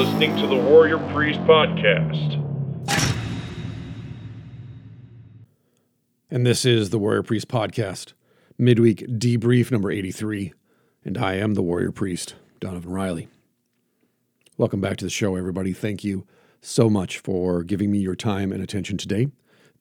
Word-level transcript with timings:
Listening 0.00 0.34
to 0.38 0.46
the 0.46 0.56
Warrior 0.56 0.96
Priest 1.12 1.40
Podcast. 1.40 2.42
And 6.30 6.46
this 6.46 6.64
is 6.64 6.88
the 6.88 6.98
Warrior 6.98 7.22
Priest 7.22 7.48
Podcast, 7.48 8.14
midweek 8.56 9.06
debrief 9.18 9.70
number 9.70 9.90
83. 9.90 10.54
And 11.04 11.18
I 11.18 11.34
am 11.34 11.52
the 11.52 11.60
Warrior 11.60 11.92
Priest, 11.92 12.34
Donavon 12.62 12.86
Riley. 12.86 13.28
Welcome 14.56 14.80
back 14.80 14.96
to 14.96 15.04
the 15.04 15.10
show, 15.10 15.36
everybody. 15.36 15.74
Thank 15.74 16.02
you 16.02 16.26
so 16.62 16.88
much 16.88 17.18
for 17.18 17.62
giving 17.62 17.90
me 17.90 17.98
your 17.98 18.16
time 18.16 18.52
and 18.52 18.62
attention 18.62 18.96
today. 18.96 19.28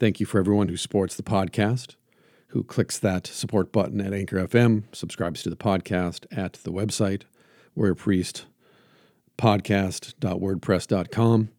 Thank 0.01 0.19
you 0.19 0.25
for 0.25 0.39
everyone 0.39 0.67
who 0.67 0.75
supports 0.75 1.15
the 1.15 1.23
podcast, 1.23 1.95
who 2.47 2.65
clicks 2.65 2.99
that 2.99 3.25
support 3.25 3.71
button 3.71 4.01
at 4.01 4.13
Anchor 4.13 4.45
FM, 4.45 4.83
subscribes 4.93 5.43
to 5.43 5.49
the 5.49 5.55
podcast 5.55 6.25
at 6.29 6.59
the 6.63 6.73
website, 6.73 7.21
Warrior 7.73 7.95
Priest 7.95 8.47
podcast.wordpress.com. 9.39 11.49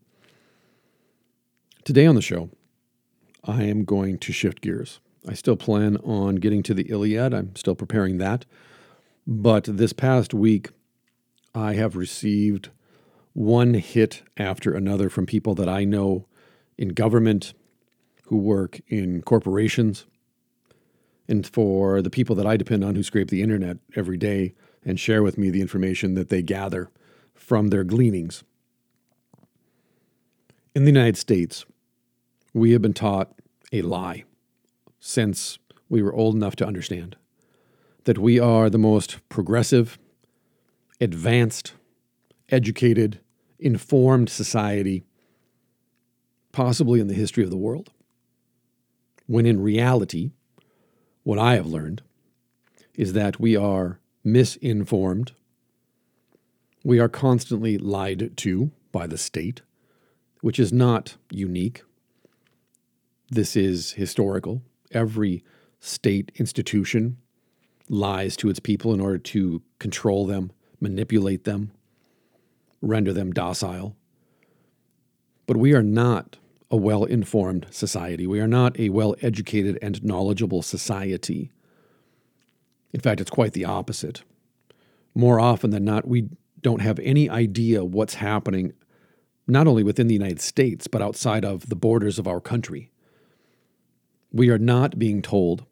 Today 1.82 2.06
on 2.06 2.14
the 2.14 2.20
show, 2.20 2.50
I 3.42 3.62
am 3.62 3.84
going 3.84 4.18
to 4.18 4.34
shift 4.34 4.60
gears. 4.60 5.00
I 5.26 5.32
still 5.32 5.56
plan 5.56 5.96
on 5.98 6.34
getting 6.36 6.62
to 6.64 6.74
the 6.74 6.90
Iliad. 6.90 7.32
I'm 7.32 7.56
still 7.56 7.74
preparing 7.74 8.18
that. 8.18 8.44
But 9.26 9.64
this 9.64 9.94
past 9.94 10.34
week, 10.34 10.68
I 11.54 11.72
have 11.72 11.96
received 11.96 12.68
one 13.32 13.72
hit 13.74 14.24
after 14.36 14.74
another 14.74 15.08
from 15.08 15.24
people 15.24 15.54
that 15.54 15.68
I 15.68 15.84
know 15.84 16.26
in 16.76 16.90
government, 16.90 17.54
who 18.24 18.36
work 18.36 18.78
in 18.88 19.22
corporations, 19.22 20.04
and 21.28 21.46
for 21.46 22.02
the 22.02 22.10
people 22.10 22.36
that 22.36 22.46
I 22.46 22.58
depend 22.58 22.84
on 22.84 22.94
who 22.94 23.02
scrape 23.02 23.30
the 23.30 23.42
internet 23.42 23.78
every 23.96 24.18
day 24.18 24.52
and 24.84 25.00
share 25.00 25.22
with 25.22 25.38
me 25.38 25.48
the 25.48 25.62
information 25.62 26.12
that 26.14 26.28
they 26.28 26.42
gather 26.42 26.90
from 27.40 27.68
their 27.68 27.82
gleanings. 27.82 28.44
In 30.74 30.84
the 30.84 30.90
United 30.90 31.16
States, 31.16 31.64
we 32.54 32.72
have 32.72 32.82
been 32.82 32.94
taught 32.94 33.32
a 33.72 33.82
lie 33.82 34.24
since 35.00 35.58
we 35.88 36.02
were 36.02 36.14
old 36.14 36.36
enough 36.36 36.54
to 36.56 36.66
understand 36.66 37.16
that 38.04 38.18
we 38.18 38.38
are 38.38 38.70
the 38.70 38.78
most 38.78 39.18
progressive, 39.28 39.98
advanced, 41.00 41.72
educated, 42.50 43.18
informed 43.58 44.28
society 44.28 45.02
possibly 46.52 47.00
in 47.00 47.08
the 47.08 47.14
history 47.14 47.42
of 47.42 47.50
the 47.50 47.56
world. 47.56 47.90
When 49.26 49.46
in 49.46 49.60
reality, 49.60 50.30
what 51.22 51.38
I 51.38 51.54
have 51.54 51.66
learned 51.66 52.02
is 52.94 53.12
that 53.14 53.40
we 53.40 53.56
are 53.56 53.98
misinformed. 54.22 55.32
We 56.82 56.98
are 56.98 57.08
constantly 57.08 57.76
lied 57.76 58.36
to 58.38 58.70
by 58.90 59.06
the 59.06 59.18
state, 59.18 59.62
which 60.40 60.58
is 60.58 60.72
not 60.72 61.16
unique. 61.30 61.82
This 63.28 63.54
is 63.54 63.92
historical. 63.92 64.62
Every 64.90 65.44
state 65.78 66.32
institution 66.36 67.18
lies 67.88 68.36
to 68.36 68.48
its 68.48 68.60
people 68.60 68.94
in 68.94 69.00
order 69.00 69.18
to 69.18 69.62
control 69.78 70.26
them, 70.26 70.52
manipulate 70.80 71.44
them, 71.44 71.72
render 72.80 73.12
them 73.12 73.32
docile. 73.32 73.94
But 75.46 75.56
we 75.56 75.74
are 75.74 75.82
not 75.82 76.36
a 76.70 76.76
well 76.76 77.04
informed 77.04 77.66
society. 77.70 78.26
We 78.26 78.40
are 78.40 78.48
not 78.48 78.78
a 78.78 78.88
well 78.88 79.14
educated 79.20 79.78
and 79.82 80.02
knowledgeable 80.02 80.62
society. 80.62 81.50
In 82.92 83.00
fact, 83.00 83.20
it's 83.20 83.30
quite 83.30 83.52
the 83.52 83.64
opposite. 83.64 84.22
More 85.14 85.40
often 85.40 85.70
than 85.70 85.84
not, 85.84 86.06
we 86.06 86.28
don't 86.62 86.80
have 86.80 86.98
any 87.00 87.28
idea 87.28 87.84
what's 87.84 88.14
happening, 88.14 88.72
not 89.46 89.66
only 89.66 89.82
within 89.82 90.06
the 90.06 90.14
United 90.14 90.40
States, 90.40 90.86
but 90.86 91.02
outside 91.02 91.44
of 91.44 91.68
the 91.68 91.76
borders 91.76 92.18
of 92.18 92.26
our 92.26 92.40
country. 92.40 92.90
We 94.32 94.50
are 94.50 94.58
not 94.58 94.98
being 94.98 95.22
told 95.22 95.64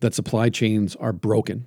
that 0.00 0.14
supply 0.14 0.50
chains 0.50 0.96
are 0.96 1.12
broken 1.12 1.66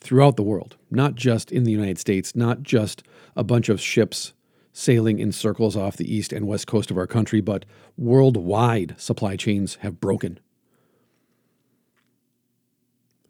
throughout 0.00 0.36
the 0.36 0.42
world, 0.42 0.76
not 0.90 1.14
just 1.14 1.50
in 1.50 1.64
the 1.64 1.72
United 1.72 1.98
States, 1.98 2.34
not 2.34 2.62
just 2.62 3.02
a 3.34 3.44
bunch 3.44 3.68
of 3.68 3.80
ships 3.80 4.32
sailing 4.72 5.18
in 5.18 5.32
circles 5.32 5.76
off 5.76 5.96
the 5.96 6.14
east 6.14 6.32
and 6.32 6.46
west 6.46 6.66
coast 6.66 6.90
of 6.90 6.98
our 6.98 7.06
country, 7.06 7.40
but 7.40 7.64
worldwide 7.96 8.94
supply 8.98 9.34
chains 9.36 9.76
have 9.76 10.00
broken. 10.00 10.38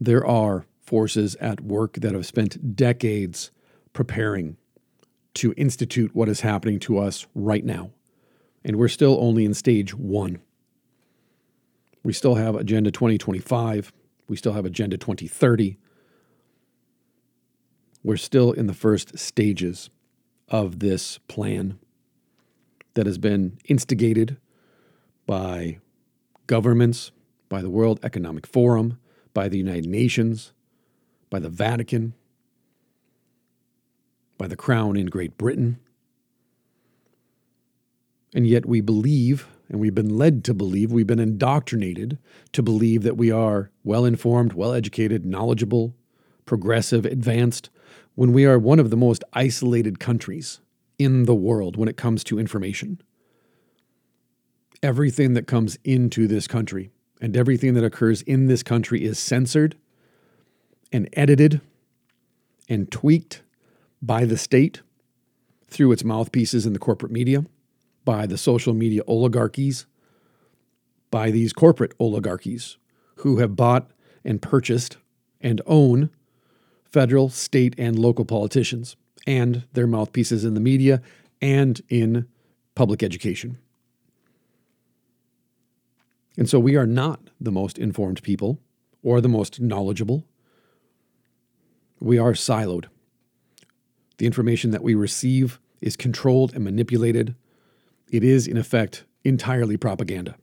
There 0.01 0.27
are 0.27 0.67
forces 0.81 1.37
at 1.37 1.61
work 1.61 1.95
that 1.95 2.15
have 2.15 2.27
spent 2.27 2.77
decades 2.77 3.51
preparing 3.97 4.57
to 5.34 5.53
institute 5.57 6.15
what 6.15 6.29
is 6.29 6.43
happening 6.43 6.79
to 6.79 6.99
us 6.99 7.27
right 7.34 7.65
now. 7.65 7.91
And 8.65 8.77
we're 8.77 8.89
still 8.89 9.19
only 9.21 9.45
in 9.45 9.55
stage 9.55 9.95
one. 9.95 10.39
We 12.05 12.12
still 12.12 12.37
have 12.37 12.55
Agenda 12.55 12.93
2025. 12.93 13.93
We 14.29 14.37
still 14.37 14.53
have 14.53 14.65
Agenda 14.65 14.97
2030 14.97 15.79
we're 18.07 18.17
still 18.17 18.53
in 18.53 18.69
the 18.69 18.73
first 18.73 19.19
stages 19.19 19.91
of 20.49 20.78
this 20.78 21.19
plan 21.27 21.77
that 22.95 23.05
has 23.05 23.19
been 23.19 23.59
instigated 23.65 24.37
by 25.27 25.81
governments, 26.47 27.11
by 27.49 27.63
the 27.63 27.69
World 27.69 27.99
Economic 28.05 28.47
Forum, 28.47 29.01
by 29.34 29.49
the 29.49 29.59
United 29.59 29.87
Nations, 29.87 30.53
by 31.31 31.41
the 31.41 31.49
Vatican, 31.49 32.15
by 34.38 34.47
the 34.47 34.56
Crown 34.56 34.97
in 34.97 35.06
Great 35.06 35.38
Britain. 35.38 35.78
And 38.34 38.47
yet 38.47 38.66
we 38.66 38.80
believe, 38.80 39.48
and 39.69 39.80
we've 39.80 39.94
been 39.94 40.16
led 40.16 40.44
to 40.44 40.54
believe, 40.54 40.92
we've 40.92 41.06
been 41.06 41.19
indoctrinated 41.19 42.19
to 42.52 42.62
believe 42.62 43.02
that 43.02 43.16
we 43.16 43.30
are 43.30 43.70
well 43.84 44.04
informed, 44.04 44.52
well 44.52 44.72
educated, 44.72 45.24
knowledgeable, 45.24 45.94
progressive, 46.44 47.06
advanced, 47.06 47.70
when 48.14 48.32
we 48.32 48.44
are 48.44 48.58
one 48.58 48.78
of 48.78 48.91
the 48.91 48.97
most 48.97 49.24
isolated 49.32 49.98
countries 50.00 50.60
in 50.98 51.24
the 51.24 51.34
world 51.34 51.76
when 51.76 51.88
it 51.88 51.97
comes 51.97 52.24
to 52.24 52.38
information. 52.38 53.00
Everything 54.82 55.34
that 55.34 55.47
comes 55.47 55.78
into 55.84 56.26
this 56.26 56.47
country 56.47 56.91
and 57.20 57.36
everything 57.36 57.74
that 57.74 57.84
occurs 57.84 58.22
in 58.22 58.47
this 58.47 58.62
country 58.62 59.04
is 59.04 59.18
censored 59.18 59.76
and 60.92 61.08
edited 61.14 61.60
and 62.68 62.91
tweaked 62.91 63.42
by 64.06 64.25
the 64.25 64.39
state 64.39 64.83
through 65.69 65.91
its 65.91 66.05
mouthpieces 66.05 66.65
in 66.65 66.72
the 66.72 66.78
corporate 66.78 67.11
media, 67.11 67.44
by 68.05 68.25
the 68.27 68.39
social 68.39 68.72
media 68.72 69.03
oligarchies, 69.09 69.87
by 71.11 71.31
these 71.31 71.53
corporate 71.53 71.93
oligarchies 71.99 72.77
who 73.16 73.39
have 73.39 73.56
bought 73.56 73.91
and 74.25 74.41
purchased 74.41 74.97
and 75.41 75.61
own 75.66 76.11
federal, 76.84 77.28
state, 77.28 77.75
and 77.77 77.99
local 77.99 78.25
politicians 78.25 78.97
and 79.27 79.65
their 79.72 79.87
mouthpieces 79.87 80.45
in 80.45 80.55
the 80.55 80.61
media 80.61 81.03
and 81.43 81.83
in 81.89 82.27
public 82.75 83.03
education. 83.03 83.59
And 86.37 86.49
so 86.49 86.61
we 86.61 86.77
are 86.77 86.87
not 86.87 87.21
the 87.41 87.50
most 87.50 87.78
informed 87.78 88.22
people 88.22 88.61
or 89.03 89.21
the 89.21 89.28
most 89.28 89.61
knowledgeable. 89.61 90.25
We 91.99 92.19
are 92.19 92.33
siloed. 92.33 92.87
The 94.18 94.27
information 94.27 94.71
that 94.71 94.83
we 94.83 94.95
receive 94.95 95.60
is 95.80 95.97
controlled 95.97 96.54
and 96.54 96.65
manipulated. 96.65 97.34
It 98.10 98.24
is, 98.24 98.47
in 98.47 98.57
effect, 98.57 99.04
entirely 99.24 99.77
propaganda. 99.77 100.36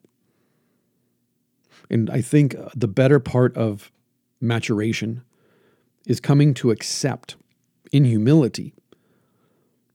And 1.89 2.09
I 2.09 2.21
think 2.21 2.55
uh, 2.55 2.69
the 2.75 2.87
better 2.87 3.19
part 3.19 3.55
of 3.57 3.91
maturation 4.39 5.23
is 6.05 6.19
coming 6.19 6.53
to 6.55 6.71
accept 6.71 7.35
in 7.91 8.05
humility 8.05 8.73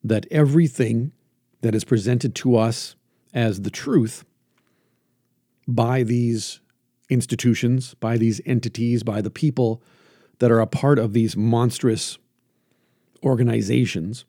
that 0.03 0.27
everything 0.31 1.13
that 1.61 1.75
is 1.75 1.85
presented 1.85 2.35
to 2.37 2.57
us 2.57 2.95
as 3.35 3.63
the 3.63 3.71
truth 3.71 4.25
by 5.67 6.03
these 6.03 6.61
institutions, 7.11 7.95
by 7.95 8.17
these 8.17 8.41
entities, 8.47 9.03
by 9.03 9.21
the 9.21 9.31
people 9.31 9.83
that 10.39 10.51
are 10.51 10.61
a 10.61 10.67
part 10.67 10.99
of 10.99 11.13
these 11.13 11.37
monstrous 11.37 12.19
organizations 13.23 14.25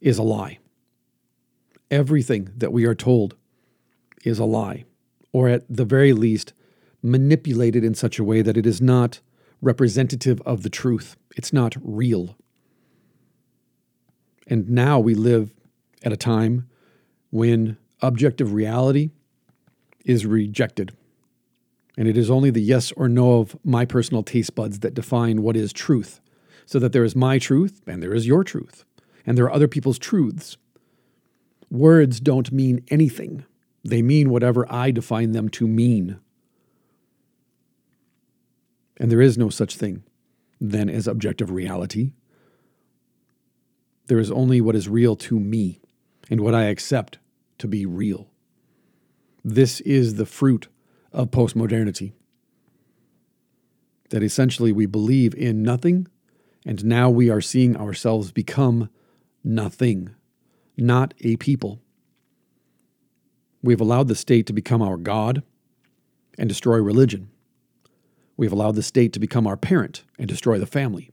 is 0.00 0.18
a 0.18 0.22
lie. 0.22 0.58
Everything 1.90 2.50
that 2.56 2.72
we 2.72 2.84
are 2.84 2.94
told 2.94 3.36
is 4.24 4.38
a 4.38 4.44
lie, 4.44 4.84
or 5.32 5.48
at 5.48 5.64
the 5.68 5.84
very 5.84 6.12
least, 6.12 6.52
manipulated 7.02 7.84
in 7.84 7.94
such 7.94 8.18
a 8.18 8.24
way 8.24 8.42
that 8.42 8.56
it 8.56 8.66
is 8.66 8.80
not 8.80 9.20
representative 9.60 10.40
of 10.42 10.62
the 10.62 10.70
truth. 10.70 11.16
It's 11.36 11.52
not 11.52 11.76
real. 11.82 12.36
And 14.46 14.68
now 14.70 14.98
we 15.00 15.14
live 15.14 15.52
at 16.02 16.12
a 16.12 16.16
time 16.16 16.68
when 17.30 17.76
objective 18.02 18.52
reality 18.52 19.10
is 20.04 20.26
rejected. 20.26 20.92
And 21.96 22.08
it 22.08 22.16
is 22.16 22.30
only 22.30 22.50
the 22.50 22.60
yes 22.60 22.92
or 22.92 23.08
no 23.08 23.38
of 23.38 23.56
my 23.64 23.84
personal 23.84 24.22
taste 24.22 24.54
buds 24.54 24.80
that 24.80 24.94
define 24.94 25.42
what 25.42 25.56
is 25.56 25.72
truth, 25.72 26.20
so 26.66 26.78
that 26.78 26.92
there 26.92 27.04
is 27.04 27.14
my 27.14 27.38
truth 27.38 27.82
and 27.86 28.02
there 28.02 28.14
is 28.14 28.26
your 28.26 28.44
truth. 28.44 28.84
and 29.26 29.38
there 29.38 29.46
are 29.46 29.52
other 29.52 29.68
people's 29.68 29.98
truths. 29.98 30.56
Words 31.70 32.20
don't 32.20 32.52
mean 32.52 32.84
anything, 32.88 33.44
they 33.82 34.02
mean 34.02 34.30
whatever 34.30 34.70
I 34.72 34.90
define 34.90 35.32
them 35.32 35.48
to 35.50 35.66
mean. 35.66 36.18
And 38.98 39.10
there 39.10 39.20
is 39.20 39.36
no 39.36 39.48
such 39.48 39.76
thing 39.76 40.04
then 40.60 40.88
as 40.88 41.06
objective 41.06 41.50
reality. 41.50 42.12
There 44.06 44.18
is 44.18 44.30
only 44.30 44.60
what 44.60 44.76
is 44.76 44.88
real 44.88 45.16
to 45.16 45.38
me 45.40 45.80
and 46.30 46.40
what 46.40 46.54
I 46.54 46.64
accept 46.64 47.18
to 47.58 47.66
be 47.66 47.84
real. 47.84 48.30
This 49.44 49.80
is 49.80 50.14
the 50.14 50.26
fruit 50.26 50.68
of 51.12 51.30
postmodernity. 51.30 52.12
That 54.10 54.22
essentially 54.22 54.72
we 54.72 54.86
believe 54.86 55.34
in 55.34 55.62
nothing, 55.62 56.06
and 56.64 56.84
now 56.84 57.10
we 57.10 57.28
are 57.30 57.40
seeing 57.40 57.76
ourselves 57.76 58.32
become 58.32 58.88
nothing, 59.42 60.14
not 60.76 61.14
a 61.20 61.36
people. 61.36 61.80
We've 63.62 63.80
allowed 63.80 64.08
the 64.08 64.14
state 64.14 64.46
to 64.46 64.52
become 64.52 64.82
our 64.82 64.96
God 64.96 65.42
and 66.38 66.48
destroy 66.48 66.78
religion. 66.78 67.30
We've 68.36 68.52
allowed 68.52 68.74
the 68.74 68.82
state 68.82 69.12
to 69.12 69.20
become 69.20 69.46
our 69.46 69.56
parent 69.56 70.04
and 70.18 70.28
destroy 70.28 70.58
the 70.58 70.66
family. 70.66 71.10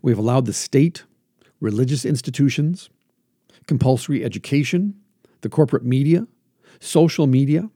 We've 0.00 0.18
allowed 0.18 0.46
the 0.46 0.52
state, 0.52 1.04
religious 1.60 2.04
institutions, 2.04 2.90
compulsory 3.66 4.24
education, 4.24 4.94
the 5.42 5.48
corporate 5.48 5.84
media, 5.84 6.26
social 6.80 7.26
media, 7.26 7.70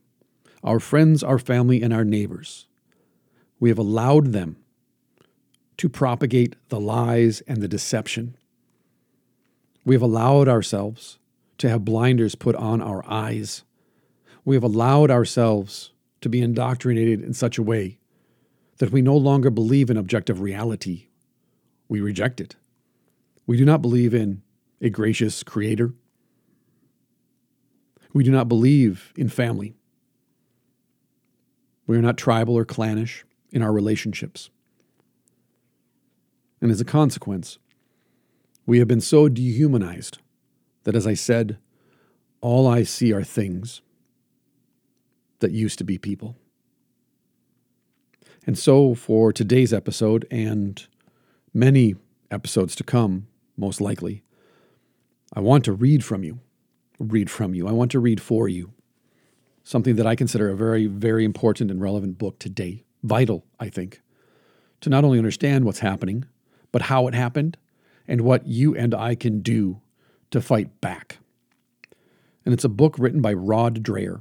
our 0.62 0.80
friends, 0.80 1.22
our 1.22 1.38
family, 1.38 1.82
and 1.82 1.92
our 1.92 2.04
neighbors. 2.04 2.66
We 3.60 3.68
have 3.68 3.78
allowed 3.78 4.32
them 4.32 4.56
to 5.78 5.88
propagate 5.88 6.56
the 6.68 6.80
lies 6.80 7.42
and 7.42 7.62
the 7.62 7.68
deception. 7.68 8.36
We 9.84 9.94
have 9.94 10.02
allowed 10.02 10.48
ourselves 10.48 11.18
to 11.58 11.68
have 11.68 11.84
blinders 11.84 12.34
put 12.34 12.56
on 12.56 12.80
our 12.80 13.04
eyes. 13.06 13.62
We 14.44 14.56
have 14.56 14.64
allowed 14.64 15.10
ourselves 15.10 15.92
to 16.20 16.28
be 16.28 16.40
indoctrinated 16.40 17.22
in 17.22 17.34
such 17.34 17.58
a 17.58 17.62
way 17.62 17.98
that 18.78 18.90
we 18.90 19.02
no 19.02 19.16
longer 19.16 19.50
believe 19.50 19.90
in 19.90 19.96
objective 19.96 20.40
reality. 20.40 21.06
We 21.88 22.00
reject 22.00 22.40
it. 22.40 22.56
We 23.46 23.56
do 23.56 23.64
not 23.64 23.80
believe 23.80 24.12
in 24.12 24.42
a 24.80 24.90
gracious 24.90 25.42
creator. 25.42 25.94
We 28.12 28.24
do 28.24 28.30
not 28.30 28.48
believe 28.48 29.12
in 29.16 29.28
family. 29.28 29.76
We 31.86 31.96
are 31.96 32.02
not 32.02 32.16
tribal 32.16 32.56
or 32.56 32.64
clannish 32.64 33.24
in 33.52 33.62
our 33.62 33.72
relationships. 33.72 34.50
And 36.60 36.70
as 36.70 36.80
a 36.80 36.84
consequence, 36.84 37.58
we 38.64 38.78
have 38.78 38.88
been 38.88 39.00
so 39.00 39.28
dehumanized 39.28 40.18
that, 40.84 40.96
as 40.96 41.06
I 41.06 41.14
said, 41.14 41.58
all 42.40 42.66
I 42.66 42.82
see 42.82 43.12
are 43.12 43.22
things 43.22 43.82
that 45.40 45.52
used 45.52 45.78
to 45.78 45.84
be 45.84 45.98
people. 45.98 46.36
And 48.46 48.58
so, 48.58 48.94
for 48.94 49.32
today's 49.32 49.72
episode 49.72 50.26
and 50.30 50.86
many 51.52 51.96
episodes 52.30 52.76
to 52.76 52.84
come, 52.84 53.26
most 53.56 53.80
likely, 53.80 54.22
I 55.32 55.40
want 55.40 55.64
to 55.64 55.72
read 55.72 56.04
from 56.04 56.22
you. 56.22 56.40
Read 56.98 57.30
from 57.30 57.54
you. 57.54 57.68
I 57.68 57.72
want 57.72 57.90
to 57.90 58.00
read 58.00 58.20
for 58.20 58.48
you 58.48 58.72
something 59.64 59.96
that 59.96 60.06
I 60.06 60.14
consider 60.14 60.48
a 60.48 60.56
very, 60.56 60.86
very 60.86 61.24
important 61.24 61.70
and 61.70 61.80
relevant 61.80 62.18
book 62.18 62.38
today. 62.38 62.84
Vital, 63.02 63.44
I 63.58 63.68
think, 63.68 64.00
to 64.80 64.90
not 64.90 65.04
only 65.04 65.18
understand 65.18 65.64
what's 65.64 65.80
happening, 65.80 66.24
but 66.76 66.82
how 66.82 67.06
it 67.06 67.14
happened 67.14 67.56
and 68.06 68.20
what 68.20 68.46
you 68.46 68.76
and 68.76 68.94
I 68.94 69.14
can 69.14 69.40
do 69.40 69.80
to 70.30 70.42
fight 70.42 70.78
back. 70.82 71.16
And 72.44 72.52
it's 72.52 72.64
a 72.64 72.68
book 72.68 72.96
written 72.98 73.22
by 73.22 73.32
Rod 73.32 73.82
Dreher. 73.82 74.20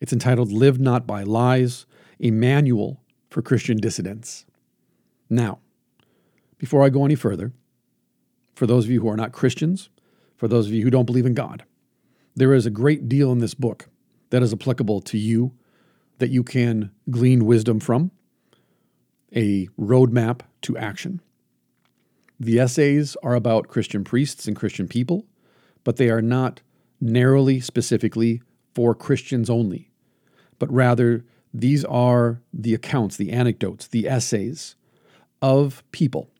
It's 0.00 0.12
entitled 0.12 0.50
Live 0.50 0.80
Not 0.80 1.06
by 1.06 1.22
Lies 1.22 1.86
A 2.18 2.32
Manual 2.32 3.00
for 3.30 3.42
Christian 3.42 3.76
Dissidents. 3.76 4.44
Now, 5.30 5.60
before 6.58 6.82
I 6.82 6.88
go 6.88 7.04
any 7.04 7.14
further, 7.14 7.52
for 8.56 8.66
those 8.66 8.86
of 8.86 8.90
you 8.90 9.00
who 9.00 9.08
are 9.08 9.16
not 9.16 9.30
Christians, 9.30 9.88
for 10.36 10.48
those 10.48 10.66
of 10.66 10.72
you 10.72 10.82
who 10.82 10.90
don't 10.90 11.06
believe 11.06 11.26
in 11.26 11.34
God, 11.34 11.62
there 12.34 12.54
is 12.54 12.66
a 12.66 12.70
great 12.70 13.08
deal 13.08 13.30
in 13.30 13.38
this 13.38 13.54
book 13.54 13.88
that 14.30 14.42
is 14.42 14.52
applicable 14.52 15.00
to 15.02 15.16
you 15.16 15.52
that 16.18 16.30
you 16.30 16.42
can 16.42 16.90
glean 17.08 17.44
wisdom 17.44 17.78
from, 17.78 18.10
a 19.32 19.68
roadmap 19.78 20.40
to 20.62 20.76
action. 20.76 21.20
The 22.40 22.58
essays 22.58 23.16
are 23.22 23.34
about 23.34 23.68
Christian 23.68 24.04
priests 24.04 24.46
and 24.46 24.56
Christian 24.56 24.88
people, 24.88 25.24
but 25.84 25.96
they 25.96 26.10
are 26.10 26.22
not 26.22 26.60
narrowly, 27.00 27.60
specifically 27.60 28.42
for 28.74 28.94
Christians 28.94 29.48
only, 29.48 29.90
but 30.58 30.72
rather 30.72 31.24
these 31.52 31.84
are 31.84 32.40
the 32.52 32.74
accounts, 32.74 33.16
the 33.16 33.30
anecdotes, 33.30 33.86
the 33.86 34.08
essays 34.08 34.74
of 35.40 35.84
people 35.92 36.30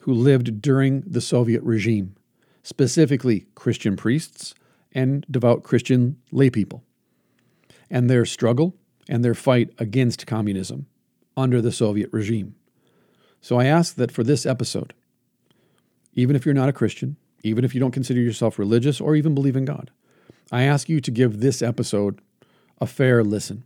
who 0.00 0.12
lived 0.12 0.62
during 0.62 1.00
the 1.00 1.20
Soviet 1.20 1.62
regime, 1.64 2.14
specifically 2.62 3.46
Christian 3.56 3.96
priests 3.96 4.54
and 4.92 5.26
devout 5.28 5.64
Christian 5.64 6.18
laypeople, 6.32 6.82
and 7.90 8.08
their 8.08 8.24
struggle 8.24 8.76
and 9.08 9.24
their 9.24 9.34
fight 9.34 9.70
against 9.78 10.26
communism 10.26 10.86
under 11.36 11.60
the 11.60 11.72
Soviet 11.72 12.10
regime. 12.12 12.54
So 13.40 13.58
I 13.58 13.64
ask 13.64 13.96
that 13.96 14.12
for 14.12 14.22
this 14.22 14.46
episode, 14.46 14.94
even 16.16 16.34
if 16.34 16.44
you're 16.44 16.54
not 16.54 16.68
a 16.68 16.72
Christian, 16.72 17.16
even 17.44 17.64
if 17.64 17.74
you 17.74 17.80
don't 17.80 17.92
consider 17.92 18.20
yourself 18.20 18.58
religious 18.58 19.00
or 19.00 19.14
even 19.14 19.34
believe 19.34 19.54
in 19.54 19.64
God, 19.64 19.92
I 20.50 20.64
ask 20.64 20.88
you 20.88 21.00
to 21.00 21.10
give 21.10 21.38
this 21.38 21.62
episode 21.62 22.20
a 22.80 22.86
fair 22.86 23.22
listen. 23.22 23.62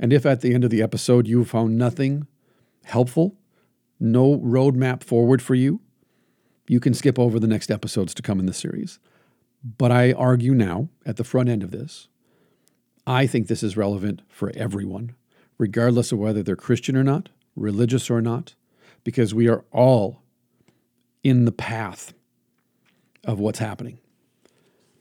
And 0.00 0.12
if 0.12 0.26
at 0.26 0.40
the 0.40 0.54
end 0.54 0.64
of 0.64 0.70
the 0.70 0.82
episode 0.82 1.26
you 1.26 1.44
found 1.44 1.78
nothing 1.78 2.26
helpful, 2.84 3.36
no 4.00 4.38
roadmap 4.38 5.04
forward 5.04 5.40
for 5.40 5.54
you, 5.54 5.80
you 6.68 6.80
can 6.80 6.94
skip 6.94 7.18
over 7.18 7.38
the 7.38 7.46
next 7.46 7.70
episodes 7.70 8.14
to 8.14 8.22
come 8.22 8.40
in 8.40 8.46
the 8.46 8.52
series. 8.52 8.98
But 9.78 9.92
I 9.92 10.12
argue 10.12 10.54
now, 10.54 10.88
at 11.04 11.16
the 11.16 11.24
front 11.24 11.48
end 11.48 11.62
of 11.62 11.70
this, 11.70 12.08
I 13.06 13.26
think 13.26 13.46
this 13.46 13.62
is 13.62 13.76
relevant 13.76 14.22
for 14.28 14.52
everyone, 14.54 15.14
regardless 15.58 16.12
of 16.12 16.18
whether 16.18 16.42
they're 16.42 16.56
Christian 16.56 16.96
or 16.96 17.04
not, 17.04 17.28
religious 17.54 18.10
or 18.10 18.20
not, 18.20 18.54
because 19.04 19.32
we 19.32 19.48
are 19.48 19.64
all 19.72 20.22
in 21.26 21.44
the 21.44 21.50
path 21.50 22.14
of 23.24 23.40
what's 23.40 23.58
happening. 23.58 23.98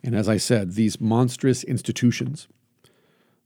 And 0.03 0.15
as 0.15 0.27
I 0.27 0.37
said, 0.37 0.71
these 0.71 0.99
monstrous 0.99 1.63
institutions, 1.63 2.47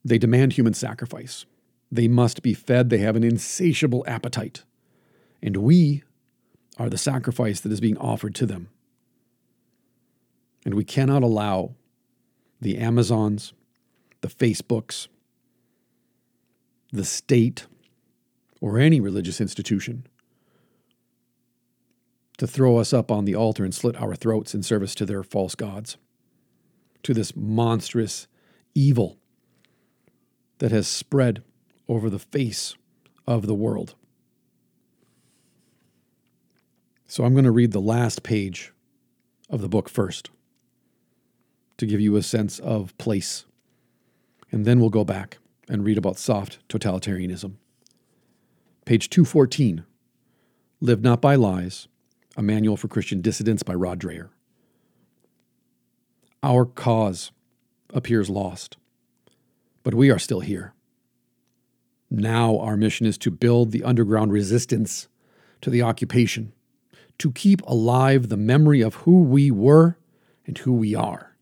they 0.06 0.18
demand 0.18 0.54
human 0.54 0.74
sacrifice. 0.74 1.46
They 1.92 2.08
must 2.08 2.42
be 2.42 2.54
fed. 2.54 2.90
They 2.90 3.00
have 3.00 3.18
an 3.18 3.24
insatiable 3.26 4.06
appetite. 4.08 4.64
And 5.44 5.58
we 5.58 6.04
are 6.78 6.90
the 6.90 6.98
sacrifice 6.98 7.60
that 7.60 7.72
is 7.74 7.82
being 7.82 7.98
offered 7.98 8.34
to 8.36 8.46
them. 8.46 8.70
And 10.64 10.74
we 10.74 10.86
cannot 10.86 11.22
allow 11.22 11.76
the 12.62 12.78
Amazons, 12.78 13.52
the 14.22 14.30
Facebooks, 14.30 15.10
the 16.94 17.04
state, 17.04 17.66
or 18.62 18.80
any 18.80 19.02
religious 19.02 19.42
institution 19.42 20.06
to 22.40 22.48
throw 22.48 22.78
us 22.78 22.94
up 22.94 23.12
on 23.12 23.26
the 23.26 23.36
altar 23.36 23.66
and 23.66 23.76
slit 23.76 24.02
our 24.02 24.16
throats 24.16 24.56
in 24.56 24.64
service 24.64 24.96
to 24.96 25.06
their 25.06 25.24
false 25.24 25.56
gods, 25.56 25.98
to 27.04 27.14
this 27.14 27.36
monstrous 27.36 28.28
evil 28.74 29.18
that 30.60 30.72
has 30.72 30.88
spread 30.88 31.44
over 31.90 32.10
the 32.10 32.18
face 32.18 32.76
of 33.28 33.46
the 33.46 33.54
world. 33.54 33.94
So 37.08 37.26
I'm 37.26 37.34
going 37.34 37.44
to 37.44 37.52
read 37.52 37.74
the 37.74 37.82
last 37.82 38.24
page 38.24 38.72
of 39.50 39.60
the 39.60 39.70
book 39.70 39.90
first 39.90 40.30
to 41.78 41.86
give 41.86 42.00
you 42.00 42.16
a 42.16 42.24
sense 42.24 42.58
of 42.60 42.98
place. 42.98 43.44
And 44.50 44.64
then 44.64 44.80
we'll 44.80 44.90
go 44.90 45.04
back 45.04 45.40
and 45.68 45.84
read 45.84 45.98
about 45.98 46.18
soft 46.18 46.60
totalitarianism. 46.70 47.56
Page 48.86 49.10
214 49.10 49.84
Live 50.80 51.02
not 51.02 51.20
by 51.20 51.36
lies 51.36 51.90
a 52.40 52.42
Manual 52.42 52.78
for 52.78 52.88
Christian 52.88 53.20
Dissidents 53.20 53.64
by 53.64 53.74
Rod 53.74 54.00
Dreher. 54.00 54.30
Our 56.42 56.64
cause 56.64 57.32
appears 57.94 58.30
lost, 58.30 58.78
but 59.84 59.94
we 59.94 60.10
are 60.10 60.18
still 60.18 60.40
here. 60.40 60.74
Now 62.10 62.58
our 62.60 62.78
mission 62.78 63.06
is 63.06 63.18
to 63.18 63.30
build 63.30 63.72
the 63.72 63.84
underground 63.84 64.32
resistance 64.32 65.10
to 65.60 65.70
the 65.70 65.82
occupation, 65.82 66.54
to 67.18 67.34
keep 67.34 67.62
alive 67.64 68.30
the 68.30 68.38
memory 68.38 68.80
of 68.80 68.96
who 68.96 69.22
we 69.22 69.52
were 69.52 69.98
and 70.46 70.58
who 70.60 70.72
we 70.72 70.96
are, 70.96 71.36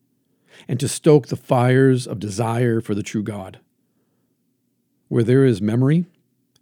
and 0.68 0.80
to 0.80 0.88
stoke 0.88 1.28
the 1.28 1.36
fires 1.36 2.08
of 2.08 2.18
desire 2.18 2.82
for 2.82 2.96
the 2.96 3.04
true 3.04 3.22
God. 3.22 3.60
Where 5.10 5.24
there 5.24 5.46
is 5.46 5.62
memory 5.62 6.08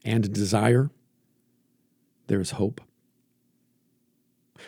and 0.03 0.33
desire, 0.33 0.89
there 2.27 2.41
is 2.41 2.51
hope. 2.51 2.81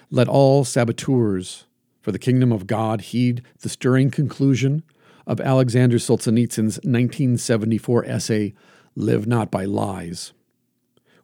Let 0.09 0.27
all 0.27 0.63
saboteurs 0.63 1.65
for 2.01 2.11
the 2.11 2.19
kingdom 2.19 2.51
of 2.51 2.67
God 2.67 3.01
heed 3.01 3.41
the 3.59 3.69
stirring 3.69 4.11
conclusion 4.11 4.83
of 5.25 5.41
Alexander 5.41 5.97
Solzhenitsyn's 5.97 6.77
1974 6.77 8.05
essay, 8.05 8.53
Live 8.95 9.27
Not 9.27 9.51
by 9.51 9.65
Lies, 9.65 10.31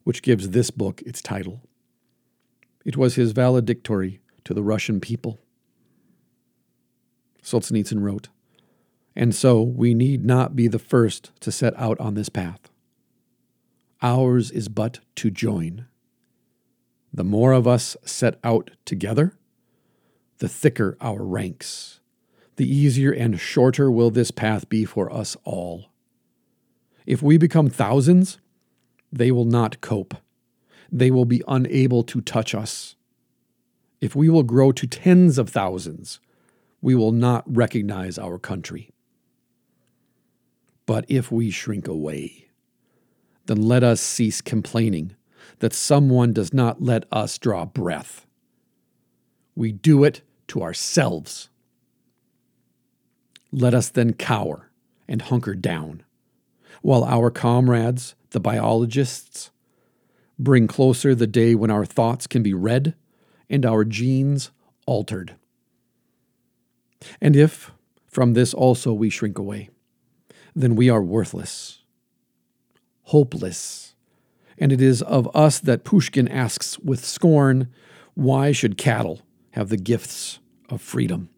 which 0.04 0.22
gives 0.22 0.50
this 0.50 0.72
book 0.72 1.02
its 1.06 1.22
title. 1.22 1.62
It 2.84 2.98
was 2.98 3.16
his 3.16 3.32
valedictory 3.32 4.20
to 4.44 4.54
the 4.54 4.62
Russian 4.62 5.00
people. 5.00 5.40
Solzhenitsyn 7.42 8.02
wrote, 8.02 8.28
And 9.16 9.34
so 9.34 9.62
we 9.62 9.94
need 9.94 10.26
not 10.26 10.56
be 10.56 10.68
the 10.68 10.80
first 10.80 11.32
to 11.40 11.52
set 11.52 11.74
out 11.78 12.00
on 12.00 12.16
this 12.16 12.30
path. 12.30 12.70
Ours 14.02 14.52
is 14.52 14.68
but 14.68 15.00
to 15.16 15.32
join. 15.32 15.86
The 17.14 17.24
more 17.24 17.52
of 17.52 17.68
us 17.68 17.96
set 18.04 18.40
out 18.44 18.72
together, 18.86 19.38
the 20.40 20.50
thicker 20.50 20.98
our 21.00 21.24
ranks, 21.24 22.00
the 22.56 22.68
easier 22.68 23.12
and 23.12 23.40
shorter 23.40 23.92
will 23.92 24.10
this 24.10 24.32
path 24.32 24.68
be 24.68 24.84
for 24.84 25.14
us 25.14 25.38
all. 25.44 25.92
If 27.06 27.22
we 27.22 27.38
become 27.38 27.70
thousands, 27.70 28.40
they 29.12 29.32
will 29.32 29.46
not 29.46 29.80
cope. 29.80 30.16
They 30.92 31.12
will 31.12 31.26
be 31.26 31.44
unable 31.48 32.04
to 32.04 32.22
touch 32.22 32.56
us. 32.56 32.96
If 34.02 34.16
we 34.16 34.28
will 34.28 34.44
grow 34.44 34.72
to 34.72 34.88
tens 34.88 35.38
of 35.38 35.50
thousands, 35.50 36.20
we 36.82 36.96
will 36.96 37.12
not 37.12 37.44
recognize 37.46 38.18
our 38.18 38.40
country. 38.40 38.90
But 40.86 41.06
if 41.08 41.32
we 41.32 41.52
shrink 41.52 41.88
away, 41.88 42.50
then 43.46 43.62
let 43.62 43.84
us 43.84 44.02
cease 44.02 44.42
complaining 44.42 45.16
that 45.64 45.74
someone 45.74 46.34
does 46.34 46.54
not 46.54 46.82
let 46.82 47.06
us 47.10 47.38
draw 47.38 47.64
breath. 47.64 48.28
We 49.56 49.72
do 49.72 50.04
it 50.04 50.22
to 50.50 50.62
ourselves. 50.62 51.48
Let 53.50 53.74
us 53.74 53.88
then 53.88 54.12
cower 54.12 54.70
and 55.08 55.22
hunker 55.22 55.56
down, 55.56 56.04
while 56.82 57.06
our 57.06 57.32
comrades, 57.32 58.14
the 58.32 58.42
biologists, 58.42 59.52
bring 60.38 60.68
closer 60.68 61.16
the 61.16 61.28
day 61.28 61.56
when 61.56 61.72
our 61.72 61.86
thoughts 61.86 62.28
can 62.28 62.44
be 62.44 62.54
read 62.54 62.94
and 63.50 63.66
our 63.66 63.86
genes 63.86 64.52
altered. 64.86 65.36
And 67.22 67.38
if 67.38 67.72
from 68.06 68.34
this 68.34 68.54
also 68.54 68.92
we 68.92 69.10
shrink 69.10 69.38
away, 69.38 69.70
then 70.54 70.76
we 70.76 70.90
are 70.90 71.02
worthless, 71.02 71.84
hopeless. 73.04 73.83
And 74.58 74.72
it 74.72 74.82
is 74.82 75.02
of 75.02 75.34
us 75.36 75.60
that 75.60 75.84
Pushkin 75.84 76.28
asks 76.28 76.78
with 76.80 77.06
scorn, 77.06 77.70
Why 78.14 78.52
should 78.52 78.78
cattle 78.78 79.22
have 79.52 79.70
the 79.70 79.78
gifts 79.78 80.40
of 80.70 80.82
freedom? 80.82 81.30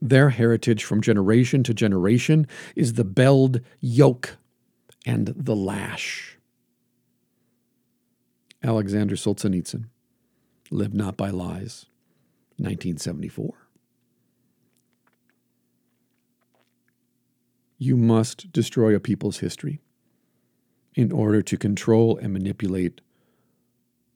Their 0.00 0.30
heritage 0.30 0.84
from 0.84 1.00
generation 1.00 1.62
to 1.62 1.74
generation 1.74 2.46
is 2.74 2.94
the 2.94 3.04
belled 3.04 3.60
yoke 3.80 4.36
and 5.06 5.28
the 5.28 5.54
lash. 5.54 6.38
Alexander 8.64 9.16
Solzhenitsyn, 9.16 9.86
Live 10.70 10.94
Not 10.94 11.16
by 11.16 11.30
Lies, 11.30 11.86
1974. 12.56 13.54
You 17.78 17.96
must 17.96 18.52
destroy 18.52 18.94
a 18.94 19.00
people's 19.00 19.38
history 19.38 19.80
in 20.94 21.10
order 21.10 21.42
to 21.42 21.56
control 21.56 22.16
and 22.18 22.32
manipulate 22.32 23.00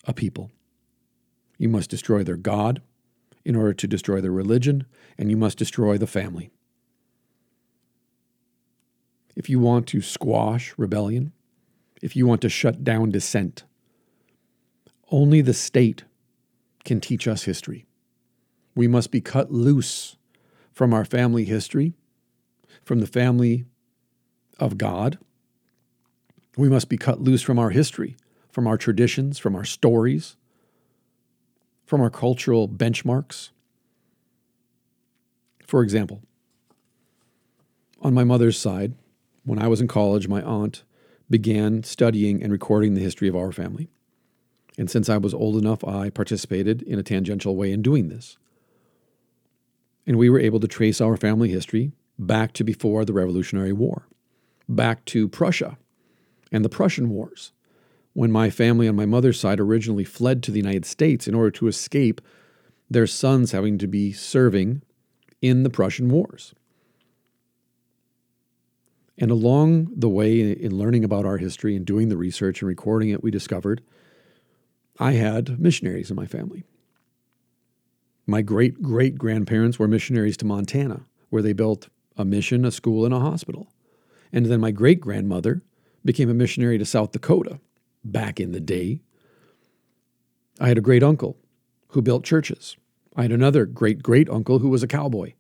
a 0.05 0.13
people. 0.13 0.51
You 1.59 1.69
must 1.69 1.91
destroy 1.91 2.23
their 2.23 2.37
God 2.37 2.83
in 3.45 3.57
order 3.57 3.73
to 3.73 3.87
destroy 3.87 4.21
their 4.21 4.33
religion, 4.33 4.87
and 5.17 5.31
you 5.31 5.37
must 5.37 5.57
destroy 5.57 5.97
the 5.97 6.07
family. 6.07 6.51
If 9.35 9.49
you 9.49 9.61
want 9.61 9.87
to 9.89 10.03
squash 10.03 10.75
rebellion, 10.77 11.33
if 12.03 12.17
you 12.17 12.27
want 12.27 12.41
to 12.43 12.49
shut 12.49 12.85
down 12.85 13.11
dissent, 13.11 13.65
only 15.11 15.41
the 15.41 15.55
state 15.55 16.05
can 16.85 17.01
teach 17.01 17.29
us 17.29 17.45
history. 17.45 17.87
We 18.75 18.89
must 18.89 19.11
be 19.11 19.21
cut 19.21 19.53
loose 19.53 20.17
from 20.73 20.93
our 20.93 21.05
family 21.05 21.45
history, 21.45 21.95
from 22.85 23.01
the 23.01 23.07
family 23.07 23.65
of 24.59 24.77
God. 24.77 25.19
We 26.57 26.71
must 26.71 26.89
be 26.89 26.97
cut 26.97 27.21
loose 27.21 27.43
from 27.43 27.59
our 27.59 27.71
history, 27.71 28.17
from 28.51 28.67
our 28.67 28.79
traditions, 28.79 29.39
from 29.39 29.55
our 29.55 29.65
stories, 29.65 30.37
from 31.85 32.01
our 32.01 32.11
cultural 32.11 32.67
benchmarks. 32.69 33.51
For 35.67 35.83
example, 35.83 36.23
on 38.01 38.15
my 38.15 38.25
mother's 38.25 38.59
side, 38.59 38.95
when 39.45 39.61
I 39.61 39.69
was 39.69 39.81
in 39.81 39.89
college, 39.89 40.29
my 40.29 40.43
aunt 40.43 40.83
began 41.29 41.83
studying 41.83 42.43
and 42.43 42.51
recording 42.51 42.95
the 42.95 43.03
history 43.03 43.29
of 43.29 43.37
our 43.37 43.53
family. 43.53 43.89
And 44.79 44.91
since 44.91 45.09
I 45.09 45.19
was 45.19 45.35
old 45.35 45.57
enough, 45.57 45.85
I 45.85 46.11
participated 46.11 46.83
in 46.83 46.99
a 46.99 47.03
tangential 47.03 47.57
way 47.57 47.73
in 47.73 47.83
doing 47.83 48.09
this. 48.09 48.39
And 50.07 50.17
we 50.17 50.31
were 50.31 50.39
able 50.39 50.61
to 50.61 50.69
trace 50.69 51.01
our 51.01 51.17
family 51.17 51.51
history 51.51 51.93
back 52.19 52.53
to 52.55 52.65
before 52.65 53.05
the 53.05 53.13
Revolutionary 53.13 53.73
War, 53.73 54.07
back 54.69 55.05
to 55.07 55.29
Prussia 55.29 55.77
and 56.53 56.65
the 56.65 56.69
Prussian 56.69 57.11
Wars, 57.11 57.53
when 58.13 58.33
my 58.33 58.51
family 58.51 58.89
on 58.89 58.97
my 58.97 59.07
mother's 59.07 59.39
side 59.39 59.61
originally 59.61 60.05
fled 60.05 60.43
to 60.43 60.51
the 60.51 60.59
United 60.59 60.85
States 60.85 61.29
in 61.29 61.35
order 61.35 61.51
to 61.51 61.69
escape 61.69 62.21
their 62.89 63.07
sons 63.07 63.53
having 63.53 63.79
to 63.79 63.87
be 63.87 64.13
serving 64.13 64.83
in 65.43 65.63
the 65.63 65.71
Prussian 65.71 66.09
Wars. 66.09 66.55
And 69.19 69.31
along 69.31 69.89
the 69.97 70.09
way, 70.09 70.53
in 70.53 70.77
learning 70.77 71.05
about 71.05 71.25
our 71.25 71.39
history 71.39 71.75
and 71.75 71.87
doing 71.87 72.09
the 72.09 72.17
research 72.17 72.61
and 72.61 72.69
recording 72.69 73.11
it, 73.11 73.23
we 73.23 73.31
discovered 73.31 73.83
I 74.99 75.13
had 75.13 75.59
missionaries 75.59 76.11
in 76.11 76.17
my 76.17 76.27
family. 76.27 76.65
My 78.27 78.43
great 78.43 78.83
great 78.83 79.17
grandparents 79.17 79.79
were 79.79 79.89
missionaries 79.89 80.37
to 80.39 80.47
Montana, 80.47 81.07
where 81.31 81.43
they 81.43 81.53
built 81.53 81.89
a 82.17 82.25
mission, 82.25 82.65
a 82.65 82.71
school, 82.71 83.05
and 83.05 83.15
a 83.15 83.21
hospital. 83.21 83.69
And 84.33 84.47
then 84.47 84.61
my 84.61 84.71
great 84.71 85.01
grandmother 85.01 85.63
became 86.07 86.31
a 86.31 86.35
missionary 86.35 86.79
to 86.79 86.85
South 86.85 87.13
Dakota, 87.13 87.61
back 88.13 88.41
in 88.41 88.53
the 88.53 88.61
day. 88.61 89.01
I 90.61 90.69
had 90.69 90.79
a 90.79 90.83
great 90.83 91.03
uncle 91.03 91.37
who 91.89 92.03
built 92.03 92.25
churches. 92.25 92.77
I 93.15 93.23
had 93.23 93.33
another 93.33 93.67
great 93.67 94.03
great 94.03 94.31
uncle 94.31 94.61
who 94.61 94.69
was 94.69 94.83
a 94.83 94.89
cowboy, 94.89 95.35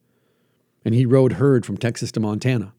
and 0.85 0.95
he 0.95 1.07
rode 1.07 1.35
herd 1.35 1.65
from 1.65 1.77
Texas 1.77 2.13
to 2.13 2.21
Montana. 2.21 2.75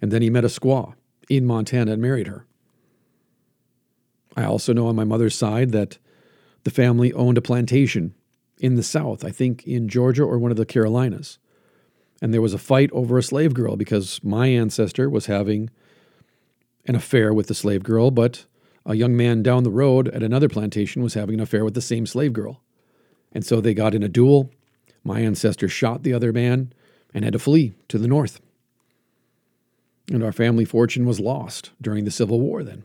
And 0.00 0.10
then 0.10 0.22
he 0.22 0.30
met 0.30 0.44
a 0.44 0.48
squaw 0.48 0.94
in 1.28 1.46
Montana 1.46 1.92
and 1.92 2.02
married 2.02 2.26
her. 2.26 2.46
I 4.36 4.44
also 4.44 4.72
know 4.72 4.88
on 4.88 4.96
my 4.96 5.04
mother's 5.04 5.34
side 5.34 5.70
that 5.72 5.98
the 6.64 6.70
family 6.70 7.12
owned 7.12 7.38
a 7.38 7.42
plantation 7.42 8.14
in 8.58 8.74
the 8.74 8.82
South, 8.82 9.24
I 9.24 9.30
think 9.30 9.66
in 9.66 9.88
Georgia 9.88 10.24
or 10.24 10.38
one 10.38 10.50
of 10.50 10.56
the 10.56 10.66
Carolinas. 10.66 11.38
And 12.20 12.32
there 12.32 12.42
was 12.42 12.54
a 12.54 12.58
fight 12.58 12.90
over 12.92 13.18
a 13.18 13.22
slave 13.22 13.54
girl 13.54 13.76
because 13.76 14.22
my 14.22 14.48
ancestor 14.48 15.08
was 15.08 15.26
having 15.26 15.70
an 16.86 16.94
affair 16.94 17.32
with 17.32 17.46
the 17.46 17.54
slave 17.54 17.82
girl, 17.82 18.10
but 18.10 18.44
a 18.86 18.94
young 18.94 19.16
man 19.16 19.42
down 19.42 19.62
the 19.62 19.70
road 19.70 20.08
at 20.08 20.22
another 20.22 20.48
plantation 20.48 21.02
was 21.02 21.14
having 21.14 21.36
an 21.36 21.40
affair 21.40 21.64
with 21.64 21.74
the 21.74 21.80
same 21.80 22.06
slave 22.06 22.32
girl. 22.32 22.60
And 23.32 23.44
so 23.44 23.60
they 23.60 23.74
got 23.74 23.94
in 23.94 24.02
a 24.02 24.08
duel. 24.08 24.50
My 25.02 25.20
ancestor 25.20 25.68
shot 25.68 26.02
the 26.02 26.12
other 26.12 26.32
man 26.32 26.72
and 27.12 27.24
had 27.24 27.32
to 27.32 27.38
flee 27.38 27.74
to 27.88 27.98
the 27.98 28.08
north. 28.08 28.40
And 30.10 30.22
our 30.22 30.32
family 30.32 30.64
fortune 30.64 31.06
was 31.06 31.20
lost 31.20 31.70
during 31.80 32.04
the 32.04 32.10
Civil 32.10 32.40
War 32.40 32.62
then. 32.62 32.84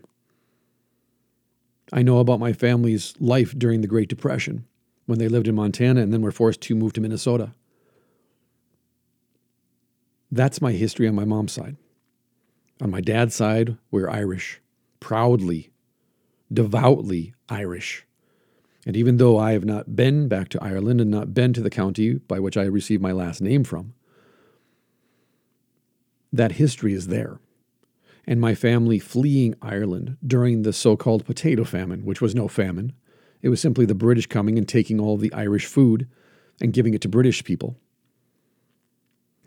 I 1.91 2.01
know 2.01 2.19
about 2.19 2.39
my 2.39 2.53
family's 2.53 3.13
life 3.19 3.57
during 3.57 3.81
the 3.81 3.87
Great 3.87 4.09
Depression 4.09 4.65
when 5.05 5.19
they 5.19 5.27
lived 5.27 5.47
in 5.47 5.55
Montana 5.55 6.01
and 6.01 6.13
then 6.13 6.21
were 6.21 6.31
forced 6.31 6.61
to 6.61 6.75
move 6.75 6.93
to 6.93 7.01
Minnesota. 7.01 7.53
That's 10.31 10.61
my 10.61 10.71
history 10.73 11.07
on 11.07 11.15
my 11.15 11.25
mom's 11.25 11.51
side. 11.51 11.77
On 12.81 12.89
my 12.89 13.01
dad's 13.01 13.35
side, 13.35 13.77
we're 13.91 14.09
Irish, 14.09 14.61
proudly 14.99 15.71
devoutly 16.51 17.33
Irish. 17.47 18.05
And 18.85 18.95
even 18.95 19.17
though 19.17 19.37
I 19.37 19.51
have 19.51 19.65
not 19.65 19.95
been 19.95 20.27
back 20.27 20.49
to 20.49 20.63
Ireland 20.63 21.01
and 21.01 21.11
not 21.11 21.33
been 21.33 21.53
to 21.53 21.61
the 21.61 21.69
county 21.69 22.15
by 22.15 22.39
which 22.39 22.57
I 22.57 22.63
received 22.63 23.01
my 23.01 23.11
last 23.11 23.41
name 23.41 23.63
from, 23.63 23.93
that 26.31 26.53
history 26.53 26.93
is 26.93 27.07
there. 27.07 27.39
And 28.25 28.39
my 28.39 28.55
family 28.55 28.99
fleeing 28.99 29.55
Ireland 29.61 30.17
during 30.25 30.61
the 30.61 30.73
so 30.73 30.95
called 30.95 31.25
potato 31.25 31.63
famine, 31.63 32.05
which 32.05 32.21
was 32.21 32.35
no 32.35 32.47
famine, 32.47 32.93
it 33.41 33.49
was 33.49 33.61
simply 33.61 33.85
the 33.85 33.95
British 33.95 34.27
coming 34.27 34.57
and 34.57 34.67
taking 34.67 34.99
all 34.99 35.17
the 35.17 35.33
Irish 35.33 35.65
food 35.65 36.07
and 36.61 36.73
giving 36.73 36.93
it 36.93 37.01
to 37.01 37.09
British 37.09 37.43
people. 37.43 37.77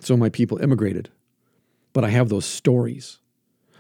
So 0.01 0.17
my 0.17 0.29
people 0.29 0.59
immigrated. 0.59 1.11
But 1.93 2.05
I 2.05 2.09
have 2.09 2.29
those 2.29 2.47
stories. 2.47 3.19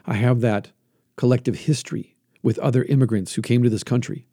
I 0.05 0.15
have 0.15 0.41
that 0.41 0.71
collective 1.17 1.57
history 1.57 2.17
with 2.43 2.59
other 2.59 2.85
immigrants 2.85 3.35
who 3.35 3.43
came 3.43 3.63
to 3.63 3.71
this 3.71 3.85
country. 3.85 4.27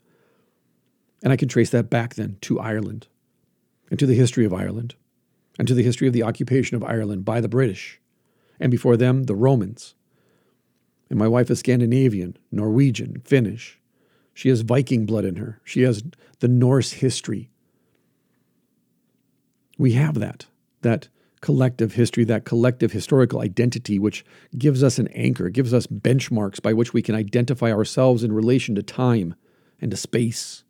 And 1.22 1.32
I 1.32 1.36
can 1.36 1.48
trace 1.48 1.70
that 1.72 1.90
back 1.90 2.16
then 2.16 2.38
to 2.42 2.60
Ireland 2.60 3.08
and 3.90 4.00
to 4.00 4.06
the 4.06 4.16
history 4.16 4.46
of 4.46 4.54
Ireland 4.54 4.96
and 5.58 5.68
to 5.68 5.74
the 5.74 5.84
history 5.84 6.08
of 6.08 6.14
the 6.14 6.24
occupation 6.24 6.78
of 6.78 6.84
Ireland 6.84 7.26
by 7.26 7.42
the 7.42 7.50
British, 7.50 8.00
and 8.60 8.72
before 8.72 8.96
them, 8.96 9.24
the 9.24 9.36
Romans. 9.36 9.94
And 11.10 11.20
my 11.20 11.28
wife 11.28 11.52
is 11.52 11.60
Scandinavian, 11.60 12.38
Norwegian, 12.52 13.22
Finnish. 13.26 13.80
She 14.34 14.48
has 14.50 14.62
Viking 14.62 15.06
blood 15.06 15.26
in 15.26 15.36
her. 15.36 15.60
She 15.66 15.82
has 15.82 16.04
the 16.40 16.48
Norse 16.48 16.94
history. 16.94 17.50
We 19.78 19.94
have 19.94 20.20
that, 20.20 20.46
that 20.82 21.10
collective 21.42 21.94
history, 21.94 22.24
that 22.26 22.46
collective 22.46 22.92
historical 22.92 23.42
identity, 23.42 23.98
which 24.00 24.26
gives 24.58 24.84
us 24.84 25.00
an 25.00 25.08
anchor, 25.10 25.50
gives 25.50 25.74
us 25.74 25.88
benchmarks 25.88 26.62
by 26.62 26.74
which 26.74 26.94
we 26.94 27.02
can 27.02 27.16
identify 27.16 27.72
ourselves 27.72 28.24
in 28.24 28.32
relation 28.32 28.76
to 28.76 28.84
time 28.84 29.36
and 29.82 29.92
to 29.92 29.98
space. 29.98 30.64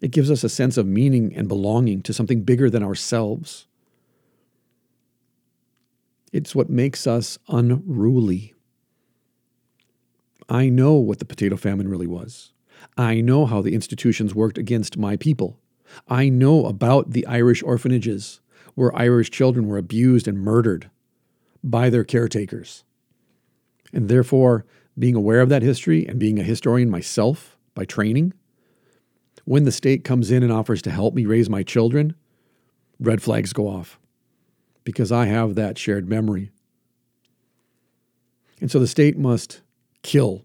It 0.00 0.10
gives 0.10 0.30
us 0.30 0.44
a 0.44 0.48
sense 0.48 0.76
of 0.76 0.86
meaning 0.86 1.34
and 1.34 1.48
belonging 1.48 2.02
to 2.02 2.12
something 2.12 2.42
bigger 2.42 2.68
than 2.68 2.82
ourselves. 2.82 3.66
It's 6.32 6.54
what 6.54 6.68
makes 6.68 7.06
us 7.06 7.38
unruly. 7.48 8.54
I 10.48 10.68
know 10.68 10.94
what 10.94 11.20
the 11.20 11.24
potato 11.24 11.56
famine 11.56 11.88
really 11.88 12.06
was. 12.06 12.52
I 12.98 13.20
know 13.20 13.46
how 13.46 13.62
the 13.62 13.74
institutions 13.74 14.34
worked 14.34 14.58
against 14.58 14.98
my 14.98 15.16
people. 15.16 15.58
I 16.08 16.28
know 16.28 16.66
about 16.66 17.12
the 17.12 17.26
Irish 17.26 17.62
orphanages 17.62 18.40
where 18.74 18.96
Irish 18.96 19.30
children 19.30 19.66
were 19.66 19.78
abused 19.78 20.26
and 20.26 20.38
murdered 20.38 20.90
by 21.62 21.90
their 21.90 22.04
caretakers. 22.04 22.84
And 23.92 24.08
therefore, 24.08 24.64
being 24.98 25.14
aware 25.14 25.40
of 25.40 25.48
that 25.48 25.62
history 25.62 26.06
and 26.06 26.18
being 26.18 26.38
a 26.38 26.44
historian 26.44 26.90
myself 26.90 27.56
by 27.74 27.84
training, 27.84 28.34
when 29.44 29.64
the 29.64 29.72
state 29.72 30.04
comes 30.04 30.30
in 30.30 30.42
and 30.42 30.52
offers 30.52 30.82
to 30.82 30.90
help 30.90 31.14
me 31.14 31.26
raise 31.26 31.50
my 31.50 31.62
children, 31.62 32.14
red 32.98 33.22
flags 33.22 33.52
go 33.52 33.68
off 33.68 33.98
because 34.84 35.10
I 35.10 35.26
have 35.26 35.54
that 35.54 35.78
shared 35.78 36.08
memory. 36.08 36.50
And 38.60 38.70
so 38.70 38.78
the 38.78 38.86
state 38.86 39.18
must 39.18 39.62
kill 40.02 40.44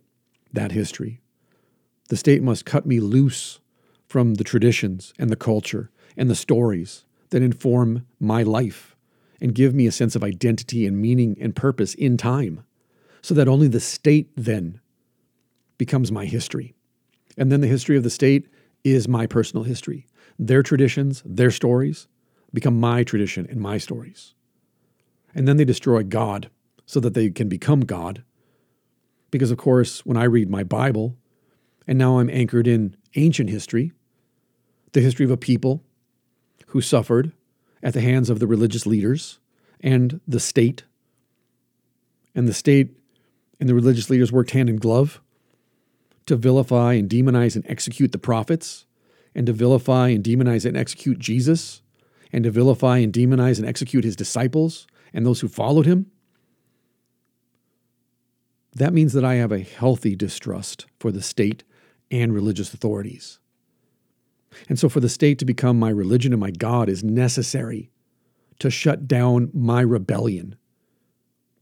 that 0.51 0.71
history. 0.71 1.21
The 2.09 2.17
state 2.17 2.41
must 2.41 2.65
cut 2.65 2.85
me 2.85 2.99
loose 2.99 3.59
from 4.07 4.35
the 4.35 4.43
traditions 4.43 5.13
and 5.19 5.29
the 5.29 5.35
culture 5.35 5.91
and 6.17 6.29
the 6.29 6.35
stories 6.35 7.05
that 7.29 7.41
inform 7.41 8.05
my 8.19 8.43
life 8.43 8.95
and 9.41 9.55
give 9.55 9.73
me 9.73 9.87
a 9.87 9.91
sense 9.91 10.15
of 10.15 10.23
identity 10.23 10.85
and 10.85 10.97
meaning 10.97 11.37
and 11.39 11.55
purpose 11.55 11.93
in 11.93 12.17
time, 12.17 12.63
so 13.21 13.33
that 13.33 13.47
only 13.47 13.67
the 13.67 13.79
state 13.79 14.29
then 14.35 14.79
becomes 15.77 16.11
my 16.11 16.25
history. 16.25 16.73
And 17.37 17.51
then 17.51 17.61
the 17.61 17.67
history 17.67 17.95
of 17.95 18.03
the 18.03 18.09
state 18.09 18.47
is 18.83 19.07
my 19.07 19.27
personal 19.27 19.63
history. 19.63 20.07
Their 20.37 20.63
traditions, 20.63 21.23
their 21.25 21.51
stories 21.51 22.07
become 22.53 22.79
my 22.79 23.03
tradition 23.03 23.47
and 23.49 23.61
my 23.61 23.77
stories. 23.77 24.33
And 25.35 25.47
then 25.47 25.57
they 25.57 25.65
destroy 25.65 26.03
God 26.03 26.49
so 26.85 26.99
that 26.99 27.13
they 27.13 27.29
can 27.29 27.47
become 27.47 27.81
God. 27.81 28.23
Because, 29.31 29.51
of 29.51 29.57
course, 29.57 30.05
when 30.05 30.17
I 30.17 30.23
read 30.23 30.49
my 30.49 30.63
Bible, 30.63 31.15
and 31.87 31.97
now 31.97 32.19
I'm 32.19 32.29
anchored 32.29 32.67
in 32.67 32.95
ancient 33.15 33.49
history, 33.49 33.91
the 34.93 35.01
history 35.01 35.25
of 35.25 35.31
a 35.31 35.37
people 35.37 35.83
who 36.69 36.81
suffered 36.81 37.31
at 37.81 37.93
the 37.93 38.01
hands 38.01 38.29
of 38.29 38.39
the 38.39 38.47
religious 38.47 38.85
leaders 38.85 39.39
and 39.81 40.19
the 40.27 40.39
state. 40.39 40.83
And 42.35 42.47
the 42.47 42.53
state 42.53 42.95
and 43.59 43.67
the 43.67 43.75
religious 43.75 44.09
leaders 44.09 44.31
worked 44.31 44.51
hand 44.51 44.69
in 44.69 44.77
glove 44.77 45.21
to 46.25 46.35
vilify 46.35 46.93
and 46.93 47.09
demonize 47.09 47.55
and 47.55 47.65
execute 47.67 48.11
the 48.11 48.19
prophets, 48.19 48.85
and 49.33 49.47
to 49.47 49.53
vilify 49.53 50.09
and 50.09 50.23
demonize 50.23 50.63
and 50.63 50.77
execute 50.77 51.17
Jesus, 51.17 51.81
and 52.31 52.43
to 52.43 52.51
vilify 52.51 52.99
and 52.99 53.11
demonize 53.11 53.57
and 53.57 53.67
execute 53.67 54.03
his 54.03 54.15
disciples 54.15 54.85
and 55.11 55.25
those 55.25 55.41
who 55.41 55.47
followed 55.47 55.87
him. 55.87 56.05
That 58.73 58.93
means 58.93 59.13
that 59.13 59.25
I 59.25 59.35
have 59.35 59.51
a 59.51 59.59
healthy 59.59 60.15
distrust 60.15 60.85
for 60.99 61.11
the 61.11 61.23
state 61.23 61.63
and 62.11 62.31
religious 62.31 62.73
authorities. 62.73 63.39
And 64.67 64.79
so, 64.79 64.89
for 64.89 64.99
the 64.99 65.09
state 65.09 65.39
to 65.39 65.45
become 65.45 65.79
my 65.79 65.89
religion 65.89 66.33
and 66.33 66.39
my 66.39 66.51
God 66.51 66.89
is 66.89 67.03
necessary 67.03 67.91
to 68.59 68.69
shut 68.69 69.07
down 69.07 69.49
my 69.53 69.81
rebellion, 69.81 70.55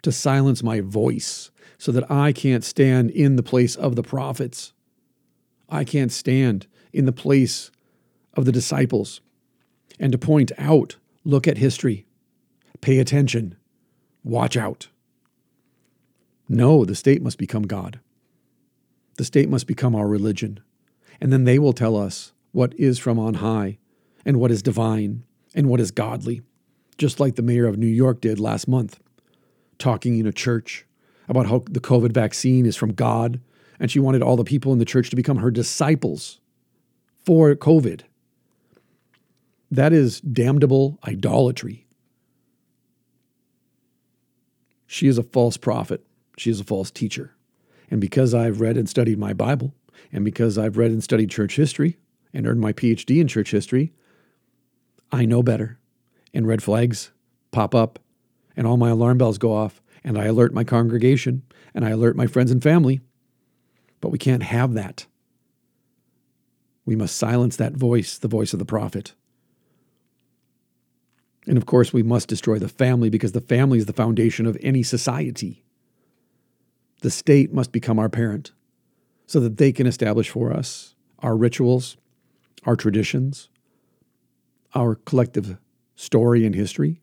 to 0.01 0.11
silence 0.11 0.63
my 0.63 0.81
voice, 0.81 1.51
so 1.77 1.91
that 1.91 2.09
I 2.09 2.31
can't 2.31 2.63
stand 2.63 3.11
in 3.11 3.35
the 3.35 3.43
place 3.43 3.75
of 3.75 3.95
the 3.95 4.03
prophets. 4.03 4.73
I 5.69 5.83
can't 5.83 6.11
stand 6.11 6.67
in 6.93 7.05
the 7.05 7.11
place 7.11 7.71
of 8.33 8.45
the 8.45 8.51
disciples 8.51 9.21
and 9.99 10.11
to 10.11 10.17
point 10.17 10.51
out 10.57 10.97
look 11.23 11.47
at 11.47 11.57
history, 11.57 12.05
pay 12.81 12.99
attention, 12.99 13.55
watch 14.23 14.55
out. 14.55 14.87
No, 16.47 16.85
the 16.85 16.95
state 16.95 17.21
must 17.21 17.37
become 17.37 17.63
God. 17.63 17.99
The 19.17 19.25
state 19.25 19.49
must 19.49 19.67
become 19.67 19.95
our 19.95 20.07
religion. 20.07 20.61
And 21.19 21.33
then 21.33 21.43
they 21.43 21.59
will 21.59 21.73
tell 21.73 21.97
us 21.97 22.31
what 22.57 22.73
is 22.73 22.97
from 22.97 23.19
on 23.19 23.35
high 23.35 23.77
and 24.25 24.39
what 24.39 24.49
is 24.49 24.63
divine 24.63 25.21
and 25.53 25.69
what 25.69 25.79
is 25.79 25.91
godly, 25.91 26.41
just 26.97 27.19
like 27.19 27.35
the 27.35 27.43
mayor 27.43 27.67
of 27.67 27.77
New 27.77 27.85
York 27.85 28.19
did 28.19 28.39
last 28.39 28.67
month, 28.67 28.99
talking 29.77 30.17
in 30.17 30.25
a 30.25 30.31
church 30.31 30.83
about 31.29 31.45
how 31.45 31.63
the 31.69 31.79
COVID 31.79 32.11
vaccine 32.11 32.65
is 32.65 32.75
from 32.75 32.93
God, 32.93 33.39
and 33.79 33.91
she 33.91 33.99
wanted 33.99 34.23
all 34.23 34.35
the 34.35 34.43
people 34.43 34.73
in 34.73 34.79
the 34.79 34.85
church 34.85 35.11
to 35.11 35.15
become 35.15 35.37
her 35.37 35.51
disciples 35.51 36.39
for 37.23 37.53
COVID. 37.53 38.01
That 39.69 39.93
is 39.93 40.19
damnable 40.21 40.97
idolatry. 41.07 41.85
She 44.87 45.07
is 45.07 45.19
a 45.19 45.23
false 45.23 45.57
prophet. 45.57 46.03
She 46.39 46.49
is 46.49 46.59
a 46.59 46.63
false 46.63 46.89
teacher. 46.89 47.35
And 47.91 48.01
because 48.01 48.33
I've 48.33 48.61
read 48.61 48.77
and 48.77 48.89
studied 48.89 49.19
my 49.19 49.33
Bible, 49.33 49.75
and 50.11 50.25
because 50.25 50.57
I've 50.57 50.77
read 50.77 50.89
and 50.89 51.03
studied 51.03 51.29
church 51.29 51.55
history, 51.55 51.99
and 52.37 52.45
earned 52.45 52.61
my 52.61 52.71
PhD 52.71 53.19
in 53.19 53.27
church 53.27 53.49
history, 53.49 53.91
I 55.11 55.25
know 55.25 55.41
better. 55.41 55.79
And 56.35 56.47
red 56.47 56.61
flags 56.61 57.11
pop 57.49 57.73
up, 57.73 57.97
and 58.55 58.67
all 58.67 58.77
my 58.77 58.91
alarm 58.91 59.17
bells 59.17 59.39
go 59.39 59.51
off, 59.51 59.81
and 60.03 60.19
I 60.19 60.25
alert 60.25 60.53
my 60.53 60.63
congregation, 60.63 61.41
and 61.73 61.83
I 61.83 61.89
alert 61.89 62.15
my 62.15 62.27
friends 62.27 62.51
and 62.51 62.61
family. 62.61 63.01
But 64.01 64.09
we 64.09 64.19
can't 64.19 64.43
have 64.43 64.75
that. 64.75 65.07
We 66.85 66.95
must 66.95 67.17
silence 67.17 67.55
that 67.55 67.73
voice, 67.73 68.19
the 68.19 68.27
voice 68.27 68.53
of 68.53 68.59
the 68.59 68.65
prophet. 68.65 69.15
And 71.47 71.57
of 71.57 71.65
course, 71.65 71.91
we 71.91 72.03
must 72.03 72.27
destroy 72.27 72.59
the 72.59 72.69
family 72.69 73.09
because 73.09 73.31
the 73.31 73.41
family 73.41 73.79
is 73.79 73.87
the 73.87 73.93
foundation 73.93 74.45
of 74.45 74.57
any 74.61 74.83
society. 74.83 75.63
The 77.01 77.09
state 77.09 77.51
must 77.51 77.71
become 77.71 77.97
our 77.97 78.09
parent 78.09 78.51
so 79.25 79.39
that 79.39 79.57
they 79.57 79.71
can 79.71 79.87
establish 79.87 80.29
for 80.29 80.53
us 80.53 80.93
our 81.19 81.35
rituals, 81.35 81.97
our 82.67 82.75
traditions, 82.75 83.47
our 84.75 84.93
collective 84.93 85.57
story 85.95 86.45
and 86.45 86.53
history. 86.53 87.01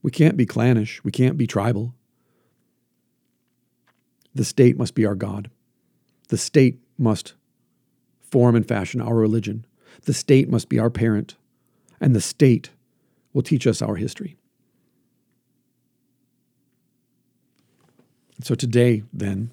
We 0.00 0.12
can't 0.12 0.36
be 0.36 0.46
clannish. 0.46 1.02
We 1.04 1.10
can't 1.10 1.36
be 1.36 1.46
tribal. 1.46 1.94
The 4.34 4.44
state 4.44 4.78
must 4.78 4.94
be 4.94 5.04
our 5.04 5.16
God. 5.16 5.50
The 6.28 6.38
state 6.38 6.78
must 6.96 7.34
form 8.22 8.54
and 8.54 8.66
fashion 8.66 9.00
our 9.00 9.16
religion. 9.16 9.66
The 10.04 10.14
state 10.14 10.48
must 10.48 10.68
be 10.68 10.78
our 10.78 10.88
parent. 10.88 11.34
And 12.00 12.14
the 12.14 12.20
state 12.20 12.70
will 13.32 13.42
teach 13.42 13.66
us 13.66 13.82
our 13.82 13.96
history. 13.96 14.36
So 18.42 18.54
today, 18.54 19.02
then, 19.12 19.50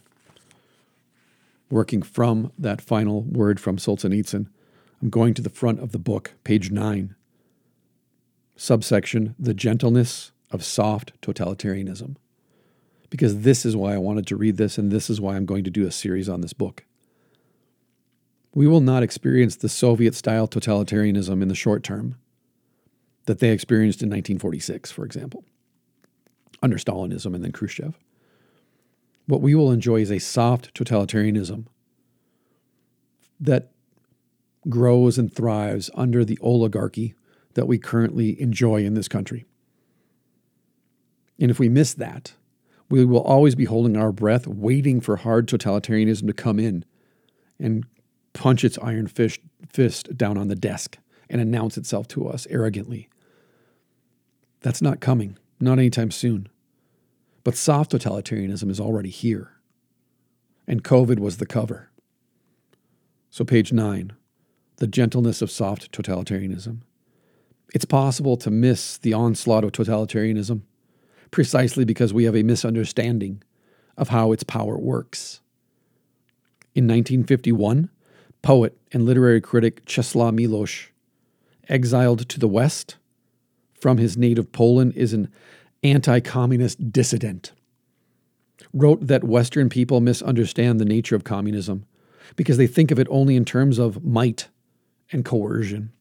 working 1.70 2.02
from 2.02 2.54
that 2.58 2.80
final 2.80 3.24
word 3.24 3.60
from 3.60 3.78
Solzhenitsyn, 3.78 4.48
I'm 5.02 5.10
going 5.10 5.34
to 5.36 5.42
the 5.42 5.50
front 5.50 5.80
of 5.80 5.92
the 5.92 6.00
book, 6.00 6.34
page 6.44 6.72
9, 6.72 7.16
subsection 8.56 9.36
The 9.38 9.54
Gentleness 9.54 10.32
of 10.50 10.64
Soft 10.64 11.14
Totalitarianism. 11.22 12.16
Because 13.10 13.42
this 13.42 13.66
is 13.66 13.76
why 13.76 13.94
I 13.94 14.00
wanted 14.00 14.28
to 14.28 14.36
read 14.36 14.58
this, 14.58 14.78
and 14.78 14.92
this 14.92 15.10
is 15.10 15.22
why 15.22 15.36
I'm 15.36 15.46
going 15.46 15.64
to 15.64 15.70
do 15.70 15.86
a 15.86 15.92
series 15.92 16.28
on 16.28 16.42
this 16.42 16.54
book. 16.54 16.84
We 18.54 18.68
will 18.68 18.82
not 18.82 19.04
experience 19.04 19.56
the 19.56 19.70
Soviet 19.70 20.16
style 20.16 20.48
totalitarianism 20.48 21.42
in 21.42 21.48
the 21.48 21.56
short 21.56 21.84
term 21.84 22.16
that 23.26 23.40
they 23.40 23.52
experienced 23.52 24.02
in 24.02 24.10
1946, 24.10 24.92
for 24.92 25.06
example, 25.06 25.44
under 26.64 26.78
Stalinism 26.78 27.36
and 27.36 27.44
then 27.44 27.52
Khrushchev. 27.52 28.00
What 29.28 29.42
we 29.42 29.54
will 29.54 29.72
enjoy 29.72 30.02
is 30.02 30.12
a 30.12 30.20
soft 30.20 30.74
totalitarianism 30.74 31.68
that 33.40 33.72
grows 34.70 35.18
and 35.18 35.34
thrives 35.34 35.90
under 35.94 36.24
the 36.26 36.38
oligarchy 36.42 37.14
that 37.54 37.68
we 37.68 37.78
currently 37.78 38.40
enjoy 38.42 38.84
in 38.84 38.94
this 38.94 39.08
country. 39.08 39.46
And 41.40 41.52
if 41.52 41.60
we 41.60 41.70
miss 41.70 41.94
that, 41.96 42.34
we 42.90 43.06
will 43.06 43.22
always 43.22 43.56
be 43.56 43.66
holding 43.66 43.98
our 43.98 44.12
breath, 44.12 44.48
waiting 44.48 45.02
for 45.02 45.18
hard 45.18 45.48
totalitarianism 45.48 46.28
to 46.28 46.34
come 46.34 46.60
in 46.60 46.86
and 47.60 47.86
punch 48.34 48.64
its 48.64 48.78
iron 48.82 49.08
fist, 49.08 49.40
fist 49.70 50.16
down 50.16 50.38
on 50.38 50.48
the 50.48 50.56
desk 50.56 50.98
and 51.30 51.42
announce 51.42 51.78
itself 51.78 52.08
to 52.10 52.28
us 52.28 52.48
arrogantly. 52.50 53.10
That's 54.62 54.82
not 54.82 55.00
coming, 55.00 55.38
not 55.60 55.80
anytime 55.80 56.12
soon. 56.12 56.48
But 57.44 57.56
soft 57.56 57.92
totalitarianism 57.92 58.70
is 58.70 58.80
already 58.80 59.10
here. 59.10 59.52
And 60.68 60.84
COVID 60.84 61.20
was 61.20 61.38
the 61.38 61.46
cover. 61.46 61.90
So, 63.30 63.46
page 63.46 63.72
nine 63.72 64.14
the 64.78 64.88
gentleness 64.88 65.42
of 65.42 65.52
soft 65.52 65.92
totalitarianism. 65.92 66.80
It's 67.74 67.86
possible 67.86 68.38
to 68.38 68.50
miss 68.50 68.98
the 68.98 69.14
onslaught 69.14 69.64
of 69.64 69.72
totalitarianism 69.72 70.62
precisely 71.32 71.84
because 71.84 72.14
we 72.14 72.24
have 72.24 72.36
a 72.36 72.44
misunderstanding 72.44 73.44
of 73.98 74.10
how 74.10 74.32
its 74.32 74.44
power 74.44 74.78
works. 74.78 75.42
In 76.74 76.86
1951, 76.86 77.90
poet 78.42 78.78
and 78.92 79.06
literary 79.06 79.42
critic 79.42 79.86
Czesław 79.86 80.34
Miłosz, 80.34 80.90
exiled 81.68 82.30
to 82.30 82.40
the 82.40 82.48
West 82.48 82.98
from 83.74 83.98
his 83.98 84.16
native 84.16 84.52
Poland, 84.52 84.94
is 84.96 85.14
an 85.14 85.30
anti 85.84 86.20
communist 86.20 86.92
dissident, 86.92 87.52
wrote 88.74 89.06
that 89.06 89.24
Western 89.24 89.70
people 89.70 90.00
misunderstand 90.00 90.80
the 90.80 90.86
nature 90.86 91.16
of 91.16 91.24
communism 91.24 91.86
because 92.36 92.58
they 92.58 92.68
think 92.68 92.92
of 92.92 93.00
it 93.00 93.08
only 93.10 93.36
in 93.36 93.46
terms 93.46 93.80
of 93.80 94.04
might 94.04 94.48
and 95.12 95.24
coercion. 95.24 95.92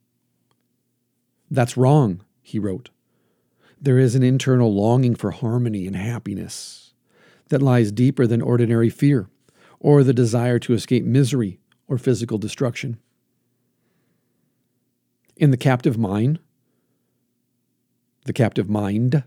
That's 1.50 1.76
wrong, 1.76 2.22
he 2.42 2.58
wrote. 2.58 2.90
There 3.80 3.98
is 3.98 4.14
an 4.14 4.22
internal 4.22 4.74
longing 4.74 5.14
for 5.14 5.30
harmony 5.30 5.86
and 5.86 5.94
happiness 5.94 6.94
that 7.48 7.62
lies 7.62 7.92
deeper 7.92 8.26
than 8.26 8.42
ordinary 8.42 8.90
fear 8.90 9.28
or 9.78 10.02
the 10.02 10.14
desire 10.14 10.58
to 10.58 10.72
escape 10.72 11.04
misery 11.04 11.60
or 11.86 11.98
physical 11.98 12.38
destruction. 12.38 12.98
In 15.36 15.50
The 15.50 15.56
Captive 15.56 15.98
Mind, 15.98 16.40
The 18.24 18.32
Captive 18.32 18.68
Mind, 18.68 19.22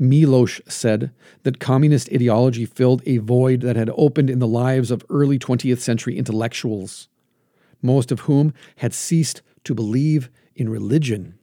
Miłosz 0.00 0.60
said 0.70 1.12
that 1.44 1.60
communist 1.60 2.12
ideology 2.12 2.66
filled 2.66 3.02
a 3.06 3.18
void 3.18 3.60
that 3.62 3.76
had 3.76 3.90
opened 3.96 4.28
in 4.28 4.38
the 4.38 4.46
lives 4.46 4.90
of 4.90 5.04
early 5.08 5.38
20th 5.38 5.78
century 5.78 6.18
intellectuals, 6.18 7.08
most 7.84 8.10
of 8.10 8.20
whom 8.20 8.54
had 8.76 8.94
ceased 8.94 9.42
to 9.62 9.74
believe 9.74 10.30
in 10.56 10.70
religion. 10.70 11.38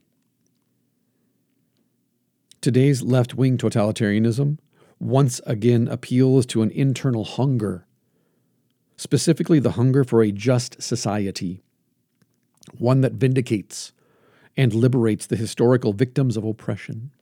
Today's 2.60 3.00
left 3.00 3.34
wing 3.34 3.56
totalitarianism 3.56 4.58
once 4.98 5.40
again 5.46 5.86
appeals 5.86 6.44
to 6.46 6.62
an 6.62 6.70
internal 6.72 7.24
hunger, 7.24 7.86
specifically 8.96 9.60
the 9.60 9.72
hunger 9.72 10.02
for 10.04 10.20
a 10.22 10.32
just 10.32 10.82
society, 10.82 11.62
one 12.76 13.00
that 13.02 13.12
vindicates 13.12 13.92
and 14.56 14.74
liberates 14.74 15.26
the 15.26 15.36
historical 15.36 15.92
victims 15.92 16.36
of 16.36 16.44
oppression. 16.44 17.12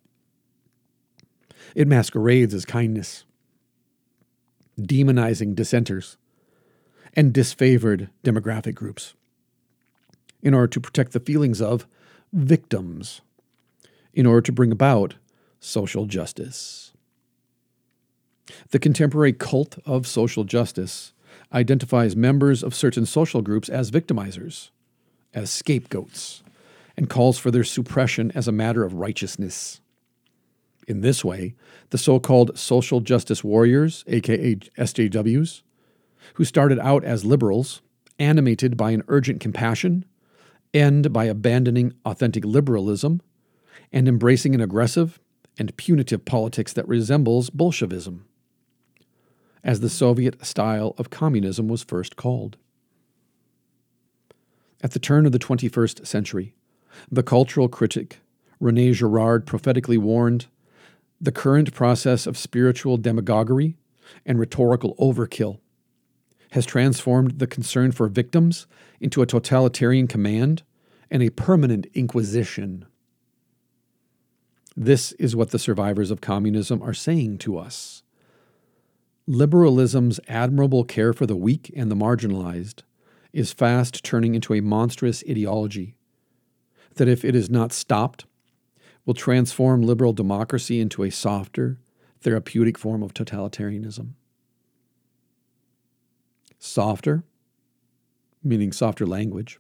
It 1.75 1.87
masquerades 1.87 2.55
as 2.55 2.65
kindness, 2.65 3.25
demonizing 4.81 5.55
dissenters 5.55 6.17
and 7.15 7.33
disfavored 7.33 8.09
demographic 8.25 8.75
groups 8.75 9.15
in 10.43 10.55
order 10.55 10.69
to 10.69 10.81
protect 10.81 11.13
the 11.13 11.21
feelings 11.21 11.61
of 11.61 11.87
victims, 12.33 13.21
in 14.15 14.27
order 14.27 14.41
to 14.41 14.53
bring 14.53 14.73
about 14.73 15.15
social 15.59 16.07
justice. 16.07 16.93
The 18.71 18.79
contemporary 18.79 19.33
cult 19.33 19.79
of 19.85 20.07
social 20.07 20.45
justice 20.45 21.13
identifies 21.53 22.17
members 22.17 22.63
of 22.63 22.75
certain 22.75 23.07
social 23.07 23.43
groups 23.43 23.69
as 23.69 23.91
victimizers, 23.91 24.71
as 25.35 25.51
scapegoats, 25.51 26.43
and 26.97 27.09
calls 27.09 27.39
for 27.39 27.51
their 27.51 27.65
suppression 27.65 28.33
as 28.35 28.49
a 28.49 28.53
matter 28.53 28.85
of 28.85 28.95
righteousness. 28.95 29.81
In 30.89 31.03
this 31.03 31.25
way, 31.25 31.55
the 31.91 31.99
so 31.99 32.19
called 32.19 32.59
social 32.59 33.01
justice 33.01 33.45
warriors, 33.45 34.05
aka 34.07 34.57
SJWs, 34.57 35.63
who 36.35 36.45
started 36.45 36.79
out 36.79 37.05
as 37.05 37.25
liberals, 37.25 37.83
animated 38.19 38.77
by 38.77 38.91
an 38.91 39.03
urgent 39.09 39.41
compassion, 39.41 40.05
end 40.73 41.13
by 41.13 41.25
abandoning 41.25 41.93
authentic 42.05 42.45
liberalism 42.45 43.21
and 43.93 44.07
embracing 44.07 44.55
an 44.55 44.61
aggressive 44.61 45.19
and 45.59 45.77
punitive 45.77 46.25
politics 46.25 46.73
that 46.73 46.87
resembles 46.89 47.51
Bolshevism, 47.51 48.25
as 49.65 49.81
the 49.81 49.91
Soviet 49.91 50.45
style 50.45 50.95
of 50.97 51.11
communism 51.11 51.69
was 51.69 51.83
first 51.83 52.17
called. 52.17 52.57
At 54.83 54.93
the 54.93 54.99
turn 54.99 55.27
of 55.27 55.33
the 55.33 55.39
21st 55.39 56.07
century, 56.07 56.55
the 57.11 57.23
cultural 57.23 57.69
critic 57.69 58.21
Rene 58.59 58.93
Girard 58.93 59.47
prophetically 59.47 59.99
warned 59.99 60.47
the 61.21 61.33
current 61.33 61.75
process 61.75 62.27
of 62.27 62.39
spiritual 62.39 62.97
demagoguery 62.97 63.77
and 64.25 64.39
rhetorical 64.39 64.95
overkill 64.97 65.59
has 66.51 66.67
transformed 66.67 67.39
the 67.39 67.47
concern 67.47 67.93
for 67.93 68.09
victims 68.09 68.67
into 69.01 69.23
a 69.23 69.27
totalitarian 69.27 70.07
command 70.07 70.63
and 71.11 71.23
a 71.23 71.31
permanent 71.31 71.87
inquisition. 71.95 72.85
This 74.77 75.13
is 75.13 75.37
what 75.37 75.51
the 75.51 75.59
survivors 75.59 76.11
of 76.11 76.21
communism 76.21 76.83
are 76.83 76.95
saying 76.95 77.39
to 77.39 77.59
us. 77.59 78.03
Liberalism's 79.27 80.19
admirable 80.29 80.85
care 80.85 81.13
for 81.13 81.27
the 81.27 81.37
weak 81.37 81.73
and 81.77 81.91
the 81.91 81.97
marginalized 81.97 82.83
is 83.33 83.53
fast 83.53 84.03
turning 84.03 84.35
into 84.35 84.55
a 84.55 84.61
monstrous 84.61 85.23
ideology 85.29 85.95
that, 86.95 87.09
if 87.09 87.25
it 87.25 87.37
is 87.37 87.49
not 87.49 87.73
stopped, 87.73 88.25
will 89.07 89.15
transform 89.15 89.83
liberal 89.83 90.13
democracy 90.13 90.81
into 90.81 91.05
a 91.05 91.11
softer, 91.11 91.79
therapeutic 92.21 92.77
form 92.77 93.03
of 93.03 93.15
totalitarianism. 93.15 94.15
Softer, 96.63 97.25
meaning 98.45 98.71
softer 98.71 99.07
language, 99.07 99.59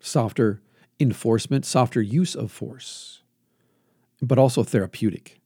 softer 0.00 0.62
enforcement, 1.00 1.66
softer 1.66 2.00
use 2.00 2.36
of 2.36 2.52
force, 2.52 3.22
but 4.22 4.38
also 4.38 4.62
therapeutic. 4.62 5.40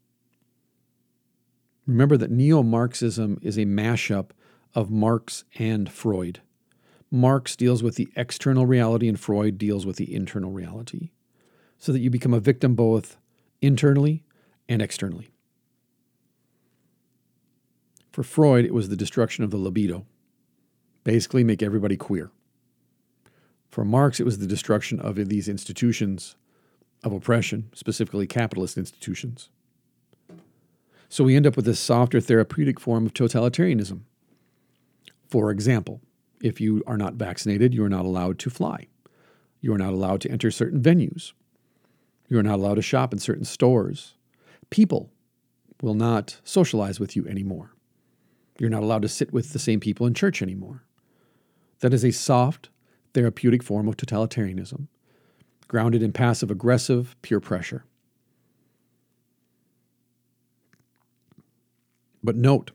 Remember 1.87 2.19
that 2.19 2.31
neo 2.31 2.63
Marxism 2.63 3.39
is 3.43 3.57
a 3.57 3.65
mashup 3.65 4.31
of 4.75 4.91
Marx 4.91 5.45
and 5.59 5.91
Freud. 5.91 6.43
Marx 7.11 7.57
deals 7.57 7.83
with 7.83 7.97
the 7.97 8.09
external 8.15 8.67
reality 8.67 9.09
and 9.09 9.19
Freud 9.19 9.57
deals 9.57 9.87
with 9.87 9.97
the 9.97 10.15
internal 10.15 10.51
reality, 10.51 11.11
so 11.79 11.91
that 11.91 12.01
you 12.01 12.11
become 12.11 12.35
a 12.35 12.41
victim 12.41 12.75
both 12.75 13.17
internally 13.63 14.25
and 14.69 14.83
externally. 14.83 15.31
For 18.13 18.23
Freud, 18.23 18.67
it 18.67 18.75
was 18.75 18.91
the 18.91 18.97
destruction 18.97 19.43
of 19.43 19.51
the 19.51 19.57
libido, 19.57 20.05
basically, 21.05 21.45
make 21.45 21.63
everybody 21.63 21.97
queer. 21.97 22.31
For 23.71 23.85
Marx, 23.85 24.21
it 24.21 24.25
was 24.25 24.39
the 24.39 24.47
destruction 24.47 25.01
of 25.01 25.17
these 25.17 25.49
institutions 25.49 26.37
of 27.03 27.13
oppression, 27.13 27.71
specifically 27.75 28.27
capitalist 28.27 28.79
institutions. 28.79 29.51
So 31.09 31.23
we 31.23 31.37
end 31.37 31.47
up 31.47 31.57
with 31.57 31.65
this 31.65 31.79
softer 31.79 32.21
therapeutic 32.21 32.81
form 32.81 33.07
of 33.07 33.15
totalitarianism. 33.15 34.01
For 35.29 35.51
example, 35.51 36.01
if 36.43 36.61
you 36.61 36.83
are 36.87 36.97
not 36.97 37.15
vaccinated, 37.15 37.75
you 37.75 37.85
are 37.85 37.89
not 37.89 38.05
allowed 38.05 38.39
to 38.41 38.51
fly. 38.51 38.89
You 39.61 39.73
are 39.75 39.79
not 39.79 39.93
allowed 39.93 40.21
to 40.23 40.31
enter 40.31 40.51
certain 40.51 40.83
venues. 40.83 41.33
You 42.29 42.39
are 42.39 42.43
not 42.43 42.57
allowed 42.57 42.77
to 42.77 42.83
shop 42.83 43.13
in 43.13 43.19
certain 43.19 43.45
stores. 43.45 44.15
People 44.71 45.11
will 45.83 45.95
not 45.95 46.41
socialize 46.45 46.99
with 46.99 47.17
you 47.17 47.27
anymore. 47.27 47.75
You're 48.59 48.71
not 48.71 48.83
allowed 48.83 49.03
to 49.03 49.09
sit 49.09 49.33
with 49.33 49.53
the 49.53 49.59
same 49.59 49.81
people 49.81 50.07
in 50.07 50.15
church 50.15 50.43
anymore. 50.43 50.85
That 51.81 51.95
is 51.95 52.05
a 52.05 52.13
soft, 52.13 52.71
therapeutic 53.13 53.63
form 53.63 53.89
of 53.89 53.97
totalitarianism 53.97 54.89
grounded 55.69 56.03
in 56.03 56.13
passive 56.13 56.51
aggressive 56.51 57.17
peer 57.23 57.41
pressure. 57.41 57.85
But 62.23 62.37
note, 62.37 62.71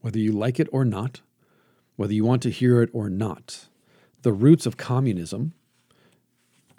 whether 0.00 0.18
you 0.18 0.32
like 0.32 0.60
it 0.60 0.68
or 0.72 0.84
not, 0.84 1.20
whether 1.96 2.12
you 2.12 2.24
want 2.24 2.42
to 2.42 2.50
hear 2.50 2.82
it 2.82 2.90
or 2.92 3.08
not, 3.08 3.68
the 4.22 4.32
roots 4.32 4.66
of 4.66 4.76
communism 4.76 5.54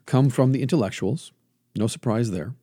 come 0.06 0.30
from 0.30 0.52
the 0.52 0.62
intellectuals. 0.62 1.32
No 1.76 1.88
surprise 1.88 2.32
there. 2.32 2.54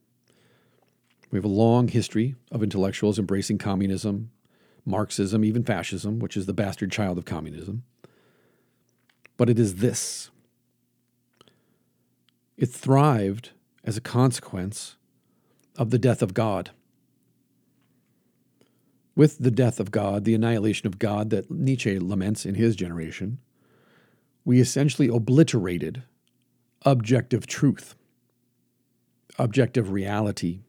We 1.31 1.39
have 1.39 1.45
a 1.45 1.49
long 1.49 1.89
history 1.89 2.37
of 2.53 2.63
intellectuals 2.63 3.19
embracing 3.19 3.59
communism, 3.59 4.31
Marxism, 4.87 5.45
even 5.45 5.65
fascism, 5.65 6.19
which 6.19 6.37
is 6.37 6.47
the 6.47 6.53
bastard 6.53 6.93
child 6.93 7.19
of 7.19 7.25
communism. 7.25 7.83
But 9.37 9.51
it 9.51 9.59
is 9.59 9.77
this 9.77 10.31
it 12.57 12.71
thrived 12.71 13.51
as 13.83 13.97
a 13.97 14.01
consequence 14.01 14.97
of 15.77 15.91
the 15.91 15.99
death 15.99 16.23
of 16.23 16.35
God. 16.35 16.71
With 19.17 19.39
the 19.39 19.51
death 19.51 19.81
of 19.81 19.91
God, 19.91 20.25
the 20.25 20.35
annihilation 20.35 20.87
of 20.87 20.99
God 20.99 21.31
that 21.31 21.51
Nietzsche 21.51 21.99
laments 21.99 22.47
in 22.47 22.55
his 22.55 22.75
generation, 22.77 23.39
we 24.45 24.61
essentially 24.61 25.09
obliterated 25.09 26.03
objective 26.83 27.47
truth, 27.47 27.95
objective 29.39 29.91
reality, 29.91 30.61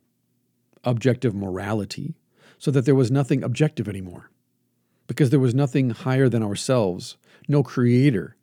objective 0.83 1.35
morality, 1.35 2.15
so 2.57 2.71
that 2.71 2.85
there 2.85 2.95
was 2.95 3.11
nothing 3.11 3.43
objective 3.43 3.87
anymore. 3.87 4.29
Because 5.07 5.29
there 5.29 5.39
was 5.39 5.53
nothing 5.53 5.91
higher 5.91 6.29
than 6.29 6.41
ourselves, 6.41 7.17
no 7.47 7.61
creator 7.61 8.35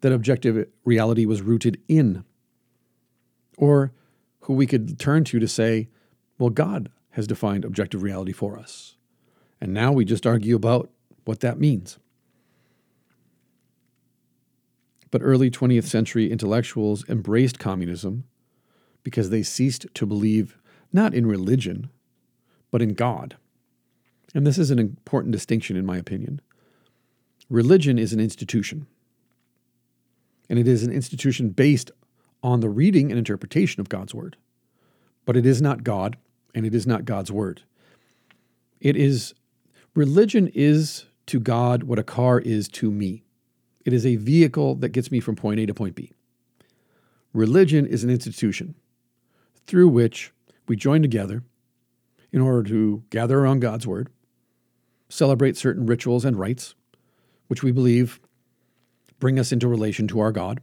that 0.00 0.12
objective 0.12 0.68
reality 0.84 1.26
was 1.26 1.42
rooted 1.42 1.80
in, 1.88 2.24
or 3.56 3.92
who 4.40 4.54
we 4.54 4.66
could 4.66 4.98
turn 4.98 5.24
to 5.24 5.38
to 5.38 5.48
say, 5.48 5.88
well, 6.38 6.50
God 6.50 6.90
has 7.10 7.26
defined 7.26 7.64
objective 7.64 8.02
reality 8.02 8.32
for 8.32 8.58
us. 8.58 8.96
And 9.60 9.72
now 9.72 9.92
we 9.92 10.04
just 10.04 10.26
argue 10.26 10.54
about 10.54 10.90
what 11.24 11.40
that 11.40 11.58
means. 11.58 11.98
But 15.10 15.22
early 15.22 15.50
20th 15.50 15.84
century 15.84 16.30
intellectuals 16.30 17.08
embraced 17.08 17.58
communism 17.58 18.24
because 19.02 19.30
they 19.30 19.42
ceased 19.42 19.86
to 19.94 20.04
believe 20.04 20.58
not 20.92 21.14
in 21.14 21.26
religion, 21.26 21.88
but 22.70 22.82
in 22.82 22.94
God. 22.94 23.36
And 24.34 24.46
this 24.46 24.58
is 24.58 24.70
an 24.70 24.78
important 24.78 25.32
distinction, 25.32 25.76
in 25.76 25.86
my 25.86 25.96
opinion. 25.96 26.40
Religion 27.48 27.98
is 27.98 28.12
an 28.12 28.20
institution, 28.20 28.86
and 30.48 30.58
it 30.58 30.68
is 30.68 30.82
an 30.82 30.92
institution 30.92 31.50
based 31.50 31.90
on 32.42 32.60
the 32.60 32.68
reading 32.68 33.10
and 33.10 33.18
interpretation 33.18 33.80
of 33.80 33.88
God's 33.88 34.14
Word. 34.14 34.36
But 35.24 35.36
it 35.36 35.46
is 35.46 35.60
not 35.60 35.84
God, 35.84 36.16
and 36.54 36.64
it 36.64 36.74
is 36.74 36.86
not 36.86 37.04
God's 37.04 37.32
Word. 37.32 37.62
It 38.80 38.96
is, 38.96 39.34
religion 39.94 40.50
is 40.54 41.06
to 41.26 41.40
God 41.40 41.84
what 41.84 41.98
a 41.98 42.04
car 42.04 42.38
is 42.38 42.68
to 42.68 42.90
me. 42.90 43.24
It 43.84 43.92
is 43.92 44.06
a 44.06 44.16
vehicle 44.16 44.76
that 44.76 44.90
gets 44.90 45.10
me 45.10 45.20
from 45.20 45.36
point 45.36 45.60
A 45.60 45.66
to 45.66 45.74
point 45.74 45.94
B. 45.94 46.12
Religion 47.32 47.86
is 47.86 48.04
an 48.04 48.10
institution 48.10 48.74
through 49.66 49.88
which 49.88 50.32
we 50.68 50.76
join 50.76 51.02
together 51.02 51.42
in 52.32 52.40
order 52.40 52.68
to 52.68 53.02
gather 53.10 53.38
around 53.38 53.60
God's 53.60 53.86
Word, 53.86 54.08
celebrate 55.08 55.56
certain 55.56 55.86
rituals 55.86 56.24
and 56.24 56.38
rites, 56.38 56.74
which 57.48 57.62
we 57.62 57.72
believe 57.72 58.20
bring 59.18 59.38
us 59.38 59.52
into 59.52 59.68
relation 59.68 60.06
to 60.08 60.20
our 60.20 60.32
God, 60.32 60.60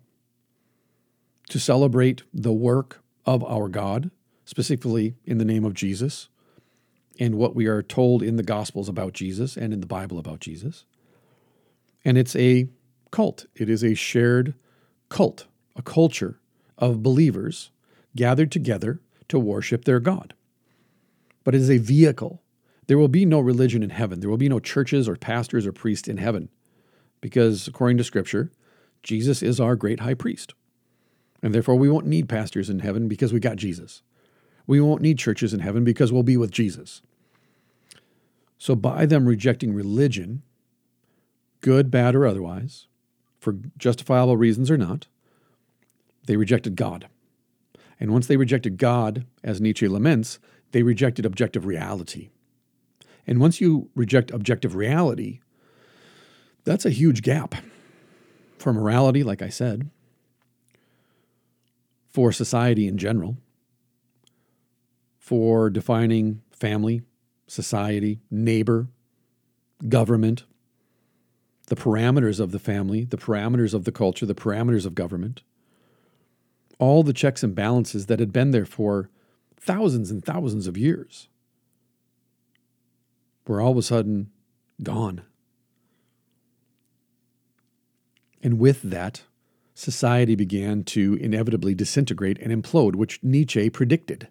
to 1.50 1.60
celebrate 1.60 2.24
the 2.34 2.54
work 2.54 3.02
of 3.26 3.44
our 3.44 3.68
God, 3.68 4.12
specifically 4.46 5.16
in 5.26 5.38
the 5.38 5.46
name 5.46 5.66
of 5.66 5.74
Jesus, 5.74 6.30
and 7.20 7.36
what 7.36 7.56
we 7.56 7.68
are 7.68 7.84
told 7.84 8.24
in 8.24 8.38
the 8.38 8.44
Gospels 8.44 8.89
about 8.89 9.13
Jesus 9.13 9.56
and 9.56 9.74
in 9.74 9.80
the 9.80 9.88
Bible 9.88 10.18
about 10.18 10.39
Jesus. 10.39 10.86
And 12.04 12.18
it's 12.18 12.36
a 12.36 12.68
cult. 13.12 13.46
It 13.56 13.70
is 13.70 13.84
a 13.84 13.94
shared 13.94 14.56
cult, 15.10 15.46
a 15.76 15.82
culture 15.82 16.39
of 16.78 17.04
believers 17.04 17.72
gathered 18.16 18.52
together 18.52 19.00
to 19.30 19.39
worship 19.39 19.86
their 19.86 20.00
God. 20.00 20.34
But 21.44 21.56
it 21.56 21.62
is 21.62 21.70
a 21.70 21.78
vehicle. 21.78 22.42
There 22.88 22.98
will 22.98 23.08
be 23.08 23.26
no 23.26 23.39
religion 23.39 23.84
in 23.84 23.92
heaven. 23.92 24.20
There 24.20 24.30
will 24.30 24.38
be 24.38 24.50
no 24.50 24.60
churches 24.60 25.08
or 25.08 25.16
pastors 25.16 25.66
or 25.66 25.72
priests 25.72 26.08
in 26.08 26.18
heaven 26.18 26.50
because, 27.24 27.70
according 27.70 27.96
to 27.96 28.04
Scripture, 28.04 28.52
Jesus 29.02 29.42
is 29.42 29.58
our 29.58 29.78
great 29.78 30.02
high 30.02 30.14
priest. 30.14 30.54
And 31.42 31.56
therefore, 31.56 31.76
we 31.76 31.90
won't 31.90 32.06
need 32.06 32.28
pastors 32.28 32.70
in 32.70 32.80
heaven 32.80 33.08
because 33.08 33.32
we 33.32 33.40
got 33.40 33.56
Jesus. 33.56 34.04
We 34.68 34.82
won't 34.82 35.02
need 35.02 35.18
churches 35.18 35.54
in 35.54 35.62
heaven 35.62 35.86
because 35.86 36.12
we'll 36.12 36.24
be 36.24 36.36
with 36.36 36.52
Jesus. 36.52 37.02
So, 38.58 38.76
by 38.76 39.06
them 39.06 39.26
rejecting 39.26 39.74
religion, 39.74 40.44
good, 41.62 41.90
bad, 41.90 42.14
or 42.14 42.28
otherwise, 42.28 42.88
for 43.40 43.56
justifiable 43.78 44.36
reasons 44.36 44.70
or 44.70 44.78
not, 44.78 45.08
they 46.28 46.36
rejected 46.36 46.76
God. 46.76 47.08
And 48.02 48.12
once 48.12 48.28
they 48.28 48.36
rejected 48.36 48.78
God, 48.78 49.26
as 49.46 49.62
Nietzsche 49.62 49.88
laments, 49.88 50.40
they 50.74 50.84
rejected 50.84 51.26
objective 51.26 51.66
reality. 51.66 52.32
And 53.26 53.40
once 53.40 53.62
you 53.62 53.90
reject 53.96 54.30
objective 54.32 54.76
reality, 54.76 55.40
that's 56.63 56.86
a 56.86 56.89
huge 56.89 57.21
gap 57.21 57.56
for 58.58 58.73
morality, 58.73 59.23
like 59.23 59.41
I 59.41 59.49
said, 59.49 59.89
for 62.10 62.32
society 62.32 62.88
in 62.88 62.97
general, 62.97 63.38
for 65.17 65.69
defining 65.69 66.41
family, 66.52 67.02
society, 67.47 68.19
neighbor, 68.32 68.88
government, 69.89 70.45
the 71.67 71.76
parameters 71.76 72.39
of 72.39 72.52
the 72.52 72.60
family, 72.60 73.04
the 73.04 73.17
parameters 73.17 73.73
of 73.73 73.84
the 73.84 73.91
culture, 73.91 74.26
the 74.26 74.36
parameters 74.36 74.86
of 74.86 74.95
government, 74.95 75.41
all 76.80 77.04
the 77.04 77.13
checks 77.13 77.43
and 77.43 77.56
balances 77.56 78.08
that 78.08 78.19
had 78.19 78.32
been 78.34 78.52
there 78.52 78.65
for 78.65 79.10
thousands 79.58 80.12
and 80.12 80.23
thousands 80.23 80.67
of 80.67 80.78
years 80.78 81.28
were 83.47 83.62
all 83.62 83.71
of 83.71 83.78
a 83.78 83.82
sudden 83.82 84.30
gone. 84.82 85.21
And 88.44 88.60
with 88.60 88.84
that, 88.84 89.24
society 89.74 90.36
began 90.36 90.84
to 90.84 91.16
inevitably 91.16 91.74
disintegrate 91.74 92.38
and 92.40 92.52
implode, 92.52 92.96
which 92.96 93.20
Nietzsche 93.24 93.72
predicted. 93.72 94.28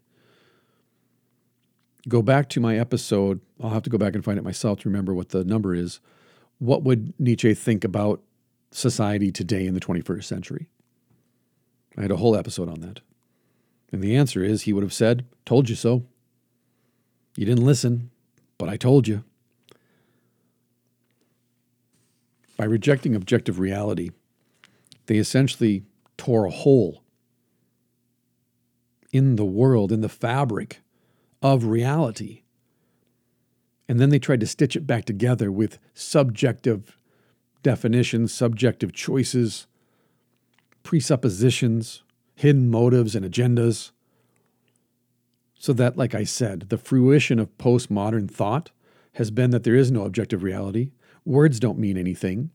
Go 2.08 2.22
back 2.22 2.48
to 2.50 2.60
my 2.60 2.78
episode, 2.78 3.40
I'll 3.60 3.70
have 3.70 3.82
to 3.84 3.90
go 3.90 3.98
back 3.98 4.14
and 4.14 4.24
find 4.24 4.38
it 4.38 4.44
myself 4.44 4.80
to 4.80 4.88
remember 4.88 5.14
what 5.14 5.30
the 5.30 5.44
number 5.44 5.74
is 5.74 5.98
what 6.62 6.84
would 6.84 7.12
Nietzsche 7.18 7.54
think 7.54 7.82
about 7.82 8.22
society 8.70 9.32
today 9.32 9.66
in 9.66 9.74
the 9.74 9.80
21st 9.80 10.22
century? 10.22 10.68
I 11.98 12.02
had 12.02 12.12
a 12.12 12.16
whole 12.16 12.36
episode 12.36 12.68
on 12.68 12.80
that. 12.82 13.00
And 13.90 14.00
the 14.00 14.14
answer 14.14 14.44
is 14.44 14.62
he 14.62 14.72
would 14.72 14.84
have 14.84 14.92
said, 14.92 15.26
Told 15.44 15.68
you 15.68 15.74
so. 15.74 16.04
You 17.36 17.46
didn't 17.46 17.66
listen, 17.66 18.10
but 18.58 18.68
I 18.68 18.76
told 18.76 19.08
you. 19.08 19.24
By 22.56 22.64
rejecting 22.64 23.14
objective 23.14 23.58
reality, 23.58 24.10
they 25.06 25.16
essentially 25.16 25.84
tore 26.16 26.46
a 26.46 26.50
hole 26.50 27.02
in 29.12 29.36
the 29.36 29.44
world, 29.44 29.92
in 29.92 30.00
the 30.00 30.08
fabric 30.08 30.80
of 31.42 31.64
reality 31.64 32.42
and 33.92 34.00
then 34.00 34.08
they 34.08 34.18
tried 34.18 34.40
to 34.40 34.46
stitch 34.46 34.74
it 34.74 34.86
back 34.86 35.04
together 35.04 35.52
with 35.52 35.78
subjective 35.92 36.96
definitions, 37.62 38.32
subjective 38.32 38.94
choices, 38.94 39.66
presuppositions, 40.82 42.02
hidden 42.34 42.70
motives, 42.70 43.14
and 43.14 43.22
agendas. 43.22 43.90
So 45.58 45.74
that, 45.74 45.98
like 45.98 46.14
I 46.14 46.24
said, 46.24 46.70
the 46.70 46.78
fruition 46.78 47.38
of 47.38 47.56
postmodern 47.58 48.30
thought 48.30 48.70
has 49.16 49.30
been 49.30 49.50
that 49.50 49.62
there 49.62 49.76
is 49.76 49.90
no 49.90 50.04
objective 50.06 50.42
reality. 50.42 50.90
Words 51.24 51.60
don't 51.60 51.78
mean 51.78 51.96
anything. 51.96 52.50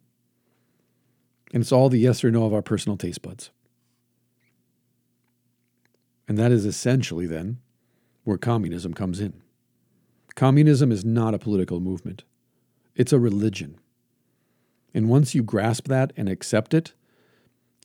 And 1.54 1.62
it's 1.62 1.72
all 1.72 1.90
the 1.90 2.00
yes 2.00 2.24
or 2.24 2.32
no 2.32 2.46
of 2.46 2.54
our 2.54 2.62
personal 2.62 2.98
taste 2.98 3.22
buds. 3.22 3.52
And 6.28 6.38
that 6.38 6.52
is 6.52 6.66
essentially 6.66 7.26
then 7.26 7.60
where 8.26 8.38
communism 8.38 8.94
comes 8.94 9.22
in. 9.22 9.42
Communism 10.36 10.92
is 10.92 11.06
not 11.06 11.34
a 11.34 11.40
political 11.40 11.80
movement, 11.80 12.24
it's 12.96 13.14
a 13.14 13.20
religion. 13.20 13.80
And 14.94 15.10
once 15.10 15.36
you 15.36 15.44
grasp 15.44 15.88
that 15.88 16.12
and 16.18 16.28
accept 16.28 16.74
it, 16.74 16.94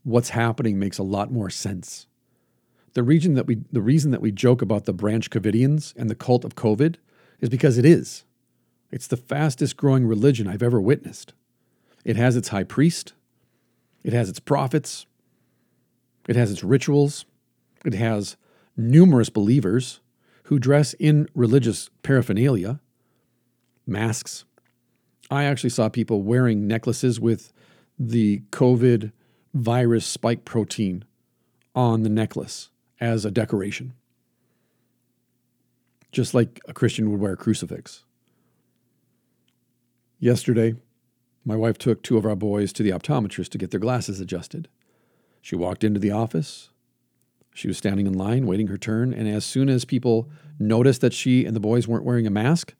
what's 0.02 0.30
happening 0.30 0.78
makes 0.78 0.98
a 0.98 1.02
lot 1.02 1.30
more 1.30 1.50
sense. 1.50 2.06
The 2.94 3.02
reason 3.02 3.34
that 3.34 3.46
we 3.46 3.58
the 3.70 3.80
reason 3.80 4.10
that 4.10 4.20
we 4.20 4.32
joke 4.32 4.60
about 4.60 4.84
the 4.84 4.92
branch 4.92 5.30
Covidians 5.30 5.94
and 5.96 6.10
the 6.10 6.14
cult 6.14 6.44
of 6.44 6.54
COVID 6.54 6.96
is 7.40 7.48
because 7.48 7.78
it 7.78 7.84
is. 7.84 8.24
It's 8.92 9.06
the 9.06 9.16
fastest 9.16 9.76
growing 9.76 10.06
religion 10.06 10.46
I've 10.46 10.62
ever 10.62 10.80
witnessed. 10.80 11.32
It 12.04 12.16
has 12.16 12.36
its 12.36 12.48
high 12.48 12.64
priest, 12.64 13.14
it 14.04 14.12
has 14.12 14.28
its 14.28 14.38
prophets, 14.38 15.06
it 16.28 16.36
has 16.36 16.52
its 16.52 16.62
rituals, 16.62 17.24
it 17.84 17.94
has 17.94 18.36
numerous 18.76 19.30
believers, 19.30 20.00
who 20.44 20.58
dress 20.58 20.92
in 20.94 21.28
religious 21.34 21.88
paraphernalia, 22.02 22.80
masks. 23.86 24.44
I 25.30 25.44
actually 25.44 25.70
saw 25.70 25.88
people 25.88 26.22
wearing 26.22 26.66
necklaces 26.66 27.18
with 27.18 27.52
the 27.98 28.42
COVID 28.50 29.12
virus 29.54 30.04
spike 30.04 30.44
protein 30.44 31.04
on 31.74 32.02
the 32.02 32.10
necklace 32.10 32.70
as 33.00 33.24
a 33.24 33.30
decoration, 33.30 33.94
just 36.10 36.34
like 36.34 36.60
a 36.68 36.74
Christian 36.74 37.10
would 37.10 37.20
wear 37.20 37.32
a 37.32 37.36
crucifix. 37.36 38.04
Yesterday, 40.22 40.76
my 41.44 41.56
wife 41.56 41.78
took 41.78 42.00
two 42.00 42.16
of 42.16 42.24
our 42.24 42.36
boys 42.36 42.72
to 42.74 42.84
the 42.84 42.90
optometrist 42.90 43.48
to 43.48 43.58
get 43.58 43.72
their 43.72 43.80
glasses 43.80 44.20
adjusted. 44.20 44.68
She 45.40 45.56
walked 45.56 45.82
into 45.82 45.98
the 45.98 46.12
office. 46.12 46.68
She 47.52 47.66
was 47.66 47.76
standing 47.76 48.06
in 48.06 48.12
line 48.12 48.46
waiting 48.46 48.68
her 48.68 48.78
turn, 48.78 49.12
and 49.12 49.26
as 49.26 49.44
soon 49.44 49.68
as 49.68 49.84
people 49.84 50.30
noticed 50.60 51.00
that 51.00 51.12
she 51.12 51.44
and 51.44 51.56
the 51.56 51.60
boys 51.60 51.88
weren't 51.88 52.04
wearing 52.04 52.28
a 52.28 52.30
mask, 52.30 52.74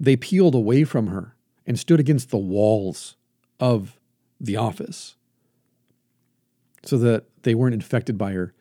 they 0.00 0.16
peeled 0.16 0.56
away 0.56 0.82
from 0.82 1.06
her 1.06 1.36
and 1.64 1.78
stood 1.78 2.00
against 2.00 2.30
the 2.30 2.38
walls 2.38 3.14
of 3.60 4.00
the 4.40 4.56
office, 4.56 5.14
so 6.82 6.98
that 6.98 7.26
they 7.44 7.54
weren't 7.54 7.74
infected 7.74 8.18
by 8.18 8.32
her, 8.32 8.52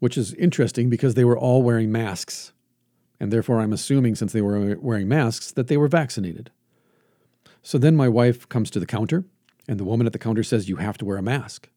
which 0.00 0.18
is 0.18 0.34
interesting 0.34 0.90
because 0.90 1.14
they 1.14 1.24
were 1.24 1.38
all 1.38 1.62
wearing 1.62 1.92
masks. 1.92 2.52
And 3.20 3.32
therefore, 3.32 3.60
I'm 3.60 3.72
assuming 3.72 4.16
since 4.16 4.32
they 4.32 4.42
were 4.42 4.76
wearing 4.80 5.06
masks 5.06 5.52
that 5.52 5.68
they 5.68 5.76
were 5.76 5.86
vaccinated. 5.86 6.50
So 7.66 7.78
then 7.78 7.96
my 7.96 8.08
wife 8.08 8.48
comes 8.48 8.70
to 8.70 8.78
the 8.78 8.86
counter, 8.86 9.24
and 9.66 9.80
the 9.80 9.84
woman 9.84 10.06
at 10.06 10.12
the 10.12 10.20
counter 10.20 10.44
says, 10.44 10.68
You 10.68 10.76
have 10.76 10.96
to 10.98 11.04
wear 11.04 11.16
a 11.16 11.22
mask. 11.22 11.68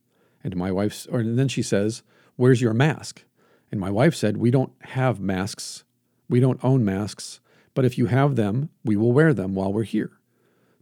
And 0.43 0.55
my 0.55 0.71
wife's, 0.71 1.07
or 1.07 1.21
and 1.21 1.39
then 1.39 1.47
she 1.47 1.63
says, 1.63 2.03
Where's 2.35 2.61
your 2.61 2.75
mask? 2.75 3.23
And 3.71 3.81
my 3.81 3.89
wife 3.89 4.13
said, 4.13 4.37
We 4.37 4.51
don't 4.51 4.71
have 4.81 5.19
masks. 5.19 5.83
We 6.29 6.39
don't 6.39 6.63
own 6.63 6.85
masks. 6.85 7.39
But 7.73 7.85
if 7.85 7.97
you 7.97 8.05
have 8.05 8.35
them, 8.35 8.69
we 8.85 8.95
will 8.95 9.11
wear 9.11 9.33
them 9.33 9.55
while 9.55 9.73
we're 9.73 9.81
here. 9.81 10.11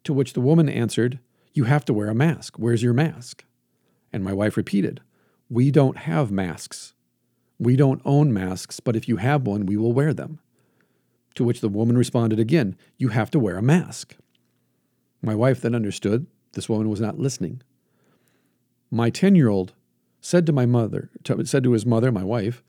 To 0.04 0.12
which 0.12 0.34
the 0.34 0.42
woman 0.42 0.68
answered, 0.68 1.20
You 1.54 1.64
have 1.64 1.86
to 1.86 1.94
wear 1.94 2.10
a 2.10 2.14
mask. 2.14 2.60
Where's 2.60 2.84
your 2.84 2.94
mask? 2.94 3.46
And 4.12 4.26
my 4.26 4.34
wife 4.34 4.58
repeated, 4.58 5.00
We 5.50 5.72
don't 5.72 6.00
have 6.00 6.32
masks. 6.32 6.96
We 7.58 7.78
don't 7.78 8.02
own 8.04 8.34
masks, 8.34 8.82
but 8.82 8.98
if 8.98 9.08
you 9.08 9.16
have 9.16 9.48
one, 9.48 9.68
we 9.68 9.78
will 9.78 9.94
wear 9.94 10.14
them. 10.14 10.42
To 11.36 11.46
which 11.46 11.62
the 11.62 11.70
woman 11.70 11.98
responded 11.98 12.42
again, 12.42 12.76
You 12.98 13.08
have 13.08 13.32
to 13.32 13.40
wear 13.40 13.58
a 13.58 13.62
mask. 13.62 14.18
My 15.22 15.36
wife 15.36 15.62
then 15.62 15.76
understood 15.76 16.28
this 16.54 16.70
woman 16.70 16.90
was 16.90 17.02
not 17.02 17.20
listening. 17.20 17.62
My 18.90 19.10
10 19.10 19.36
year 19.36 19.50
old 19.50 19.74
said 20.22 20.46
to 20.46 20.54
my 20.54 20.66
mother, 20.66 21.10
said 21.46 21.64
to 21.64 21.72
his 21.72 21.86
mother, 21.86 22.12
my 22.12 22.24
wife, 22.24 22.64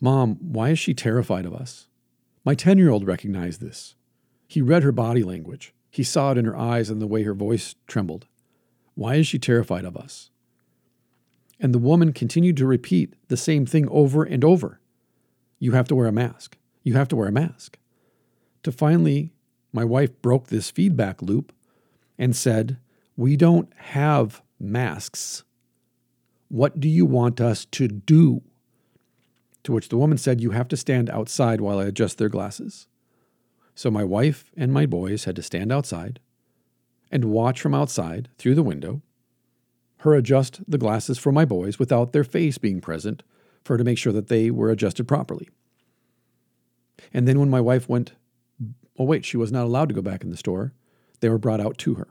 Mom, 0.00 0.36
why 0.40 0.70
is 0.70 0.78
she 0.78 0.94
terrified 0.94 1.44
of 1.44 1.54
us? 1.54 1.88
My 2.44 2.54
10 2.54 2.78
year 2.78 2.90
old 2.90 3.06
recognized 3.06 3.60
this. 3.60 3.94
He 4.46 4.62
read 4.62 4.82
her 4.82 4.92
body 4.92 5.22
language. 5.22 5.74
He 5.90 6.02
saw 6.02 6.32
it 6.32 6.38
in 6.38 6.44
her 6.44 6.56
eyes 6.56 6.90
and 6.90 7.00
the 7.02 7.06
way 7.06 7.22
her 7.24 7.34
voice 7.34 7.74
trembled. 7.86 8.26
Why 8.94 9.16
is 9.16 9.26
she 9.26 9.38
terrified 9.38 9.84
of 9.84 9.96
us? 9.96 10.30
And 11.60 11.74
the 11.74 11.78
woman 11.78 12.12
continued 12.12 12.56
to 12.58 12.66
repeat 12.66 13.14
the 13.28 13.36
same 13.36 13.66
thing 13.66 13.88
over 13.88 14.22
and 14.22 14.44
over. 14.44 14.80
You 15.58 15.72
have 15.72 15.88
to 15.88 15.94
wear 15.94 16.06
a 16.06 16.12
mask. 16.12 16.56
You 16.82 16.94
have 16.94 17.08
to 17.08 17.16
wear 17.16 17.28
a 17.28 17.32
mask. 17.32 17.78
To 18.62 18.72
finally, 18.72 19.32
my 19.72 19.84
wife 19.84 20.20
broke 20.22 20.48
this 20.48 20.70
feedback 20.70 21.22
loop 21.22 21.52
and 22.18 22.34
said, 22.34 22.78
We 23.16 23.36
don't 23.36 23.72
have 23.76 24.42
masks. 24.58 25.44
What 26.48 26.80
do 26.80 26.88
you 26.88 27.04
want 27.04 27.40
us 27.40 27.64
to 27.66 27.88
do? 27.88 28.42
To 29.64 29.72
which 29.72 29.88
the 29.88 29.98
woman 29.98 30.18
said, 30.18 30.40
You 30.40 30.52
have 30.52 30.68
to 30.68 30.76
stand 30.76 31.10
outside 31.10 31.60
while 31.60 31.78
I 31.78 31.84
adjust 31.84 32.18
their 32.18 32.28
glasses. 32.28 32.86
So 33.74 33.90
my 33.90 34.04
wife 34.04 34.50
and 34.56 34.72
my 34.72 34.86
boys 34.86 35.24
had 35.24 35.36
to 35.36 35.42
stand 35.42 35.70
outside 35.70 36.20
and 37.10 37.26
watch 37.26 37.60
from 37.60 37.74
outside 37.74 38.28
through 38.38 38.54
the 38.54 38.62
window 38.62 39.02
her 39.98 40.14
adjust 40.14 40.60
the 40.68 40.78
glasses 40.78 41.18
for 41.18 41.32
my 41.32 41.44
boys 41.44 41.78
without 41.78 42.12
their 42.12 42.24
face 42.24 42.58
being 42.58 42.80
present 42.80 43.22
for 43.64 43.74
her 43.74 43.78
to 43.78 43.84
make 43.84 43.98
sure 43.98 44.12
that 44.12 44.28
they 44.28 44.50
were 44.50 44.70
adjusted 44.70 45.08
properly. 45.08 45.48
And 47.12 47.26
then 47.26 47.38
when 47.40 47.50
my 47.50 47.60
wife 47.60 47.88
went, 47.88 48.12
oh, 48.98 49.04
wait, 49.04 49.24
she 49.24 49.36
was 49.36 49.52
not 49.52 49.64
allowed 49.64 49.88
to 49.88 49.94
go 49.94 50.02
back 50.02 50.22
in 50.22 50.30
the 50.30 50.36
store, 50.36 50.72
they 51.20 51.28
were 51.28 51.38
brought 51.38 51.60
out 51.60 51.78
to 51.78 51.94
her. 51.94 52.08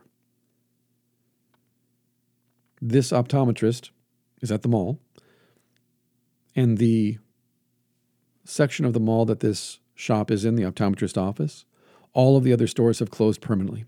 This 2.82 3.12
optometrist 3.12 3.90
is 4.42 4.52
at 4.52 4.62
the 4.62 4.70
mall, 4.70 5.00
and 6.56 6.78
the 6.78 7.18
section 8.46 8.86
of 8.86 8.94
the 8.94 9.00
mall 9.00 9.26
that 9.26 9.42
this 9.42 9.80
shop 9.96 10.32
is 10.32 10.46
in, 10.46 10.56
the 10.56 10.64
optometrist 10.64 11.18
office, 11.18 11.66
all 12.14 12.38
of 12.38 12.44
the 12.44 12.54
other 12.54 12.68
stores 12.68 13.00
have 13.00 13.12
closed 13.12 13.42
permanently. 13.42 13.86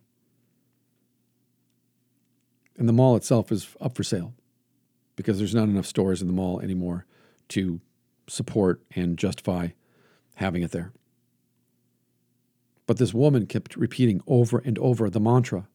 And 2.78 2.88
the 2.88 2.94
mall 2.94 3.16
itself 3.16 3.52
is 3.52 3.76
up 3.82 3.96
for 3.96 4.04
sale 4.04 4.34
because 5.16 5.38
there's 5.38 5.56
not 5.56 5.68
enough 5.68 5.86
stores 5.86 6.22
in 6.22 6.28
the 6.28 6.34
mall 6.34 6.62
anymore 6.62 7.06
to 7.50 7.82
support 8.28 8.82
and 8.96 9.18
justify 9.18 9.70
having 10.36 10.64
it 10.64 10.72
there. 10.72 10.94
But 12.90 12.98
this 12.98 13.14
woman 13.14 13.46
kept 13.46 13.76
repeating 13.76 14.20
over 14.26 14.64
and 14.66 14.80
over 14.80 15.12
the 15.12 15.20
mantra, 15.20 15.68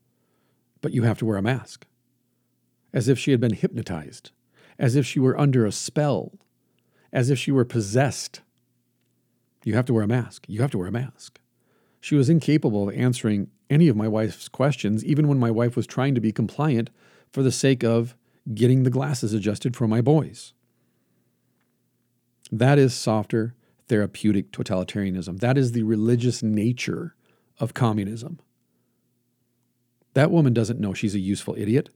but 0.81 0.93
you 0.93 1.05
have 1.05 1.17
to 1.19 1.25
wear 1.25 1.37
a 1.37 1.43
mask, 1.43 1.87
as 2.93 3.07
if 3.07 3.21
she 3.21 3.31
had 3.31 3.39
been 3.39 3.55
hypnotized, 3.55 4.33
as 4.81 4.97
if 4.97 5.07
she 5.07 5.21
were 5.21 5.39
under 5.39 5.65
a 5.65 5.71
spell, 5.71 6.33
as 7.13 7.31
if 7.31 7.39
she 7.39 7.53
were 7.53 7.65
possessed. 7.65 8.41
You 9.63 9.75
have 9.75 9.85
to 9.85 9.95
wear 9.95 10.03
a 10.03 10.09
mask. 10.09 10.47
You 10.49 10.61
have 10.63 10.73
to 10.73 10.79
wear 10.79 10.89
a 10.89 10.91
mask. 10.91 11.39
She 12.01 12.17
was 12.17 12.29
incapable 12.29 12.89
of 12.89 12.97
answering 12.97 13.49
any 13.71 13.87
of 13.87 13.95
my 13.95 14.09
wife's 14.09 14.49
questions, 14.49 15.05
even 15.05 15.29
when 15.29 15.39
my 15.39 15.53
wife 15.53 15.77
was 15.77 15.87
trying 15.87 16.17
to 16.17 16.21
be 16.21 16.33
compliant 16.33 16.91
for 17.31 17.45
the 17.45 17.53
sake 17.53 17.85
of 17.85 18.17
getting 18.55 18.83
the 18.83 18.91
glasses 18.91 19.33
adjusted 19.33 19.77
for 19.77 19.87
my 19.87 20.01
boys. 20.01 20.53
That 22.51 22.77
is 22.77 22.93
softer 22.93 23.55
therapeutic 23.89 24.51
totalitarianism. 24.51 25.41
That 25.41 25.59
is 25.59 25.73
the 25.73 25.83
religious 25.83 26.43
nature 26.43 27.15
of 27.59 27.75
communism. 27.75 28.41
That 30.15 30.31
woman 30.31 30.53
doesn't 30.53 30.81
know 30.81 30.95
she's 30.95 31.15
a 31.15 31.21
useful 31.21 31.55
idiot. 31.59 31.91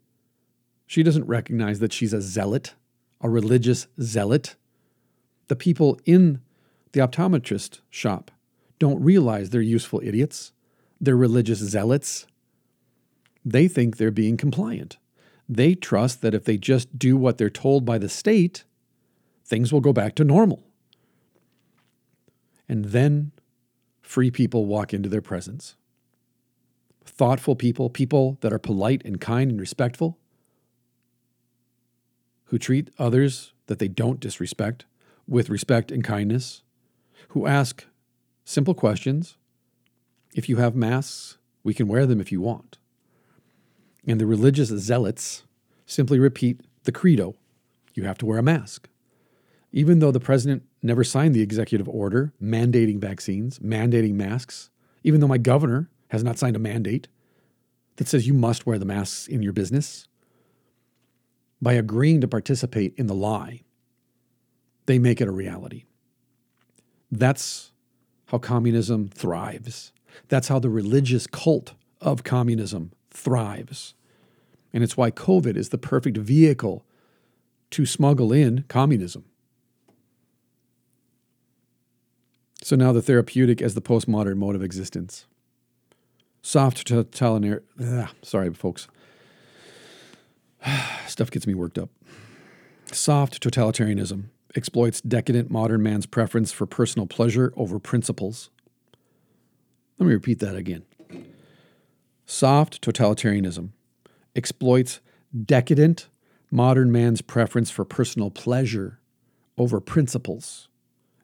She 0.87 1.03
doesn't 1.03 1.27
recognize 1.27 1.79
that 1.81 1.92
she's 1.92 2.12
a 2.12 2.20
zealot, 2.20 2.74
a 3.20 3.29
religious 3.29 3.87
zealot. 4.01 4.57
The 5.48 5.57
people 5.57 6.01
in 6.05 6.40
the 6.92 7.01
optometrist 7.01 7.81
shop 7.90 8.31
don't 8.79 9.03
realize 9.03 9.51
they're 9.51 9.61
useful 9.61 10.01
idiots. 10.05 10.53
They're 11.01 11.16
religious 11.16 11.59
zealots. 11.59 12.27
They 13.44 13.68
think 13.68 13.96
they're 13.96 14.11
being 14.11 14.37
compliant. 14.37 14.98
They 15.48 15.74
trust 15.74 16.20
that 16.22 16.35
if 16.35 16.44
they 16.44 16.59
just 16.59 16.98
do 16.98 17.16
what 17.16 17.38
they're 17.38 17.51
told 17.51 17.85
by 17.85 17.98
the 17.98 18.09
state, 18.09 18.64
things 19.44 19.72
will 19.72 19.81
go 19.81 19.92
back 19.92 20.14
to 20.16 20.24
normal. 20.24 20.67
And 22.68 22.87
then 22.87 23.33
free 24.02 24.31
people 24.31 24.66
walk 24.66 24.92
into 24.92 25.09
their 25.09 25.22
presence. 25.22 25.76
Thoughtful 27.04 27.57
people, 27.57 27.88
people 27.88 28.38
that 28.42 28.52
are 28.52 28.59
polite 28.59 29.02
and 29.04 29.20
kind 29.20 29.50
and 29.50 29.61
respectful, 29.61 30.18
who 32.46 32.59
treat 32.59 32.90
others 32.98 33.52
that 33.66 33.78
they 33.78 33.88
don't 33.88 34.20
disrespect 34.20 34.85
with 35.26 35.50
respect 35.50 35.90
and 35.90 36.02
kindness, 36.02 36.62
who 37.28 37.46
ask 37.46 37.87
simple 38.44 38.74
questions. 38.74 39.37
If 40.35 40.48
you 40.48 40.57
have 40.57 40.74
masks, 40.74 41.38
we 41.62 41.74
can 41.74 41.88
wear 41.88 42.07
them 42.07 42.20
if 42.20 42.33
you 42.33 42.40
want. 42.40 42.78
And 44.07 44.20
the 44.20 44.26
religious 44.26 44.68
zealots 44.68 45.44
simply 45.85 46.18
repeat 46.18 46.61
the 46.85 46.92
credo 46.92 47.35
you 47.98 48.04
have 48.04 48.18
to 48.18 48.26
wear 48.26 48.38
a 48.38 48.42
mask. 48.42 48.88
Even 49.72 49.98
though 49.98 50.12
the 50.12 50.20
president 50.20 50.62
never 50.83 51.05
signed 51.05 51.35
the 51.35 51.43
executive 51.43 51.88
order 51.88 52.33
mandating 52.43 52.99
vaccines, 52.99 53.59
mandating 53.59 54.14
masks, 54.14 54.71
even 55.03 55.21
though 55.21 55.29
my 55.29 55.38
governor 55.38 55.91
has 56.09 56.25
not 56.25 56.38
signed 56.38 56.57
a 56.57 56.61
mandate 56.61 57.09
that 57.97 58.09
says 58.09 58.27
you 58.27 58.35
must 58.35 58.67
wear 58.67 58.79
the 58.79 58.85
masks 58.85 59.27
in 59.27 59.43
your 59.43 59.53
business, 59.53 60.07
by 61.61 61.73
agreeing 61.73 62.21
to 62.21 62.29
participate 62.29 62.95
in 62.97 63.09
the 63.09 63.14
lie, 63.14 63.62
they 64.87 64.99
make 64.99 65.21
it 65.21 65.29
a 65.29 65.33
reality. 65.33 65.85
That's 67.11 67.73
how 68.27 68.38
communism 68.38 69.09
thrives. 69.09 69.93
That's 70.29 70.49
how 70.49 70.59
the 70.59 70.71
religious 70.71 71.27
cult 71.27 71.75
of 72.01 72.22
communism 72.22 72.93
thrives. 73.11 73.95
And 74.72 74.85
it's 74.85 74.97
why 74.97 75.11
COVID 75.11 75.57
is 75.57 75.70
the 75.70 75.79
perfect 75.79 76.16
vehicle 76.18 76.85
to 77.70 77.87
smuggle 77.87 78.33
in 78.33 78.64
communism. 78.68 79.24
So 82.69 82.77
now 82.77 82.93
the 82.93 83.01
therapeutic 83.01 83.62
as 83.62 83.73
the 83.73 83.81
postmodern 83.81 84.37
mode 84.37 84.55
of 84.55 84.62
existence. 84.62 85.25
Soft 86.43 86.87
totalitarian. 86.87 87.62
Ah, 87.83 88.12
sorry, 88.21 88.53
folks. 88.53 88.89
Stuff 91.07 91.31
gets 91.31 91.47
me 91.47 91.55
worked 91.55 91.79
up. 91.79 91.89
Soft 92.93 93.43
totalitarianism 93.43 94.25
exploits 94.55 95.01
decadent 95.01 95.51
modern 95.51 95.83
man's 95.83 96.05
preference 96.05 96.53
for 96.53 96.66
personal 96.66 97.07
pleasure 97.07 97.55
over 97.57 97.79
principles. 97.79 98.51
Let 99.99 100.07
me 100.09 100.12
repeat 100.12 100.41
that 100.41 100.55
again. 100.55 100.85
Soft 102.27 102.83
totalitarianism 102.83 103.71
exploits 104.37 105.01
decadent 105.47 106.11
modern 106.51 106.93
man's 106.93 107.23
preference 107.23 107.71
for 107.71 107.87
personal 107.87 108.31
pleasure 108.31 109.01
over 109.57 109.81
principles, 109.81 110.68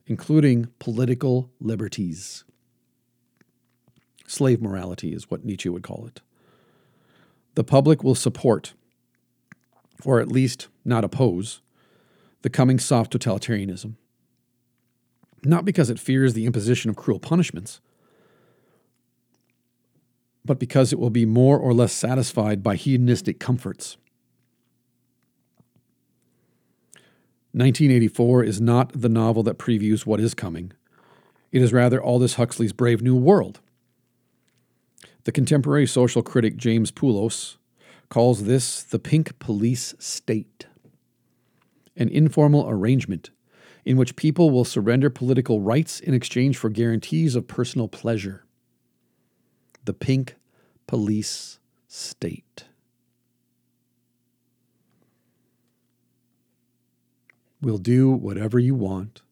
including 0.07 0.69
political 0.79 1.51
liberties. 1.61 2.45
Slave 4.27 4.61
morality 4.61 5.13
is 5.13 5.31
what 5.31 5.45
Nietzsche 5.45 5.69
would 5.69 5.83
call 5.83 6.07
it. 6.07 6.21
The 7.55 7.65
public 7.65 8.03
will 8.03 8.15
support, 8.15 8.75
or 10.05 10.21
at 10.21 10.33
least 10.33 10.69
not 10.85 11.05
oppose, 11.05 11.61
the 12.43 12.51
coming 12.51 12.79
soft 12.79 13.13
totalitarianism. 13.13 13.95
Not 15.45 15.65
because 15.65 15.91
it 15.91 15.99
fears 15.99 16.33
the 16.33 16.47
imposition 16.47 16.91
of 16.91 16.97
cruel 16.97 17.19
punishments, 17.19 17.81
but 20.45 20.59
because 20.59 20.93
it 20.93 20.99
will 20.99 21.11
be 21.11 21.25
more 21.25 21.59
or 21.59 21.73
less 21.73 21.93
satisfied 21.93 22.63
by 22.63 22.77
hedonistic 22.77 23.39
comforts. 23.39 23.97
1984 27.55 28.43
is 28.43 28.61
not 28.61 28.91
the 29.01 29.09
novel 29.09 29.45
that 29.45 29.61
previews 29.61 30.05
what 30.05 30.19
is 30.19 30.35
coming. 30.35 30.73
It 31.53 31.63
is 31.63 31.73
rather 31.73 32.03
Aldous 32.03 32.35
Huxley's 32.35 32.73
Brave 32.73 33.01
New 33.01 33.15
World. 33.15 33.61
The 35.23 35.31
contemporary 35.31 35.87
social 35.87 36.21
critic 36.21 36.57
James 36.57 36.91
Poulos 36.91 37.57
calls 38.09 38.43
this 38.43 38.83
the 38.83 38.99
pink 38.99 39.39
police 39.39 39.95
state, 40.01 40.67
an 41.97 42.09
informal 42.09 42.69
arrangement 42.69 43.31
in 43.85 43.97
which 43.97 44.17
people 44.17 44.51
will 44.51 44.65
surrender 44.65 45.09
political 45.09 45.61
rights 45.61 46.01
in 46.01 46.13
exchange 46.13 46.57
for 46.57 46.71
guarantees 46.71 47.37
of 47.37 47.47
personal 47.47 47.87
pleasure. 47.87 48.45
The 49.85 49.95
pink 49.95 50.35
police 50.89 51.61
state. 51.87 52.65
We'll 57.65 57.79
do 57.79 58.11
whatever 58.11 58.59
you 58.59 58.75
want 58.75 59.23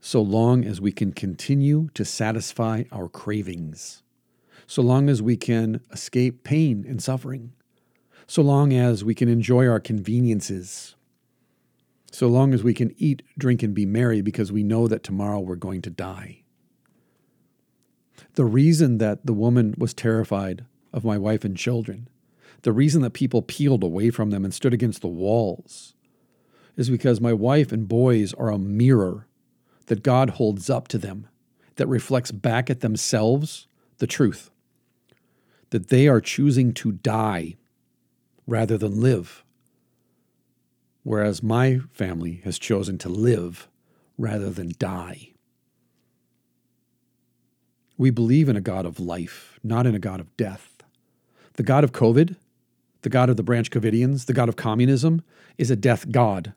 so 0.00 0.22
long 0.22 0.64
as 0.64 0.80
we 0.80 0.92
can 0.92 1.12
continue 1.12 1.88
to 1.94 2.04
satisfy 2.04 2.84
our 2.92 3.08
cravings, 3.08 4.04
so 4.68 4.80
long 4.80 5.10
as 5.10 5.20
we 5.20 5.36
can 5.36 5.80
escape 5.90 6.44
pain 6.44 6.84
and 6.86 7.02
suffering, 7.02 7.52
so 8.28 8.42
long 8.42 8.72
as 8.72 9.02
we 9.02 9.12
can 9.12 9.28
enjoy 9.28 9.66
our 9.66 9.80
conveniences, 9.80 10.94
so 12.12 12.28
long 12.28 12.54
as 12.54 12.62
we 12.62 12.74
can 12.74 12.94
eat, 12.96 13.24
drink, 13.36 13.60
and 13.60 13.74
be 13.74 13.86
merry 13.86 14.20
because 14.20 14.52
we 14.52 14.62
know 14.62 14.86
that 14.86 15.02
tomorrow 15.02 15.40
we're 15.40 15.56
going 15.56 15.82
to 15.82 15.90
die. 15.90 16.44
The 18.34 18.44
reason 18.44 18.98
that 18.98 19.26
the 19.26 19.34
woman 19.34 19.74
was 19.76 19.92
terrified 19.92 20.64
of 20.92 21.04
my 21.04 21.18
wife 21.18 21.44
and 21.44 21.56
children, 21.56 22.06
the 22.62 22.72
reason 22.72 23.02
that 23.02 23.14
people 23.14 23.42
peeled 23.42 23.82
away 23.82 24.10
from 24.10 24.30
them 24.30 24.44
and 24.44 24.54
stood 24.54 24.72
against 24.72 25.00
the 25.00 25.08
walls, 25.08 25.93
is 26.76 26.90
because 26.90 27.20
my 27.20 27.32
wife 27.32 27.72
and 27.72 27.88
boys 27.88 28.34
are 28.34 28.50
a 28.50 28.58
mirror 28.58 29.26
that 29.86 30.02
God 30.02 30.30
holds 30.30 30.68
up 30.68 30.88
to 30.88 30.98
them 30.98 31.28
that 31.76 31.86
reflects 31.88 32.32
back 32.32 32.70
at 32.70 32.80
themselves 32.80 33.66
the 33.98 34.06
truth 34.06 34.50
that 35.70 35.88
they 35.88 36.06
are 36.06 36.20
choosing 36.20 36.72
to 36.72 36.92
die 36.92 37.56
rather 38.46 38.78
than 38.78 39.00
live, 39.00 39.44
whereas 41.02 41.42
my 41.42 41.80
family 41.90 42.40
has 42.44 42.58
chosen 42.58 42.96
to 42.98 43.08
live 43.08 43.68
rather 44.16 44.50
than 44.50 44.72
die. 44.78 45.30
We 47.96 48.10
believe 48.10 48.48
in 48.48 48.56
a 48.56 48.60
God 48.60 48.86
of 48.86 49.00
life, 49.00 49.58
not 49.62 49.86
in 49.86 49.94
a 49.94 50.00
God 50.00 50.20
of 50.20 50.36
death. 50.36 50.82
The 51.54 51.62
God 51.62 51.84
of 51.84 51.92
COVID, 51.92 52.36
the 53.02 53.08
God 53.08 53.28
of 53.30 53.36
the 53.36 53.42
Branch 53.42 53.70
Covidians, 53.70 54.26
the 54.26 54.32
God 54.32 54.48
of 54.48 54.56
communism, 54.56 55.22
is 55.58 55.70
a 55.70 55.76
death 55.76 56.10
God. 56.10 56.54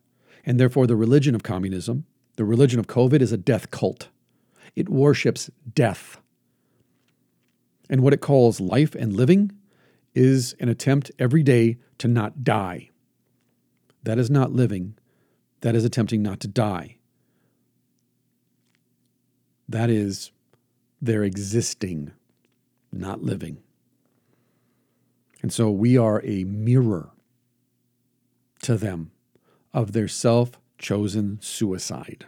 And 0.47 0.57
therefore, 0.57 0.87
the 0.87 0.95
religion 0.95 1.35
of 1.35 1.43
communism, 1.43 2.05
the 2.37 2.45
religion 2.45 2.79
of 2.79 2.87
COVID, 2.87 3.21
is 3.21 3.33
a 3.33 3.37
death 3.37 3.69
cult. 3.69 4.07
It 4.77 4.87
worships 4.87 5.51
death. 5.75 6.21
And 7.89 8.01
what 8.01 8.13
it 8.13 8.21
calls 8.21 8.61
life 8.61 8.95
and 8.95 9.11
living 9.11 9.51
is 10.15 10.55
an 10.61 10.69
attempt 10.69 11.11
every 11.19 11.43
day 11.43 11.77
to 11.97 12.07
not 12.07 12.45
die. 12.45 12.91
That 14.03 14.17
is 14.17 14.29
not 14.29 14.53
living, 14.53 14.97
that 15.61 15.75
is 15.75 15.83
attempting 15.83 16.23
not 16.23 16.39
to 16.39 16.47
die. 16.47 16.95
That 19.67 19.89
is 19.89 20.31
their 21.01 21.23
existing, 21.23 22.11
not 22.93 23.21
living. 23.21 23.57
And 25.41 25.51
so 25.51 25.69
we 25.69 25.97
are 25.97 26.21
a 26.23 26.45
mirror 26.45 27.09
to 28.61 28.77
them 28.77 29.11
of 29.77 29.91
their 29.91 30.07
self 30.07 30.59
chosen 30.79 31.37
suicide. 31.39 32.25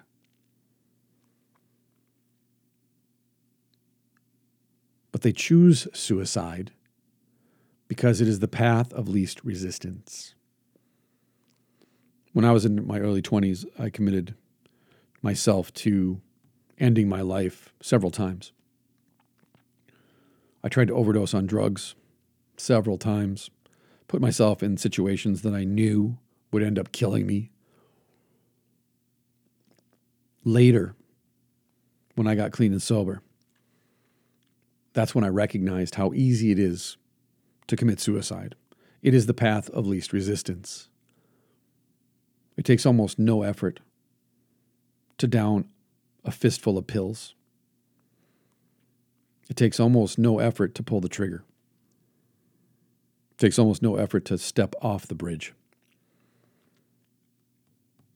But 5.11 5.23
they 5.23 5.31
choose 5.31 5.87
suicide 5.91 6.71
because 7.87 8.21
it 8.21 8.27
is 8.27 8.37
the 8.37 8.47
path 8.47 8.93
of 8.93 9.09
least 9.09 9.43
resistance. 9.43 10.35
When 12.33 12.45
I 12.45 12.51
was 12.51 12.65
in 12.65 12.85
my 12.85 12.99
early 12.99 13.23
20s, 13.23 13.65
I 13.79 13.89
committed 13.89 14.35
myself 15.23 15.73
to 15.73 16.21
ending 16.77 17.09
my 17.09 17.21
life 17.21 17.73
several 17.81 18.11
times. 18.11 18.51
I 20.63 20.69
tried 20.69 20.89
to 20.89 20.93
overdose 20.93 21.33
on 21.33 21.47
drugs 21.47 21.95
several 22.57 22.99
times, 22.99 23.49
put 24.07 24.21
myself 24.21 24.61
in 24.61 24.77
situations 24.77 25.41
that 25.41 25.55
I 25.55 25.63
knew 25.63 26.19
would 26.51 26.63
end 26.63 26.79
up 26.79 26.91
killing 26.91 27.25
me. 27.25 27.51
Later, 30.43 30.95
when 32.15 32.27
I 32.27 32.35
got 32.35 32.51
clean 32.51 32.71
and 32.71 32.81
sober, 32.81 33.21
that's 34.93 35.13
when 35.13 35.23
I 35.23 35.29
recognized 35.29 35.95
how 35.95 36.13
easy 36.13 36.51
it 36.51 36.59
is 36.59 36.97
to 37.67 37.75
commit 37.75 37.99
suicide. 37.99 38.55
It 39.01 39.13
is 39.13 39.25
the 39.25 39.33
path 39.33 39.69
of 39.69 39.85
least 39.87 40.11
resistance. 40.11 40.89
It 42.57 42.65
takes 42.65 42.85
almost 42.85 43.19
no 43.19 43.43
effort 43.43 43.79
to 45.17 45.27
down 45.27 45.69
a 46.25 46.31
fistful 46.31 46.77
of 46.77 46.87
pills. 46.87 47.35
It 49.49 49.55
takes 49.55 49.79
almost 49.79 50.17
no 50.19 50.39
effort 50.39 50.75
to 50.75 50.83
pull 50.83 50.99
the 50.99 51.09
trigger. 51.09 51.43
It 53.31 53.37
takes 53.37 53.57
almost 53.57 53.81
no 53.81 53.95
effort 53.95 54.25
to 54.25 54.37
step 54.37 54.75
off 54.81 55.07
the 55.07 55.15
bridge. 55.15 55.53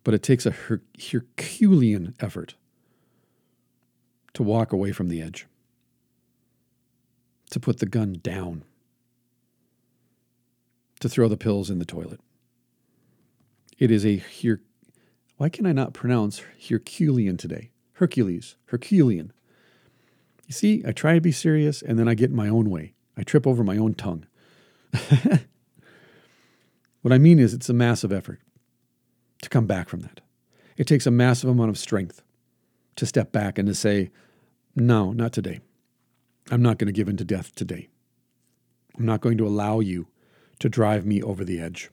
But 0.04 0.14
it 0.14 0.24
takes 0.24 0.46
a 0.46 0.52
Her- 0.52 0.84
Herculean 1.12 2.16
effort 2.20 2.56
to 4.34 4.44
walk 4.44 4.74
away 4.74 4.92
from 4.92 5.10
the 5.10 5.22
edge, 5.22 5.48
to 7.52 7.60
put 7.60 7.80
the 7.80 7.86
gun 7.86 8.20
down, 8.22 8.64
to 11.00 11.08
throw 11.08 11.28
the 11.28 11.38
pills 11.38 11.70
in 11.70 11.80
the 11.80 11.86
toilet. 11.86 12.20
It 13.78 13.92
is 13.92 14.06
a 14.06 14.18
Her- 14.18 14.62
why 15.38 15.50
can 15.50 15.66
I 15.66 15.72
not 15.72 15.94
pronounce 15.94 16.42
Herculean 16.70 17.38
today? 17.38 17.72
Hercules, 17.94 18.56
Herculean. 18.66 19.32
You 20.48 20.54
see, 20.54 20.84
I 20.86 20.92
try 20.92 21.16
to 21.16 21.22
be 21.22 21.32
serious 21.32 21.82
and 21.82 21.98
then 21.98 22.08
I 22.08 22.16
get 22.16 22.30
in 22.30 22.36
my 22.36 22.50
own 22.50 22.70
way. 22.70 22.94
I 23.16 23.24
trip 23.24 23.48
over 23.48 23.64
my 23.64 23.78
own 23.78 23.94
tongue. 23.94 24.26
what 27.02 27.14
I 27.14 27.18
mean 27.18 27.40
is, 27.40 27.54
it's 27.54 27.70
a 27.70 27.74
massive 27.74 28.12
effort 28.12 28.40
to 29.44 29.50
come 29.50 29.68
back 29.68 29.90
from 29.90 30.02
that. 30.02 30.22
It 30.78 30.88
takes 30.88 31.06
a 31.06 31.12
massive 31.12 31.50
amount 31.50 31.70
of 31.70 31.78
strength 31.78 32.22
to 32.96 33.06
step 33.06 33.32
back 33.32 33.58
and 33.58 33.68
to 33.68 33.76
say, 33.76 34.12
no, 34.76 35.12
not 35.12 35.34
today. 35.34 35.60
I'm 36.50 36.62
not 36.62 36.78
going 36.78 36.88
to 36.88 36.94
give 36.94 37.08
in 37.08 37.18
to 37.18 37.24
death 37.24 37.54
today. 37.56 37.90
I'm 38.98 39.06
not 39.06 39.22
going 39.22 39.38
to 39.38 39.48
allow 39.48 39.80
you 39.80 40.08
to 40.60 40.70
drive 40.70 41.06
me 41.06 41.22
over 41.22 41.44
the 41.44 41.60
edge 41.60 41.90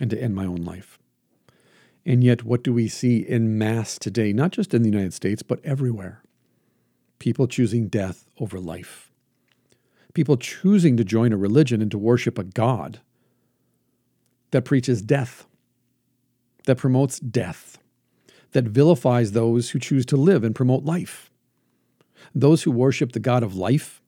and 0.00 0.10
to 0.10 0.20
end 0.20 0.34
my 0.34 0.46
own 0.46 0.64
life. 0.64 0.98
And 2.06 2.24
yet, 2.24 2.44
what 2.44 2.64
do 2.64 2.72
we 2.72 2.88
see 2.88 3.18
in 3.18 3.58
mass 3.58 3.98
today, 3.98 4.32
not 4.32 4.52
just 4.52 4.72
in 4.72 4.82
the 4.82 4.88
United 4.88 5.12
States, 5.12 5.42
but 5.42 5.64
everywhere? 5.64 6.22
People 7.18 7.46
choosing 7.46 7.88
death 7.88 8.26
over 8.38 8.58
life. 8.58 9.10
People 10.14 10.36
choosing 10.36 10.96
to 10.96 11.04
join 11.04 11.32
a 11.32 11.36
religion 11.36 11.82
and 11.82 11.90
to 11.90 11.98
worship 11.98 12.38
a 12.38 12.44
God 12.44 13.00
that 14.50 14.64
preaches 14.64 15.02
death, 15.02 15.46
that 16.70 16.78
promotes 16.78 17.18
death, 17.18 17.78
that 18.52 18.62
vilifies 18.62 19.32
those 19.32 19.70
who 19.70 19.80
choose 19.80 20.06
to 20.06 20.16
live 20.16 20.44
and 20.44 20.54
promote 20.54 20.84
life. 20.84 21.28
Those 22.32 22.62
who 22.62 22.70
worship 22.70 23.10
the 23.10 23.18
God 23.18 23.42
of 23.42 23.56
life, 23.56 24.00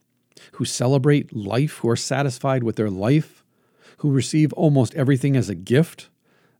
who 0.52 0.64
celebrate 0.64 1.34
life, 1.34 1.78
who 1.78 1.88
are 1.88 1.96
satisfied 1.96 2.62
with 2.62 2.76
their 2.76 2.88
life, 2.88 3.42
who 3.96 4.12
receive 4.12 4.52
almost 4.52 4.94
everything 4.94 5.36
as 5.36 5.48
a 5.48 5.56
gift, 5.56 6.08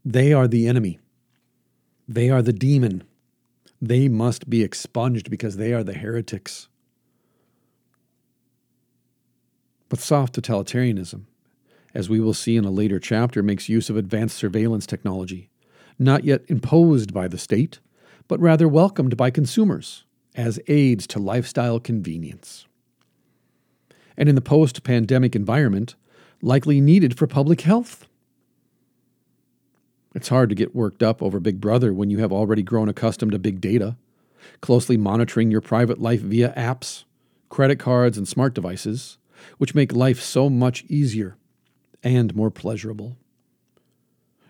they 0.05 0.32
are 0.32 0.48
the 0.48 0.66
enemy. 0.66 0.98
They 2.09 2.30
are 2.30 2.42
the 2.42 2.53
demon. 2.53 3.05
They 3.80 4.09
must 4.09 4.50
be 4.50 4.64
expunged 4.64 5.30
because 5.30 5.57
they 5.57 5.72
are 5.72 5.84
the 5.84 5.94
heretics. 5.94 6.66
But 9.88 10.00
soft 10.00 10.34
totalitarianism, 10.34 11.26
as 11.94 12.11
we 12.11 12.18
will 12.18 12.34
see 12.34 12.57
in 12.57 12.64
a 12.64 12.72
later 12.72 12.98
chapter, 12.98 13.40
makes 13.40 13.68
use 13.68 13.88
of 13.88 13.96
advanced 13.96 14.36
surveillance 14.36 14.84
technology, 14.84 15.48
not 15.99 16.24
yet 16.24 16.43
imposed 16.49 17.12
by 17.12 17.28
the 17.28 17.38
state, 17.38 17.80
but 18.28 18.40
rather 18.40 18.68
welcomed 18.68 19.16
by 19.16 19.30
consumers 19.30 20.05
as 20.34 20.61
aids 20.68 21.07
to 21.09 21.18
lifestyle 21.18 21.78
convenience. 21.78 22.66
And 24.16 24.28
in 24.28 24.34
the 24.34 24.40
post 24.40 24.82
pandemic 24.82 25.34
environment, 25.34 25.95
likely 26.40 26.80
needed 26.80 27.16
for 27.16 27.26
public 27.26 27.62
health. 27.62 28.07
It's 30.14 30.28
hard 30.28 30.51
to 30.51 30.55
get 30.55 30.74
worked 30.74 31.03
up 31.03 31.22
over 31.22 31.40
Big 31.40 31.61
Brother 31.61 31.95
when 31.95 32.11
you 32.11 32.18
have 32.18 32.32
already 32.32 32.62
grown 32.62 32.88
accustomed 32.88 33.32
to 33.32 33.38
big 33.38 33.61
data, 33.61 33.97
closely 34.61 34.97
monitoring 34.97 35.51
your 35.51 35.61
private 35.61 36.01
life 36.01 36.20
via 36.20 36.53
apps, 36.57 37.05
credit 37.49 37.78
cards, 37.78 38.18
and 38.18 38.28
smart 38.28 38.55
devices, 38.55 39.18
which 39.59 39.74
make 39.74 39.93
life 39.93 40.20
so 40.20 40.51
much 40.51 40.84
easier 40.88 41.36
and 42.03 42.34
more 42.34 42.51
pleasurable. 42.51 43.16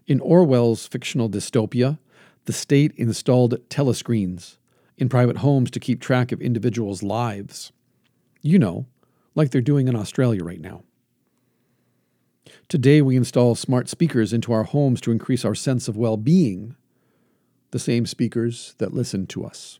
In 0.07 0.21
Orwell's 0.21 0.87
fictional 0.87 1.31
dystopia, 1.31 1.99
The 2.45 2.53
state 2.53 2.93
installed 2.97 3.57
telescreens 3.69 4.57
in 4.99 5.09
private 5.09 5.39
homes 5.39 5.71
to 5.71 5.81
keep 5.81 6.01
track 6.01 6.33
of 6.33 6.41
individuals' 6.41 7.03
lives. 7.03 7.73
You 8.41 8.59
know, 8.59 8.87
like 9.35 9.51
they're 9.51 9.61
doing 9.61 9.87
in 9.87 9.95
Australia 9.95 10.43
right 10.43 10.61
now. 10.61 10.83
Today, 12.69 13.01
we 13.01 13.17
install 13.17 13.55
smart 13.55 13.89
speakers 13.89 14.33
into 14.33 14.53
our 14.53 14.65
homes 14.65 15.01
to 15.03 15.13
increase 15.13 15.45
our 15.45 15.55
sense 15.55 15.87
of 15.87 15.97
well 15.97 16.17
being, 16.17 16.75
the 17.71 17.79
same 17.79 18.07
speakers 18.07 18.75
that 18.79 18.93
listen 18.93 19.27
to 19.29 19.45
us. 19.45 19.79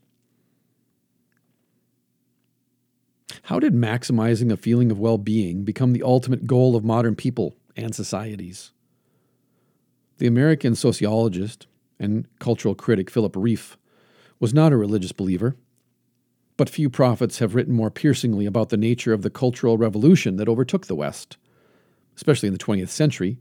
How 3.43 3.59
did 3.59 3.73
maximizing 3.73 4.51
a 4.51 4.57
feeling 4.57 4.89
of 4.91 4.99
well 4.99 5.17
being 5.17 5.63
become 5.63 5.91
the 5.91 6.03
ultimate 6.03 6.47
goal 6.47 6.75
of 6.75 6.85
modern 6.85 7.15
people 7.15 7.55
and 7.75 7.93
societies? 7.93 8.71
The 10.17 10.27
American 10.27 10.75
sociologist 10.75 11.67
and 11.99 12.27
cultural 12.39 12.75
critic 12.75 13.09
Philip 13.09 13.35
Rieff 13.35 13.77
was 14.39 14.53
not 14.53 14.73
a 14.73 14.77
religious 14.77 15.11
believer, 15.11 15.55
but 16.57 16.69
few 16.69 16.89
prophets 16.89 17.39
have 17.39 17.55
written 17.55 17.73
more 17.73 17.89
piercingly 17.89 18.45
about 18.45 18.69
the 18.69 18.77
nature 18.77 19.13
of 19.13 19.21
the 19.21 19.29
cultural 19.29 19.77
revolution 19.77 20.35
that 20.37 20.47
overtook 20.47 20.85
the 20.85 20.95
West, 20.95 21.37
especially 22.15 22.47
in 22.47 22.53
the 22.53 22.59
20th 22.59 22.89
century, 22.89 23.39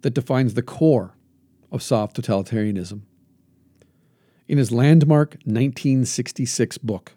that 0.00 0.14
defines 0.14 0.54
the 0.54 0.62
core 0.62 1.14
of 1.70 1.82
soft 1.82 2.16
totalitarianism. 2.16 3.02
In 4.46 4.58
his 4.58 4.70
landmark 4.70 5.32
1966 5.44 6.78
book, 6.78 7.12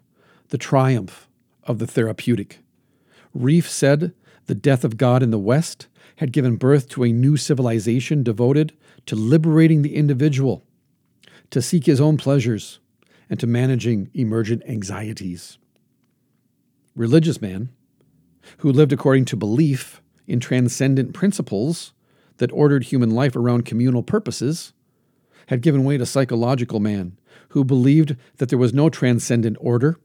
The 0.48 0.58
Triumph 0.58 1.28
of 1.64 1.78
the 1.78 1.86
Therapeutic, 1.86 2.58
Rieff 3.34 3.68
said 3.68 4.14
the 4.46 4.54
death 4.54 4.84
of 4.84 4.96
God 4.96 5.22
in 5.22 5.30
the 5.30 5.38
West 5.38 5.86
had 6.16 6.32
given 6.32 6.56
birth 6.56 6.88
to 6.88 7.04
a 7.04 7.12
new 7.12 7.36
civilization 7.36 8.22
devoted 8.22 8.72
to 9.08 9.16
liberating 9.16 9.80
the 9.80 9.96
individual, 9.96 10.62
to 11.50 11.62
seek 11.62 11.86
his 11.86 11.98
own 11.98 12.18
pleasures, 12.18 12.78
and 13.30 13.40
to 13.40 13.46
managing 13.46 14.10
emergent 14.12 14.62
anxieties. 14.68 15.56
Religious 16.94 17.40
man, 17.40 17.70
who 18.58 18.70
lived 18.70 18.92
according 18.92 19.24
to 19.24 19.34
belief 19.34 20.02
in 20.26 20.40
transcendent 20.40 21.14
principles 21.14 21.94
that 22.36 22.52
ordered 22.52 22.84
human 22.84 23.10
life 23.10 23.34
around 23.34 23.64
communal 23.64 24.02
purposes, 24.02 24.74
had 25.46 25.62
given 25.62 25.84
way 25.84 25.96
to 25.96 26.04
psychological 26.04 26.78
man, 26.78 27.18
who 27.50 27.64
believed 27.64 28.14
that 28.36 28.50
there 28.50 28.58
was 28.58 28.74
no 28.74 28.90
transcendent 28.90 29.56
order 29.58 29.98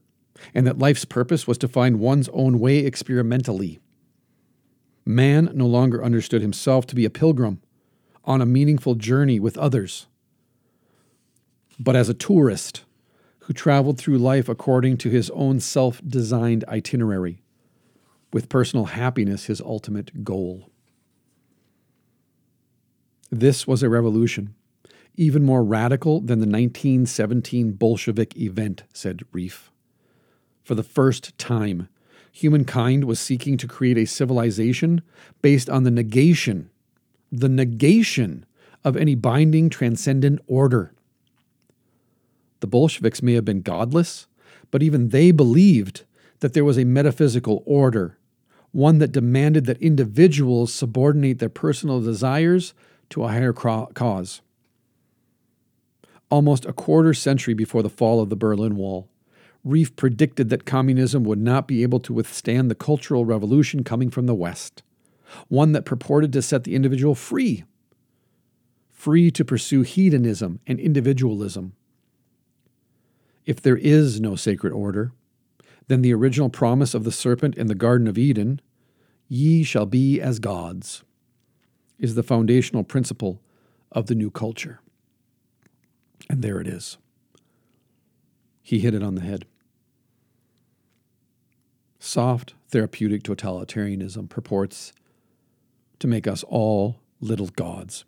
and 0.54 0.66
that 0.66 0.80
life's 0.80 1.04
purpose 1.04 1.46
was 1.46 1.58
to 1.58 1.68
find 1.68 2.00
one's 2.00 2.30
own 2.30 2.58
way 2.58 2.80
experimentally. 2.80 3.80
Man 5.06 5.52
no 5.54 5.68
longer 5.68 6.02
understood 6.02 6.42
himself 6.42 6.88
to 6.88 6.96
be 6.96 7.04
a 7.04 7.10
pilgrim 7.10 7.62
on 8.26 8.42
a 8.42 8.46
meaningful 8.46 8.96
journey 8.96 9.40
with 9.40 9.58
others, 9.58 10.08
but 11.80 11.96
as 11.96 12.10
a 12.10 12.14
tourist 12.14 12.84
who 13.40 13.54
traveled 13.54 13.98
through 13.98 14.18
life 14.18 14.48
according 14.48 14.98
to 14.98 15.10
his 15.10 15.30
own 15.32 15.60
self 15.60 16.02
designed 16.08 16.64
itinerary, 16.68 17.42
with 18.32 18.50
personal 18.50 18.86
happiness 18.86 19.46
his 19.46 19.62
ultimate 19.62 20.24
goal. 20.24 20.70
This 23.30 23.68
was 23.68 23.84
a 23.84 23.90
revolution, 23.90 24.56
even 25.16 25.44
more 25.44 25.64
radical 25.64 26.20
than 26.20 26.40
the 26.40 26.46
1917 26.46 27.74
Bolshevik 27.74 28.38
event, 28.38 28.84
said 28.94 29.24
Rieff. 29.34 29.70
For 30.64 30.76
the 30.76 30.84
first 30.84 31.38
time, 31.38 31.90
humankind 32.32 33.04
was 33.04 33.20
seeking 33.20 33.58
to 33.58 33.68
create 33.68 33.98
a 33.98 34.06
civilization 34.06 35.02
based 35.42 35.70
on 35.70 35.84
the 35.84 35.92
negation, 35.92 36.70
the 37.36 37.50
negation 37.50 38.46
of 38.84 38.96
any 38.96 39.16
binding 39.16 39.68
transcendent 39.68 40.40
order. 40.46 40.94
The 42.60 42.68
Bolsheviks 42.68 43.24
may 43.24 43.34
have 43.34 43.44
been 43.44 43.64
godless, 43.64 44.28
but 44.70 44.84
even 44.84 45.10
they 45.10 45.32
believed 45.32 46.04
that 46.42 46.54
there 46.54 46.64
was 46.64 46.78
a 46.78 46.84
metaphysical 46.84 47.64
order, 47.66 48.20
one 48.72 49.00
that 49.00 49.12
demanded 49.12 49.66
that 49.66 49.82
individuals 49.82 50.72
subordinate 50.74 51.40
their 51.40 51.50
personal 51.50 52.02
desires 52.02 52.76
to 53.10 53.24
a 53.24 53.30
higher 53.30 53.54
cause. 53.54 54.42
Almost 56.30 56.66
a 56.66 56.74
quarter 56.74 57.16
century 57.16 57.56
before 57.56 57.82
the 57.82 57.90
fall 57.90 58.22
of 58.22 58.30
the 58.30 58.36
Berlin 58.36 58.76
Wall, 58.76 59.10
Rieff 59.66 59.96
predicted 59.96 60.50
that 60.50 60.66
communism 60.66 61.24
would 61.24 61.40
not 61.40 61.68
be 61.68 61.82
able 61.82 62.00
to 62.02 62.14
withstand 62.14 62.70
the 62.70 62.76
cultural 62.76 63.26
revolution 63.26 63.84
coming 63.84 64.10
from 64.10 64.28
the 64.28 64.36
West, 64.36 64.84
one 65.48 65.72
that 65.72 65.86
purported 65.86 66.34
to 66.34 66.42
set 66.42 66.64
the 66.64 66.76
individual 66.76 67.16
free, 67.16 67.64
free 68.92 69.32
to 69.32 69.46
pursue 69.46 69.82
hedonism 69.82 70.60
and 70.68 70.80
individualism 70.80 71.74
if 73.46 73.62
there 73.62 73.78
is 73.78 74.22
no 74.22 74.36
sacred 74.36 74.74
order, 74.74 75.12
then 75.88 76.02
the 76.02 76.14
original 76.14 76.50
promise 76.50 76.94
of 76.94 77.04
the 77.04 77.12
serpent 77.12 77.56
in 77.56 77.68
the 77.68 77.76
Garden 77.76 78.08
of 78.08 78.18
Eden, 78.18 78.62
ye 79.28 79.64
shall 79.64 79.86
be 79.86 80.22
as 80.22 80.40
gods, 80.40 81.04
is 82.00 82.16
the 82.16 82.24
foundational 82.24 82.84
principle 82.84 83.42
of 83.92 84.08
the 84.08 84.16
new 84.16 84.32
culture. 84.32 84.80
And 86.30 86.42
there 86.42 86.60
it 86.60 86.68
is. 86.68 86.98
He 88.62 88.80
hit 88.80 88.94
it 88.94 89.04
on 89.04 89.16
the 89.16 89.22
head. 89.22 89.46
Soft 92.00 92.54
therapeutic 92.70 93.24
totalitarianism 93.24 94.30
purports 94.30 94.94
to 96.00 96.08
make 96.08 96.28
us 96.28 96.44
all 96.44 97.00
little 97.20 97.48
gods, 97.48 98.06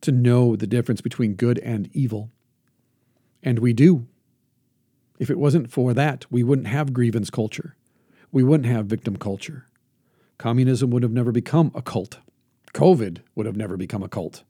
to 0.00 0.12
know 0.12 0.56
the 0.56 0.66
difference 0.66 1.00
between 1.00 1.34
good 1.34 1.58
and 1.58 1.88
evil 1.92 2.30
and 3.44 3.58
we 3.58 3.72
do. 3.72 4.06
If 5.18 5.30
it 5.30 5.38
wasn't 5.38 5.70
for 5.70 5.94
that, 5.94 6.26
we 6.30 6.42
wouldn't 6.42 6.66
have 6.66 6.92
grievance 6.92 7.30
culture. 7.30 7.76
We 8.32 8.42
wouldn't 8.42 8.68
have 8.68 8.86
victim 8.86 9.16
culture. 9.16 9.68
Communism 10.38 10.90
would 10.90 11.04
have 11.04 11.12
never 11.12 11.30
become 11.30 11.70
a 11.74 11.82
cult. 11.82 12.18
COVID 12.72 13.18
would 13.36 13.46
have 13.46 13.56
never 13.56 13.76
become 13.76 14.02
a 14.02 14.08
cult. 14.08 14.42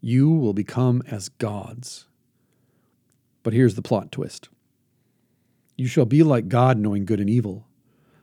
You 0.00 0.30
will 0.30 0.52
become 0.52 1.02
as 1.10 1.28
gods. 1.28 2.06
But 3.42 3.54
here's 3.54 3.74
the 3.74 3.82
plot 3.82 4.12
twist 4.12 4.48
You 5.76 5.88
shall 5.88 6.04
be 6.04 6.22
like 6.22 6.48
God, 6.48 6.78
knowing 6.78 7.04
good 7.04 7.18
and 7.18 7.30
evil, 7.30 7.66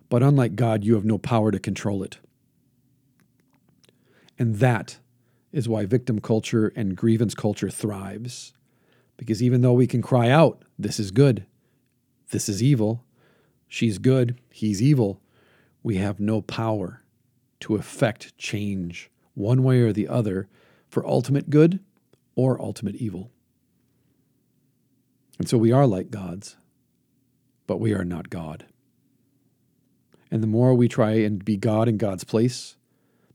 but 0.10 0.24
unlike 0.24 0.55
God, 0.55 0.84
you 0.84 0.95
have 0.95 1.05
no 1.05 1.18
power 1.18 1.51
to 1.51 1.60
control 1.60 2.03
it. 2.03 2.18
And 4.38 4.55
that 4.55 4.99
is 5.51 5.70
why 5.70 5.86
victim 5.86 6.20
culture 6.20 6.72
and 6.76 6.95
grievance 6.95 7.36
culture 7.36 7.70
thrives. 7.70 8.53
Because 9.18 9.43
even 9.43 9.62
though 9.62 9.74
we 9.74 9.88
can 9.88 10.01
cry 10.01 10.30
out, 10.30 10.64
this 10.78 10.99
is 10.99 11.12
good, 11.12 11.45
this 12.32 12.47
is 12.47 12.64
evil, 12.64 13.03
she's 13.68 13.97
good, 13.97 14.39
he's 14.49 14.82
evil, 14.82 15.22
we 15.84 15.97
have 15.97 16.20
no 16.20 16.41
power 16.41 17.03
to 17.62 17.76
effect 17.76 18.38
change 18.38 19.10
one 19.34 19.64
way 19.64 19.82
or 19.82 19.91
the 19.91 20.07
other 20.07 20.47
for 20.88 21.05
ultimate 21.05 21.49
good 21.49 21.80
or 22.36 22.62
ultimate 22.62 22.95
evil. 22.95 23.32
And 25.38 25.47
so 25.47 25.57
we 25.57 25.72
are 25.72 25.88
like 25.88 26.12
gods, 26.12 26.55
but 27.68 27.80
we 27.80 27.93
are 27.93 28.05
not 28.05 28.30
God. 28.30 28.66
And 30.32 30.43
the 30.43 30.47
more 30.47 30.73
we 30.73 30.88
try 30.88 31.13
and 31.13 31.43
be 31.43 31.57
God 31.57 31.88
in 31.88 31.97
God's 31.97 32.23
place, 32.23 32.75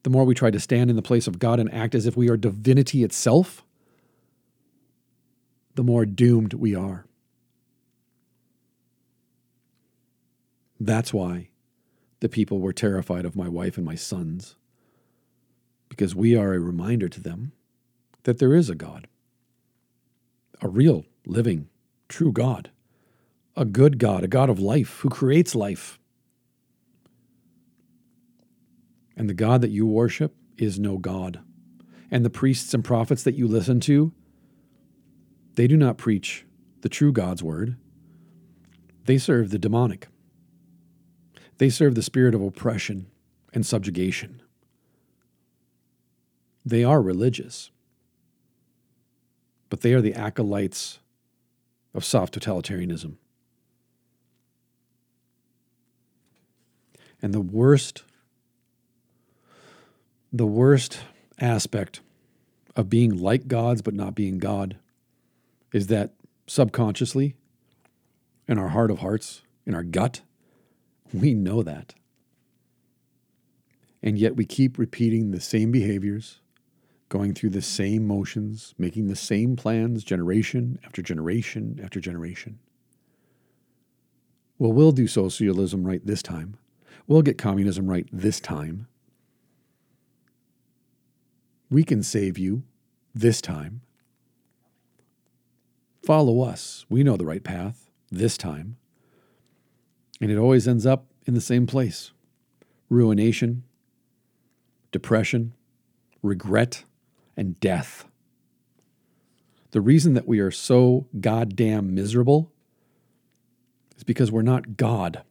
the 0.05 0.11
more 0.11 0.25
we 0.25 0.35
try 0.35 0.51
to 0.51 0.61
stand 0.61 0.91
in 0.91 0.97
the 0.97 1.03
place 1.03 1.27
of 1.27 1.39
God 1.39 1.59
and 1.59 1.73
act 1.73 1.95
as 1.95 2.07
if 2.07 2.17
we 2.17 2.29
are 2.29 2.37
divinity 2.37 3.03
itself, 3.03 3.65
the 5.75 5.83
more 5.83 6.05
doomed 6.05 6.55
we 6.55 6.75
are. 6.75 7.07
That's 10.79 11.13
why 11.13 11.49
the 12.21 12.29
people 12.29 12.61
were 12.61 12.73
terrified 12.73 13.25
of 13.25 13.35
my 13.35 13.49
wife 13.49 13.77
and 13.77 13.87
my 13.87 13.95
sons, 13.95 14.57
because 15.89 16.15
we 16.15 16.37
are 16.37 16.55
a 16.55 16.61
reminder 16.61 17.09
to 17.09 17.21
them 17.21 17.53
that 18.25 18.39
there 18.39 18.55
is 18.55 18.71
a 18.71 18.75
God, 18.75 19.09
a 20.61 20.69
real, 20.69 21.07
living, 21.27 21.69
true 22.09 22.33
God, 22.33 22.71
a 23.57 23.65
good 23.65 23.99
God, 23.99 24.25
a 24.25 24.29
God 24.29 24.51
of 24.51 24.59
life 24.59 25.01
who 25.01 25.09
creates 25.09 25.55
life 25.55 25.99
And 29.17 29.29
the 29.29 29.35
God 29.35 29.61
that 29.61 29.71
you 29.71 29.87
worship 29.87 30.35
is 30.57 30.79
no 30.79 30.99
God. 30.99 31.41
And 32.11 32.25
the 32.25 32.31
priests 32.31 32.75
and 32.75 32.85
prophets 32.85 33.23
that 33.23 33.35
you 33.35 33.47
listen 33.47 33.81
to, 33.81 34.13
they 35.55 35.67
do 35.67 35.77
not 35.77 35.99
preach 35.99 36.45
the 36.83 36.89
true 36.89 37.13
God's 37.13 37.43
word. 37.43 37.77
They 39.05 39.19
serve 39.19 39.51
the 39.51 39.59
demonic. 39.59 40.09
They 41.59 41.71
serve 41.71 41.95
the 41.95 42.03
spirit 42.03 42.35
of 42.35 42.43
oppression 42.43 43.07
and 43.53 43.65
subjugation. 43.65 44.43
They 46.65 46.83
are 46.83 47.01
religious, 47.01 47.71
but 49.69 49.83
they 49.83 49.93
are 49.93 50.01
the 50.01 50.15
acolytes 50.15 50.99
of 51.95 52.05
soft 52.05 52.39
totalitarianism. 52.39 53.17
And 57.23 57.33
the 57.33 57.41
worst 57.41 58.03
the 60.35 60.47
worst 60.47 60.99
aspect 61.39 62.01
of 62.75 62.91
being 62.91 63.17
like 63.17 63.47
gods 63.47 63.83
but 63.83 63.95
not 63.95 64.17
being 64.17 64.39
God 64.39 64.77
is 65.73 65.87
that 65.87 66.13
subconsciously, 66.49 67.37
in 68.49 68.59
our 68.59 68.71
heart 68.71 68.91
of 68.91 68.99
hearts, 68.99 69.43
in 69.65 69.77
our 69.77 69.85
gut, 69.85 70.23
we 71.13 71.35
know 71.35 71.63
that. 71.63 71.95
And 74.03 74.19
yet 74.19 74.35
we 74.35 74.45
keep 74.45 74.77
repeating 74.77 75.31
the 75.31 75.41
same 75.41 75.71
behaviors, 75.71 76.41
going 77.09 77.33
through 77.33 77.51
the 77.51 77.63
same 77.63 78.05
motions, 78.05 78.75
making 78.77 79.07
the 79.07 79.15
same 79.15 79.55
plans 79.55 80.03
generation 80.03 80.81
after 80.85 81.01
generation 81.01 81.79
after 81.83 82.01
generation. 82.01 82.59
Well, 84.59 84.73
we'll 84.73 84.91
do 84.91 85.07
socialism 85.07 85.85
right 85.85 86.05
this 86.05 86.25
time. 86.25 86.57
We'll 87.07 87.23
get 87.23 87.39
communism 87.39 87.87
right 87.87 88.09
this 88.13 88.41
time. 88.41 88.89
We 91.75 91.83
can 91.83 92.05
save 92.05 92.39
you 92.39 92.63
this 93.17 93.41
time. 93.41 93.81
Follow 96.05 96.41
us. 96.41 96.87
We 96.89 97.03
know 97.03 97.17
the 97.17 97.27
right 97.27 97.43
path 97.43 97.91
this 98.13 98.39
time. 98.39 98.77
And 100.21 100.31
it 100.31 100.39
always 100.39 100.69
ends 100.69 100.87
up 100.87 101.07
in 101.27 101.35
the 101.35 101.41
same 101.41 101.67
place 101.67 102.13
ruination, 102.89 103.65
depression, 104.93 105.53
regret, 106.23 106.85
and 107.37 107.59
death. 107.59 108.05
The 109.73 109.81
reason 109.81 110.15
that 110.15 110.29
we 110.29 110.39
are 110.39 110.53
so 110.53 111.09
goddamn 111.21 111.93
miserable 111.93 112.53
is 113.97 114.05
because 114.05 114.31
we're 114.31 114.43
not 114.43 114.77
God. 114.77 115.25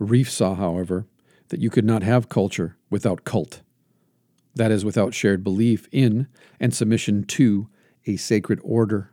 Rieff 0.00 0.30
saw, 0.30 0.54
however, 0.54 1.06
that 1.48 1.60
you 1.60 1.70
could 1.70 1.84
not 1.84 2.02
have 2.02 2.28
culture 2.28 2.76
without 2.88 3.24
cult. 3.24 3.62
That 4.54 4.70
is, 4.70 4.84
without 4.84 5.14
shared 5.14 5.44
belief 5.44 5.86
in 5.92 6.26
and 6.58 6.74
submission 6.74 7.24
to 7.24 7.68
a 8.06 8.16
sacred 8.16 8.58
order. 8.64 9.10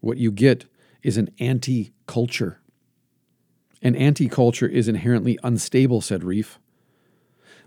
What 0.00 0.18
you 0.18 0.32
get 0.32 0.64
is 1.02 1.16
an 1.16 1.30
anti 1.38 1.92
culture. 2.06 2.60
An 3.82 3.94
anti 3.94 4.28
culture 4.28 4.66
is 4.66 4.88
inherently 4.88 5.38
unstable, 5.42 6.00
said 6.00 6.24
Rieff. 6.24 6.58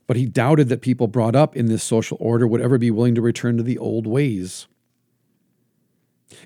But 0.07 0.17
he 0.17 0.25
doubted 0.25 0.69
that 0.69 0.81
people 0.81 1.07
brought 1.07 1.35
up 1.35 1.55
in 1.55 1.67
this 1.67 1.83
social 1.83 2.17
order 2.19 2.47
would 2.47 2.61
ever 2.61 2.77
be 2.77 2.91
willing 2.91 3.15
to 3.15 3.21
return 3.21 3.57
to 3.57 3.63
the 3.63 3.77
old 3.77 4.07
ways. 4.07 4.67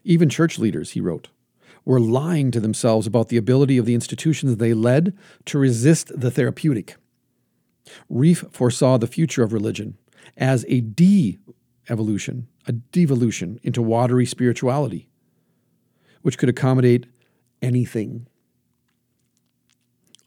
Even 0.03 0.29
church 0.29 0.59
leaders, 0.59 0.91
he 0.91 1.01
wrote, 1.01 1.29
were 1.85 1.99
lying 1.99 2.51
to 2.51 2.59
themselves 2.59 3.07
about 3.07 3.29
the 3.29 3.37
ability 3.37 3.77
of 3.77 3.85
the 3.85 3.95
institutions 3.95 4.57
they 4.57 4.73
led 4.73 5.17
to 5.45 5.57
resist 5.57 6.11
the 6.15 6.31
therapeutic. 6.31 6.95
Rieff 8.09 8.45
foresaw 8.51 8.97
the 8.97 9.07
future 9.07 9.43
of 9.43 9.53
religion 9.53 9.97
as 10.37 10.65
a 10.67 10.81
de 10.81 11.39
evolution, 11.89 12.47
a 12.67 12.71
devolution 12.71 13.59
into 13.63 13.81
watery 13.81 14.25
spirituality, 14.25 15.09
which 16.21 16.37
could 16.37 16.49
accommodate 16.49 17.07
anything. 17.61 18.27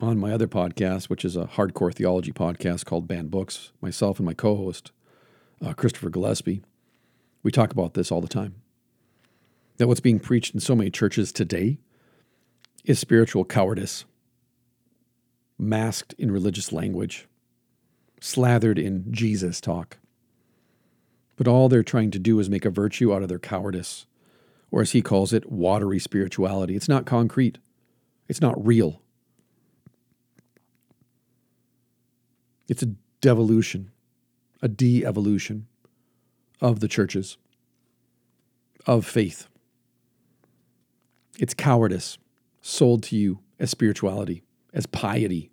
On 0.00 0.18
my 0.18 0.32
other 0.32 0.48
podcast, 0.48 1.08
which 1.08 1.24
is 1.24 1.36
a 1.36 1.44
hardcore 1.44 1.94
theology 1.94 2.32
podcast 2.32 2.84
called 2.84 3.06
Banned 3.06 3.30
Books, 3.30 3.70
myself 3.80 4.18
and 4.18 4.26
my 4.26 4.34
co 4.34 4.56
host, 4.56 4.90
uh, 5.64 5.72
Christopher 5.74 6.10
Gillespie, 6.10 6.62
we 7.44 7.52
talk 7.52 7.70
about 7.70 7.94
this 7.94 8.10
all 8.10 8.20
the 8.20 8.28
time. 8.28 8.61
That 9.78 9.88
what's 9.88 10.00
being 10.00 10.20
preached 10.20 10.54
in 10.54 10.60
so 10.60 10.76
many 10.76 10.90
churches 10.90 11.32
today 11.32 11.78
is 12.84 12.98
spiritual 12.98 13.44
cowardice, 13.44 14.04
masked 15.58 16.14
in 16.18 16.30
religious 16.30 16.72
language, 16.72 17.26
slathered 18.20 18.78
in 18.78 19.12
Jesus 19.12 19.60
talk. 19.60 19.98
But 21.36 21.48
all 21.48 21.68
they're 21.68 21.82
trying 21.82 22.10
to 22.12 22.18
do 22.18 22.38
is 22.38 22.50
make 22.50 22.64
a 22.64 22.70
virtue 22.70 23.12
out 23.14 23.22
of 23.22 23.28
their 23.28 23.38
cowardice, 23.38 24.06
or 24.70 24.82
as 24.82 24.92
he 24.92 25.02
calls 25.02 25.32
it, 25.32 25.50
watery 25.50 25.98
spirituality. 25.98 26.76
It's 26.76 26.88
not 26.88 27.06
concrete, 27.06 27.58
it's 28.28 28.40
not 28.40 28.64
real. 28.64 29.00
It's 32.68 32.82
a 32.82 32.94
devolution, 33.20 33.90
a 34.60 34.68
de 34.68 35.04
evolution 35.04 35.66
of 36.60 36.80
the 36.80 36.88
churches, 36.88 37.36
of 38.86 39.04
faith. 39.04 39.48
It's 41.42 41.54
cowardice 41.54 42.18
sold 42.60 43.02
to 43.02 43.16
you 43.16 43.40
as 43.58 43.68
spirituality, 43.68 44.44
as 44.72 44.86
piety. 44.86 45.50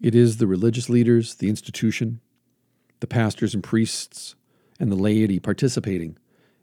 It 0.00 0.14
is 0.14 0.38
the 0.38 0.46
religious 0.46 0.88
leaders, 0.88 1.34
the 1.34 1.50
institution, 1.50 2.20
the 3.00 3.06
pastors 3.06 3.52
and 3.52 3.62
priests, 3.62 4.36
and 4.80 4.90
the 4.90 4.96
laity 4.96 5.38
participating 5.38 6.16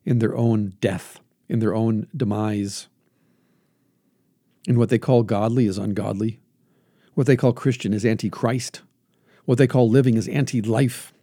in 0.04 0.18
their 0.18 0.36
own 0.36 0.74
death, 0.82 1.20
in 1.48 1.60
their 1.60 1.76
own 1.76 2.08
demise. 2.18 2.88
And 4.68 4.80
what 4.80 4.90
they 4.90 4.98
call 4.98 5.22
godly 5.22 5.68
is 5.68 5.78
ungodly. 5.78 6.40
What 7.14 7.28
they 7.28 7.38
call 7.38 7.54
Christian 7.54 7.94
is 7.94 8.04
anti 8.04 8.32
Christ. 8.32 8.82
What 9.46 9.60
they 9.60 9.68
call 9.68 9.88
living 9.88 10.18
is 10.18 10.28
anti 10.28 10.60
life. 10.60 11.14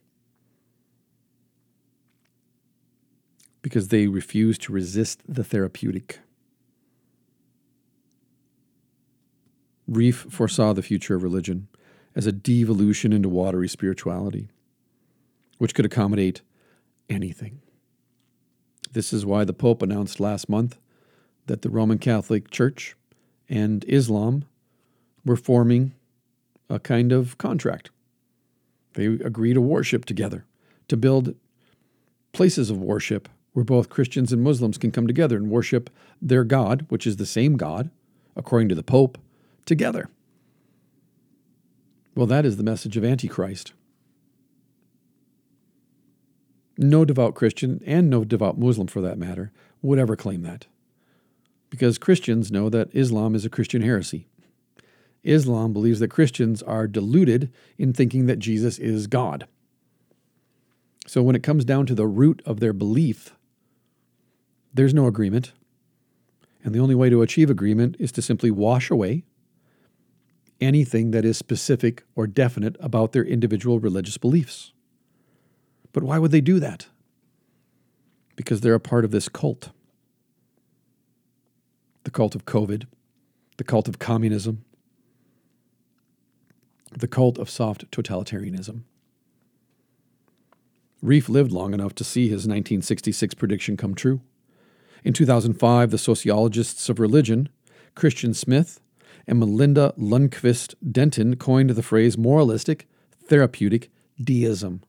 Because 3.62 3.88
they 3.88 4.06
refuse 4.06 4.58
to 4.58 4.72
resist 4.72 5.20
the 5.28 5.44
therapeutic. 5.44 6.20
Rieff 9.86 10.14
foresaw 10.30 10.72
the 10.72 10.82
future 10.82 11.16
of 11.16 11.22
religion 11.22 11.68
as 12.14 12.26
a 12.26 12.32
devolution 12.32 13.12
into 13.12 13.28
watery 13.28 13.68
spirituality, 13.68 14.48
which 15.58 15.74
could 15.74 15.84
accommodate 15.84 16.42
anything. 17.08 17.60
This 18.92 19.12
is 19.12 19.26
why 19.26 19.44
the 19.44 19.52
Pope 19.52 19.82
announced 19.82 20.20
last 20.20 20.48
month 20.48 20.78
that 21.46 21.62
the 21.62 21.70
Roman 21.70 21.98
Catholic 21.98 22.50
Church 22.50 22.96
and 23.48 23.84
Islam 23.88 24.44
were 25.24 25.36
forming 25.36 25.92
a 26.68 26.78
kind 26.78 27.12
of 27.12 27.36
contract. 27.38 27.90
They 28.94 29.06
agree 29.06 29.54
to 29.54 29.60
worship 29.60 30.04
together, 30.04 30.44
to 30.88 30.96
build 30.96 31.34
places 32.32 32.70
of 32.70 32.80
worship 32.80 33.28
where 33.52 33.64
both 33.64 33.88
Christians 33.88 34.32
and 34.32 34.42
Muslims 34.42 34.78
can 34.78 34.90
come 34.90 35.06
together 35.06 35.36
and 35.36 35.50
worship 35.50 35.90
their 36.22 36.44
God, 36.44 36.86
which 36.88 37.06
is 37.06 37.16
the 37.16 37.26
same 37.26 37.56
God, 37.56 37.90
according 38.36 38.68
to 38.68 38.74
the 38.74 38.82
Pope, 38.82 39.18
together. 39.66 40.08
Well, 42.14 42.26
that 42.26 42.44
is 42.44 42.56
the 42.56 42.62
message 42.62 42.96
of 42.96 43.04
Antichrist. 43.04 43.72
No 46.76 47.04
devout 47.04 47.34
Christian, 47.34 47.82
and 47.84 48.08
no 48.08 48.24
devout 48.24 48.58
Muslim 48.58 48.86
for 48.86 49.00
that 49.00 49.18
matter, 49.18 49.52
would 49.82 49.98
ever 49.98 50.16
claim 50.16 50.42
that. 50.42 50.66
Because 51.68 51.98
Christians 51.98 52.50
know 52.50 52.68
that 52.68 52.94
Islam 52.94 53.34
is 53.34 53.44
a 53.44 53.50
Christian 53.50 53.82
heresy. 53.82 54.26
Islam 55.22 55.72
believes 55.72 56.00
that 56.00 56.08
Christians 56.08 56.62
are 56.62 56.86
deluded 56.86 57.52
in 57.76 57.92
thinking 57.92 58.26
that 58.26 58.38
Jesus 58.38 58.78
is 58.78 59.06
God. 59.06 59.46
So 61.06 61.22
when 61.22 61.36
it 61.36 61.42
comes 61.42 61.64
down 61.64 61.86
to 61.86 61.94
the 61.94 62.06
root 62.06 62.42
of 62.46 62.60
their 62.60 62.72
belief, 62.72 63.34
there's 64.72 64.94
no 64.94 65.06
agreement. 65.06 65.52
And 66.62 66.74
the 66.74 66.78
only 66.78 66.94
way 66.94 67.08
to 67.10 67.22
achieve 67.22 67.50
agreement 67.50 67.96
is 67.98 68.12
to 68.12 68.22
simply 68.22 68.50
wash 68.50 68.90
away 68.90 69.24
anything 70.60 71.10
that 71.10 71.24
is 71.24 71.38
specific 71.38 72.04
or 72.14 72.26
definite 72.26 72.76
about 72.80 73.12
their 73.12 73.24
individual 73.24 73.80
religious 73.80 74.18
beliefs. 74.18 74.72
But 75.92 76.02
why 76.02 76.18
would 76.18 76.30
they 76.30 76.42
do 76.42 76.60
that? 76.60 76.86
Because 78.36 78.60
they're 78.60 78.74
a 78.74 78.80
part 78.80 79.04
of 79.04 79.10
this 79.10 79.28
cult 79.28 79.70
the 82.04 82.10
cult 82.10 82.34
of 82.34 82.46
COVID, 82.46 82.86
the 83.58 83.64
cult 83.64 83.86
of 83.86 83.98
communism, 83.98 84.64
the 86.92 87.06
cult 87.06 87.38
of 87.38 87.50
soft 87.50 87.90
totalitarianism. 87.90 88.84
Rieff 91.02 91.28
lived 91.28 91.52
long 91.52 91.74
enough 91.74 91.94
to 91.96 92.04
see 92.04 92.24
his 92.24 92.46
1966 92.46 93.34
prediction 93.34 93.76
come 93.76 93.94
true. 93.94 94.22
In 95.04 95.12
2005, 95.12 95.90
the 95.90 95.98
sociologists 95.98 96.88
of 96.88 96.98
religion, 96.98 97.48
Christian 97.94 98.34
Smith 98.34 98.80
and 99.26 99.38
Melinda 99.38 99.94
Lundquist 99.96 100.74
Denton, 100.90 101.36
coined 101.36 101.70
the 101.70 101.82
phrase 101.82 102.18
moralistic 102.18 102.88
therapeutic 103.24 103.90
deism 104.22 104.82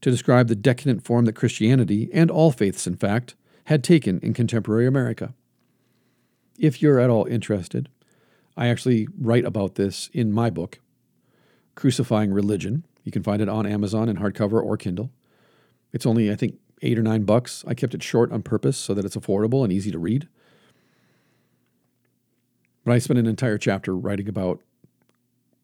to 0.00 0.10
describe 0.10 0.48
the 0.48 0.56
decadent 0.56 1.04
form 1.04 1.26
that 1.26 1.34
Christianity, 1.34 2.08
and 2.12 2.30
all 2.30 2.50
faiths 2.50 2.86
in 2.86 2.96
fact, 2.96 3.34
had 3.64 3.84
taken 3.84 4.18
in 4.20 4.32
contemporary 4.32 4.86
America. 4.86 5.34
If 6.58 6.80
you're 6.80 6.98
at 6.98 7.10
all 7.10 7.26
interested, 7.26 7.88
I 8.56 8.68
actually 8.68 9.08
write 9.18 9.44
about 9.44 9.74
this 9.74 10.08
in 10.12 10.32
my 10.32 10.50
book, 10.50 10.80
Crucifying 11.74 12.32
Religion. 12.32 12.84
You 13.04 13.12
can 13.12 13.22
find 13.22 13.40
it 13.40 13.48
on 13.48 13.66
Amazon 13.66 14.08
in 14.08 14.16
hardcover 14.16 14.62
or 14.62 14.76
Kindle. 14.76 15.10
It's 15.92 16.06
only, 16.06 16.30
I 16.30 16.36
think, 16.36 16.58
eight 16.82 16.98
or 16.98 17.02
nine 17.02 17.24
bucks. 17.24 17.64
I 17.66 17.74
kept 17.74 17.94
it 17.94 18.02
short 18.02 18.32
on 18.32 18.42
purpose 18.42 18.76
so 18.76 18.94
that 18.94 19.04
it's 19.04 19.16
affordable 19.16 19.64
and 19.64 19.72
easy 19.72 19.90
to 19.90 19.98
read. 19.98 20.28
But 22.84 22.92
I 22.92 22.98
spent 22.98 23.18
an 23.18 23.26
entire 23.26 23.58
chapter 23.58 23.94
writing 23.94 24.28
about 24.28 24.60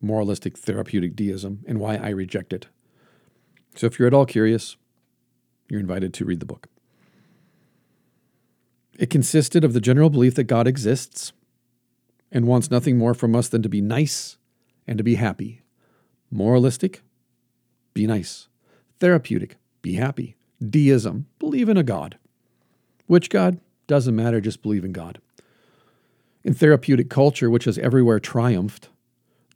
moralistic 0.00 0.58
therapeutic 0.58 1.16
deism 1.16 1.64
and 1.66 1.80
why 1.80 1.96
I 1.96 2.10
reject 2.10 2.52
it. 2.52 2.68
So 3.74 3.86
if 3.86 3.98
you're 3.98 4.08
at 4.08 4.14
all 4.14 4.26
curious, 4.26 4.76
you're 5.68 5.80
invited 5.80 6.14
to 6.14 6.24
read 6.24 6.40
the 6.40 6.46
book. 6.46 6.68
It 8.98 9.10
consisted 9.10 9.64
of 9.64 9.72
the 9.72 9.80
general 9.80 10.10
belief 10.10 10.34
that 10.36 10.44
God 10.44 10.66
exists 10.66 11.32
and 12.32 12.46
wants 12.46 12.70
nothing 12.70 12.96
more 12.96 13.14
from 13.14 13.34
us 13.34 13.48
than 13.48 13.62
to 13.62 13.68
be 13.68 13.80
nice 13.80 14.38
and 14.86 14.98
to 14.98 15.04
be 15.04 15.16
happy. 15.16 15.62
Moralistic, 16.30 17.02
be 17.92 18.06
nice. 18.06 18.48
Therapeutic, 18.98 19.56
be 19.82 19.94
happy. 19.94 20.35
Deism, 20.64 21.26
believe 21.38 21.68
in 21.68 21.76
a 21.76 21.82
God. 21.82 22.18
Which 23.06 23.30
God? 23.30 23.60
Doesn't 23.86 24.16
matter, 24.16 24.40
just 24.40 24.62
believe 24.62 24.84
in 24.84 24.92
God. 24.92 25.20
In 26.44 26.54
therapeutic 26.54 27.10
culture, 27.10 27.50
which 27.50 27.64
has 27.64 27.78
everywhere 27.78 28.20
triumphed, 28.20 28.88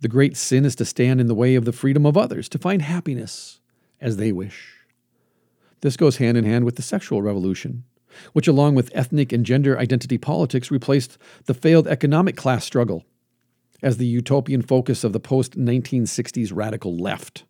the 0.01 0.09
great 0.09 0.37
sin 0.37 0.65
is 0.65 0.75
to 0.77 0.85
stand 0.85 1.21
in 1.21 1.27
the 1.27 1.35
way 1.35 1.55
of 1.55 1.65
the 1.65 1.73
freedom 1.73 2.07
of 2.07 2.17
others, 2.17 2.49
to 2.51 2.59
find 2.59 2.83
happiness 2.83 3.61
as 4.01 4.17
they 4.17 4.33
wish. 4.33 4.77
This 5.83 5.97
goes 5.97 6.17
hand 6.19 6.37
in 6.37 6.45
hand 6.45 6.65
with 6.65 6.77
the 6.77 6.83
sexual 6.83 7.23
revolution, 7.23 7.85
which, 8.33 8.49
along 8.49 8.75
with 8.75 8.91
ethnic 8.95 9.33
and 9.33 9.45
gender 9.45 9.79
identity 9.79 10.19
politics, 10.19 10.71
replaced 10.71 11.17
the 11.47 11.55
failed 11.55 11.89
economic 11.89 12.37
class 12.37 12.65
struggle 12.65 13.05
as 13.83 13.97
the 13.97 14.07
utopian 14.07 14.63
focus 14.63 15.05
of 15.05 15.13
the 15.13 15.21
post 15.21 15.59
1960s 15.59 16.51
radical 16.55 16.97
left. 16.97 17.45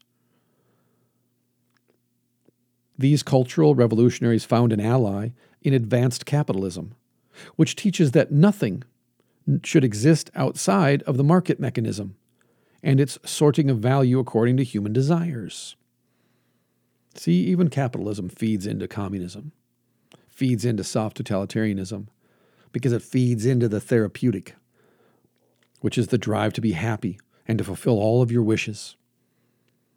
These 3.01 3.22
cultural 3.22 3.74
revolutionaries 3.74 4.44
found 4.44 4.74
an 4.74 4.80
ally 4.80 5.30
in 5.62 5.72
advanced 5.72 6.26
capitalism, 6.26 6.94
which 7.57 7.74
teaches 7.74 8.11
that 8.11 8.30
nothing 8.30 8.82
should 9.64 9.84
exist 9.84 10.30
outside 10.34 11.03
of 11.05 11.16
the 11.16 11.24
market 11.24 11.59
mechanism 11.59 12.16
and 12.82 13.01
its 13.01 13.18
sorting 13.24 13.70
of 13.70 13.78
value 13.78 14.18
according 14.18 14.59
to 14.59 14.64
human 14.64 14.92
desires. 14.92 15.76
See, 17.14 17.40
even 17.44 17.70
capitalism 17.70 18.28
feeds 18.28 18.66
into 18.66 18.86
communism, 18.86 19.53
feeds 20.28 20.66
into 20.66 20.84
soft 20.84 21.16
totalitarianism, 21.16 22.09
because 22.70 22.92
it 22.92 23.01
feeds 23.01 23.46
into 23.46 23.66
the 23.66 23.80
therapeutic, 23.80 24.57
which 25.80 25.96
is 25.96 26.09
the 26.09 26.18
drive 26.18 26.53
to 26.53 26.61
be 26.61 26.72
happy 26.72 27.18
and 27.48 27.57
to 27.57 27.64
fulfill 27.64 27.98
all 27.98 28.20
of 28.20 28.30
your 28.30 28.42
wishes, 28.42 28.94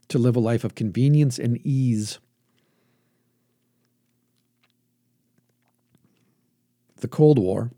to 0.08 0.18
live 0.18 0.38
a 0.38 0.40
life 0.40 0.64
of 0.64 0.74
convenience 0.74 1.38
and 1.38 1.58
ease. 1.66 2.20
The 7.04 7.10
Cold 7.10 7.38
War 7.38 7.70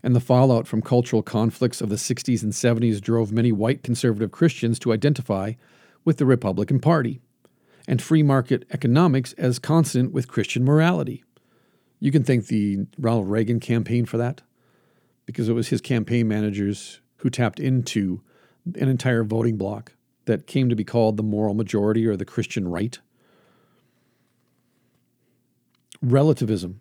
and 0.00 0.14
the 0.14 0.20
fallout 0.20 0.68
from 0.68 0.80
cultural 0.80 1.24
conflicts 1.24 1.80
of 1.80 1.88
the 1.88 1.96
60s 1.96 2.44
and 2.44 2.52
70s 2.52 3.00
drove 3.00 3.32
many 3.32 3.50
white 3.50 3.82
conservative 3.82 4.30
Christians 4.30 4.78
to 4.78 4.92
identify 4.92 5.54
with 6.04 6.18
the 6.18 6.24
Republican 6.24 6.78
Party 6.78 7.20
and 7.88 8.00
free 8.00 8.22
market 8.22 8.64
economics 8.70 9.32
as 9.32 9.58
consonant 9.58 10.12
with 10.12 10.28
Christian 10.28 10.64
morality. 10.64 11.24
You 11.98 12.12
can 12.12 12.22
thank 12.22 12.46
the 12.46 12.86
Ronald 12.96 13.28
Reagan 13.28 13.58
campaign 13.58 14.06
for 14.06 14.18
that, 14.18 14.42
because 15.26 15.48
it 15.48 15.54
was 15.54 15.70
his 15.70 15.80
campaign 15.80 16.28
managers 16.28 17.00
who 17.16 17.28
tapped 17.28 17.58
into 17.58 18.22
an 18.76 18.88
entire 18.88 19.24
voting 19.24 19.56
bloc 19.56 19.96
that 20.26 20.46
came 20.46 20.68
to 20.68 20.76
be 20.76 20.84
called 20.84 21.16
the 21.16 21.24
moral 21.24 21.54
majority 21.54 22.06
or 22.06 22.16
the 22.16 22.24
Christian 22.24 22.68
right. 22.68 23.00
Relativism 26.00 26.80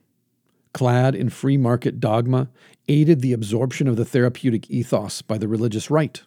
clad 0.74 1.16
in 1.16 1.30
free 1.30 1.58
market 1.58 2.00
dogma, 2.00 2.50
aided 2.88 3.22
the 3.22 3.34
absorption 3.34 3.88
of 3.88 3.96
the 3.96 4.06
therapeutic 4.06 4.70
ethos 4.70 5.22
by 5.22 5.38
the 5.38 5.48
religious 5.48 5.90
right. 5.90 6.22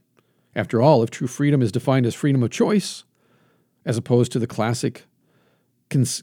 After 0.55 0.83
all, 0.83 1.03
if 1.03 1.11
true 1.11 1.27
freedom 1.27 1.63
is 1.63 1.73
defined 1.73 2.07
as 2.07 2.15
freedom 2.15 2.43
of 2.43 2.51
choice, 2.51 3.05
as 3.85 3.97
opposed 3.97 4.33
to 4.33 4.39
the 4.39 4.47
classic 4.47 5.05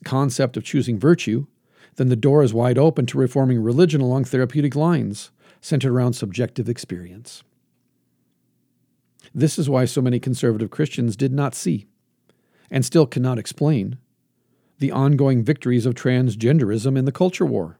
concept 0.03 0.57
of 0.57 0.63
choosing 0.63 0.99
virtue, 0.99 1.47
then 1.95 2.09
the 2.09 2.15
door 2.15 2.43
is 2.43 2.53
wide 2.53 2.77
open 2.77 3.05
to 3.07 3.17
reforming 3.17 3.61
religion 3.61 4.01
along 4.01 4.25
therapeutic 4.25 4.75
lines, 4.75 5.31
centered 5.61 5.91
around 5.91 6.13
subjective 6.13 6.69
experience. 6.69 7.43
This 9.33 9.59
is 9.59 9.69
why 9.69 9.85
so 9.85 10.01
many 10.01 10.19
conservative 10.19 10.71
Christians 10.71 11.15
did 11.15 11.33
not 11.33 11.53
see, 11.53 11.85
and 12.71 12.85
still 12.85 13.05
cannot 13.05 13.37
explain, 13.37 13.97
the 14.79 14.91
ongoing 14.91 15.43
victories 15.43 15.85
of 15.85 15.93
transgenderism 15.93 16.97
in 16.97 17.05
the 17.05 17.11
culture 17.11 17.45
war 17.45 17.77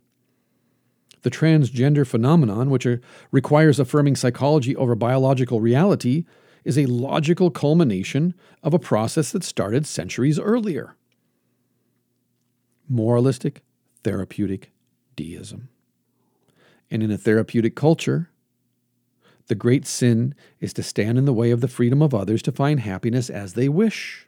the 1.21 1.29
transgender 1.29 2.05
phenomenon, 2.05 2.69
which 2.69 2.87
requires 3.31 3.79
affirming 3.79 4.15
psychology 4.15 4.75
over 4.75 4.95
biological 4.95 5.61
reality, 5.61 6.25
is 6.63 6.77
a 6.77 6.85
logical 6.85 7.49
culmination 7.49 8.33
of 8.63 8.73
a 8.73 8.79
process 8.79 9.31
that 9.31 9.43
started 9.43 9.85
centuries 9.85 10.39
earlier. 10.39 10.95
Moralistic, 12.87 13.61
therapeutic 14.03 14.71
deism. 15.15 15.69
And 16.91 17.03
in 17.03 17.11
a 17.11 17.17
therapeutic 17.17 17.75
culture, 17.75 18.29
the 19.47 19.55
great 19.55 19.85
sin 19.85 20.35
is 20.59 20.73
to 20.73 20.83
stand 20.83 21.17
in 21.17 21.25
the 21.25 21.33
way 21.33 21.51
of 21.51 21.61
the 21.61 21.67
freedom 21.67 22.01
of 22.01 22.13
others 22.13 22.41
to 22.43 22.51
find 22.51 22.79
happiness 22.79 23.29
as 23.29 23.53
they 23.53 23.67
wish. 23.67 24.27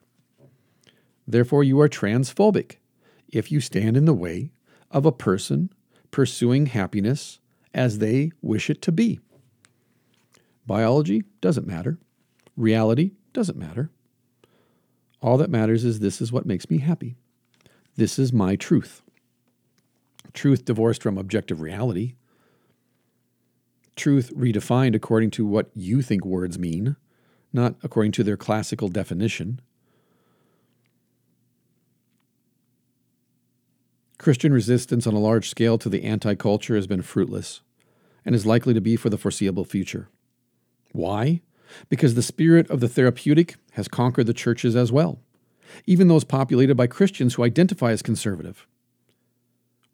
Therefore, 1.28 1.64
you 1.64 1.80
are 1.80 1.90
transphobic 1.90 2.78
if 3.30 3.52
you 3.52 3.62
stand 3.62 3.96
in 3.96 4.06
the 4.06 4.14
way 4.14 4.52
of 4.90 5.06
a 5.06 5.12
person 5.12 5.72
pursuing 6.12 6.68
happiness 6.68 7.40
as 7.74 8.00
they 8.00 8.32
wish 8.42 8.70
it 8.70 8.82
to 8.84 8.92
be. 8.92 9.20
Biology 10.68 11.24
doesn't 11.40 11.68
matter. 11.68 11.98
Reality 12.56 13.12
doesn't 13.34 13.58
matter. 13.58 13.90
All 15.22 15.38
that 15.38 15.50
matters 15.50 15.84
is 15.86 16.00
this 16.00 16.22
is 16.22 16.32
what 16.32 16.46
makes 16.46 16.70
me 16.70 16.80
happy. 16.80 17.16
This 17.96 18.20
is 18.20 18.34
my 18.34 18.56
truth. 18.56 19.02
Truth 20.34 20.66
divorced 20.66 21.04
from 21.04 21.18
objective 21.18 21.62
reality. 21.62 22.16
Truth 23.96 24.32
redefined 24.36 24.96
according 24.96 25.32
to 25.32 25.46
what 25.46 25.70
you 25.76 26.02
think 26.02 26.26
words 26.26 26.58
mean, 26.58 26.96
not 27.52 27.76
according 27.84 28.14
to 28.14 28.24
their 28.24 28.38
classical 28.38 28.88
definition. 28.88 29.60
Christian 34.22 34.54
resistance 34.54 35.08
on 35.08 35.16
a 35.16 35.20
large 35.20 35.50
scale 35.50 35.80
to 35.80 35.90
the 35.90 36.04
anti 36.04 36.36
culture 36.36 36.76
has 36.76 36.86
been 36.86 37.02
fruitless 37.02 37.62
and 38.24 38.36
is 38.36 38.46
likely 38.46 38.72
to 38.76 38.80
be 38.80 38.96
for 38.96 39.10
the 39.10 39.18
foreseeable 39.18 39.66
future. 39.66 40.10
Why? 40.92 41.42
Because 41.90 42.14
the 42.14 42.22
spirit 42.22 42.70
of 42.70 42.82
the 42.82 42.88
therapeutic 42.88 43.56
has 43.72 43.88
conquered 43.88 44.28
the 44.28 44.34
churches 44.34 44.76
as 44.76 44.92
well, 44.92 45.18
even 45.88 46.08
those 46.08 46.24
populated 46.24 46.76
by 46.76 46.86
Christians 46.86 47.34
who 47.34 47.44
identify 47.44 47.90
as 47.90 48.04
conservative. 48.04 48.68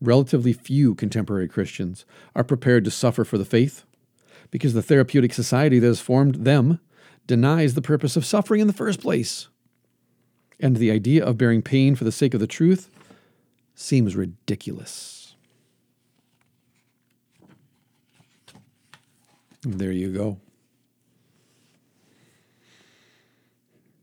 Relatively 0.02 0.52
few 0.52 0.94
contemporary 0.94 1.48
Christians 1.48 2.06
are 2.36 2.44
prepared 2.44 2.84
to 2.84 2.92
suffer 2.92 3.24
for 3.24 3.38
the 3.38 3.46
faith 3.46 3.86
because 4.52 4.74
the 4.74 4.84
therapeutic 4.84 5.34
society 5.34 5.80
that 5.80 5.88
has 5.88 6.02
formed 6.02 6.44
them 6.44 6.82
denies 7.28 7.76
the 7.76 7.82
purpose 7.82 8.18
of 8.18 8.26
suffering 8.26 8.60
in 8.60 8.68
the 8.68 8.74
first 8.74 9.00
place. 9.00 9.48
And 10.60 10.76
the 10.76 10.92
idea 10.92 11.24
of 11.24 11.38
bearing 11.38 11.62
pain 11.62 11.96
for 11.96 12.04
the 12.04 12.12
sake 12.12 12.34
of 12.34 12.42
the 12.42 12.48
truth 12.48 12.90
seems 13.80 14.16
ridiculous. 14.16 15.36
There 19.62 19.92
you 19.92 20.12
go. 20.12 20.40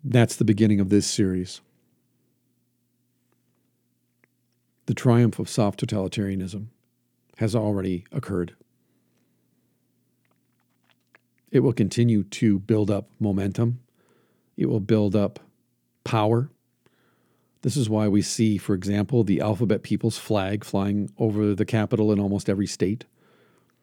That's 0.05 0.37
the 0.37 0.45
beginning 0.45 0.79
of 0.79 0.91
this 0.91 1.07
series. 1.07 1.61
The 4.87 4.95
triumph 4.95 5.39
of 5.39 5.49
soft 5.49 5.85
totalitarianism 5.85 6.67
has 7.39 7.57
already 7.57 8.05
occurred. 8.13 8.55
It 11.51 11.61
will 11.61 11.73
continue 11.73 12.23
to 12.23 12.59
build 12.61 12.91
up 12.91 13.09
momentum. 13.19 13.81
It 14.57 14.67
will 14.67 14.81
build 14.81 15.17
up 15.17 15.41
power. 16.05 16.51
This 17.65 17.79
is 17.79 17.89
why 17.89 18.09
we 18.09 18.21
see, 18.21 18.59
for 18.59 18.75
example, 18.75 19.25
the 19.25 19.41
alphabet 19.41 19.83
people's 19.83 20.19
flag 20.19 20.65
flying 20.65 21.11
over 21.17 21.55
the 21.55 21.65
capital 21.65 22.13
in 22.13 22.21
almost 22.21 22.51
every 22.51 22.67
state. 22.67 23.07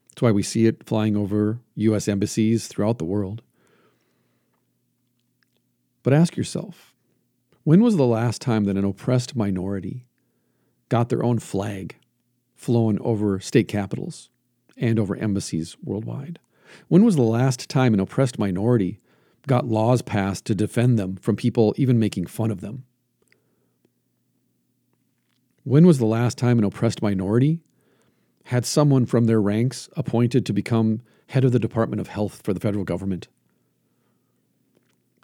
That's 0.10 0.22
why 0.22 0.30
we 0.30 0.44
see 0.44 0.68
it 0.68 0.84
flying 0.86 1.18
over 1.18 1.62
U.S. 1.78 2.08
embassies 2.08 2.68
throughout 2.68 3.00
the 3.00 3.06
world. 3.06 3.42
But 6.04 6.14
ask 6.14 6.38
yourself 6.38 6.94
when 7.64 7.82
was 7.82 7.98
the 7.98 8.06
last 8.06 8.40
time 8.40 8.66
that 8.66 8.78
an 8.78 8.86
oppressed 8.86 9.36
minority 9.36 10.06
got 10.90 11.10
their 11.10 11.24
own 11.24 11.40
flag 11.40 11.96
flown 12.54 13.00
over 13.00 13.40
state 13.40 13.68
capitals 13.68 14.30
and 14.78 15.00
over 15.00 15.16
embassies 15.16 15.76
worldwide? 15.84 16.38
When 16.88 17.04
was 17.04 17.16
the 17.16 17.24
last 17.24 17.68
time 17.68 17.96
an 17.96 18.00
oppressed 18.00 18.38
minority 18.38 19.00
got 19.48 19.66
laws 19.66 20.04
passed 20.04 20.46
to 20.46 20.54
defend 20.54 21.00
them 21.00 21.16
from 21.16 21.36
people 21.36 21.74
even 21.78 21.98
making 21.98 22.28
fun 22.28 22.52
of 22.52 22.62
them? 22.62 22.86
When 25.64 25.86
was 25.86 26.00
the 26.00 26.06
last 26.06 26.38
time 26.38 26.58
an 26.58 26.64
oppressed 26.64 27.02
minority 27.02 27.62
had 28.46 28.66
someone 28.66 29.06
from 29.06 29.26
their 29.26 29.42
ranks 29.42 29.90
appointed 29.96 30.46
to 30.46 30.54
become 30.54 31.02
head 31.28 31.46
of 31.46 31.52
the 31.52 31.60
Department 31.60 32.02
of 32.02 32.08
Health 32.08 32.42
for 32.44 32.54
the 32.54 32.60
federal 32.60 32.84
government. 32.84 33.28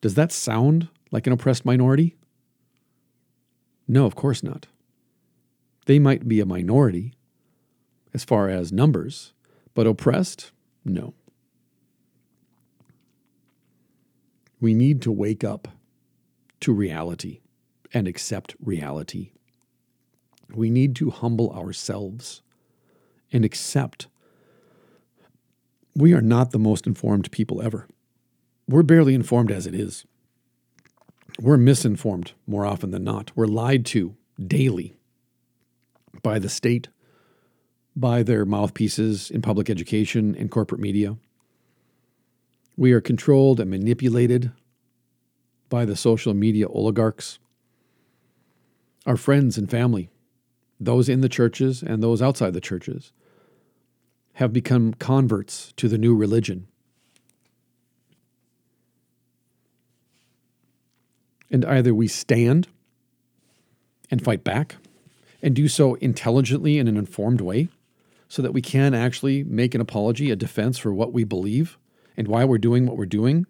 Does 0.01 0.13
that 0.13 0.31
sound 0.31 0.89
like 1.11 1.25
an 1.25 1.33
oppressed 1.33 1.65
minority? 1.65 2.15
No, 3.88 4.05
of 4.05 4.15
course 4.15 4.43
not. 4.43 4.67
They 5.85 5.97
might 5.97 6.27
be 6.27 6.39
a 6.39 6.45
minority 6.45 7.13
as 8.13 8.23
far 8.23 8.49
as 8.49 8.71
numbers, 8.71 9.33
but 9.73 9.88
oppressed? 9.88 10.51
No. 10.85 11.13
We 14.59 14.73
need 14.73 15.01
to 15.03 15.11
wake 15.11 15.43
up 15.43 15.67
to 16.61 16.73
reality 16.73 17.39
and 17.93 18.07
accept 18.07 18.55
reality. 18.59 19.31
We 20.53 20.69
need 20.69 20.95
to 20.97 21.09
humble 21.09 21.51
ourselves 21.51 22.41
and 23.31 23.43
accept 23.43 24.07
we 25.97 26.13
are 26.13 26.21
not 26.21 26.51
the 26.51 26.59
most 26.59 26.85
informed 26.85 27.31
people 27.31 27.59
ever. 27.59 27.87
We're 28.67 28.83
barely 28.83 29.15
informed 29.15 29.51
as 29.51 29.65
it 29.65 29.73
is. 29.73 30.05
We're 31.39 31.57
misinformed 31.57 32.33
more 32.45 32.67
often 32.67 32.91
than 32.91 33.03
not. 33.03 33.31
We're 33.35 33.47
lied 33.47 33.83
to 33.87 34.15
daily 34.45 34.95
by 36.21 36.37
the 36.37 36.49
state, 36.49 36.89
by 37.95 38.21
their 38.21 38.45
mouthpieces 38.45 39.31
in 39.31 39.41
public 39.41 39.71
education 39.71 40.35
and 40.35 40.51
corporate 40.51 40.81
media. 40.81 41.17
We 42.75 42.91
are 42.91 43.01
controlled 43.01 43.59
and 43.59 43.71
manipulated 43.71 44.51
by 45.67 45.85
the 45.85 45.95
social 45.95 46.35
media 46.35 46.67
oligarchs. 46.67 47.39
Our 49.07 49.17
friends 49.17 49.57
and 49.57 49.69
family, 49.69 50.09
those 50.80 51.09
in 51.09 51.21
the 51.21 51.30
churches 51.30 51.82
and 51.82 52.01
those 52.01 52.21
outside 52.21 52.53
the 52.53 52.61
churches, 52.61 53.11
have 54.34 54.53
become 54.53 54.93
converts 54.93 55.73
to 55.78 55.88
the 55.88 55.97
new 55.97 56.15
religion. 56.15 56.67
And 61.49 61.65
either 61.65 61.93
we 61.93 62.07
stand 62.07 62.67
and 64.11 64.23
fight 64.23 64.43
back 64.43 64.75
and 65.41 65.55
do 65.55 65.67
so 65.67 65.95
intelligently 65.95 66.78
in 66.78 66.88
an 66.88 66.97
informed 66.97 67.41
way 67.41 67.69
so 68.28 68.41
that 68.41 68.53
we 68.53 68.61
can 68.61 68.93
actually 68.93 69.43
make 69.43 69.73
an 69.73 69.82
apology, 69.82 70.30
a 70.30 70.36
defense 70.36 70.78
for 70.78 70.93
what 70.93 71.13
we 71.13 71.23
believe 71.23 71.78
and 72.15 72.28
why 72.28 72.43
we're 72.43 72.57
doing 72.57 72.86
what 72.86 72.97
we're 72.97 73.05
doing. 73.05 73.45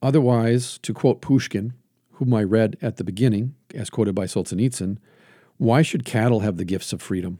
Otherwise, 0.00 0.78
to 0.78 0.94
quote 0.94 1.20
Pushkin, 1.20 1.72
whom 2.12 2.32
I 2.32 2.42
read 2.42 2.76
at 2.80 2.96
the 2.96 3.04
beginning, 3.04 3.54
as 3.74 3.90
quoted 3.90 4.14
by 4.14 4.24
Solzhenitsyn, 4.24 4.98
why 5.58 5.82
should 5.82 6.04
cattle 6.04 6.40
have 6.40 6.56
the 6.56 6.64
gifts 6.64 6.92
of 6.92 7.00
freedom? 7.00 7.38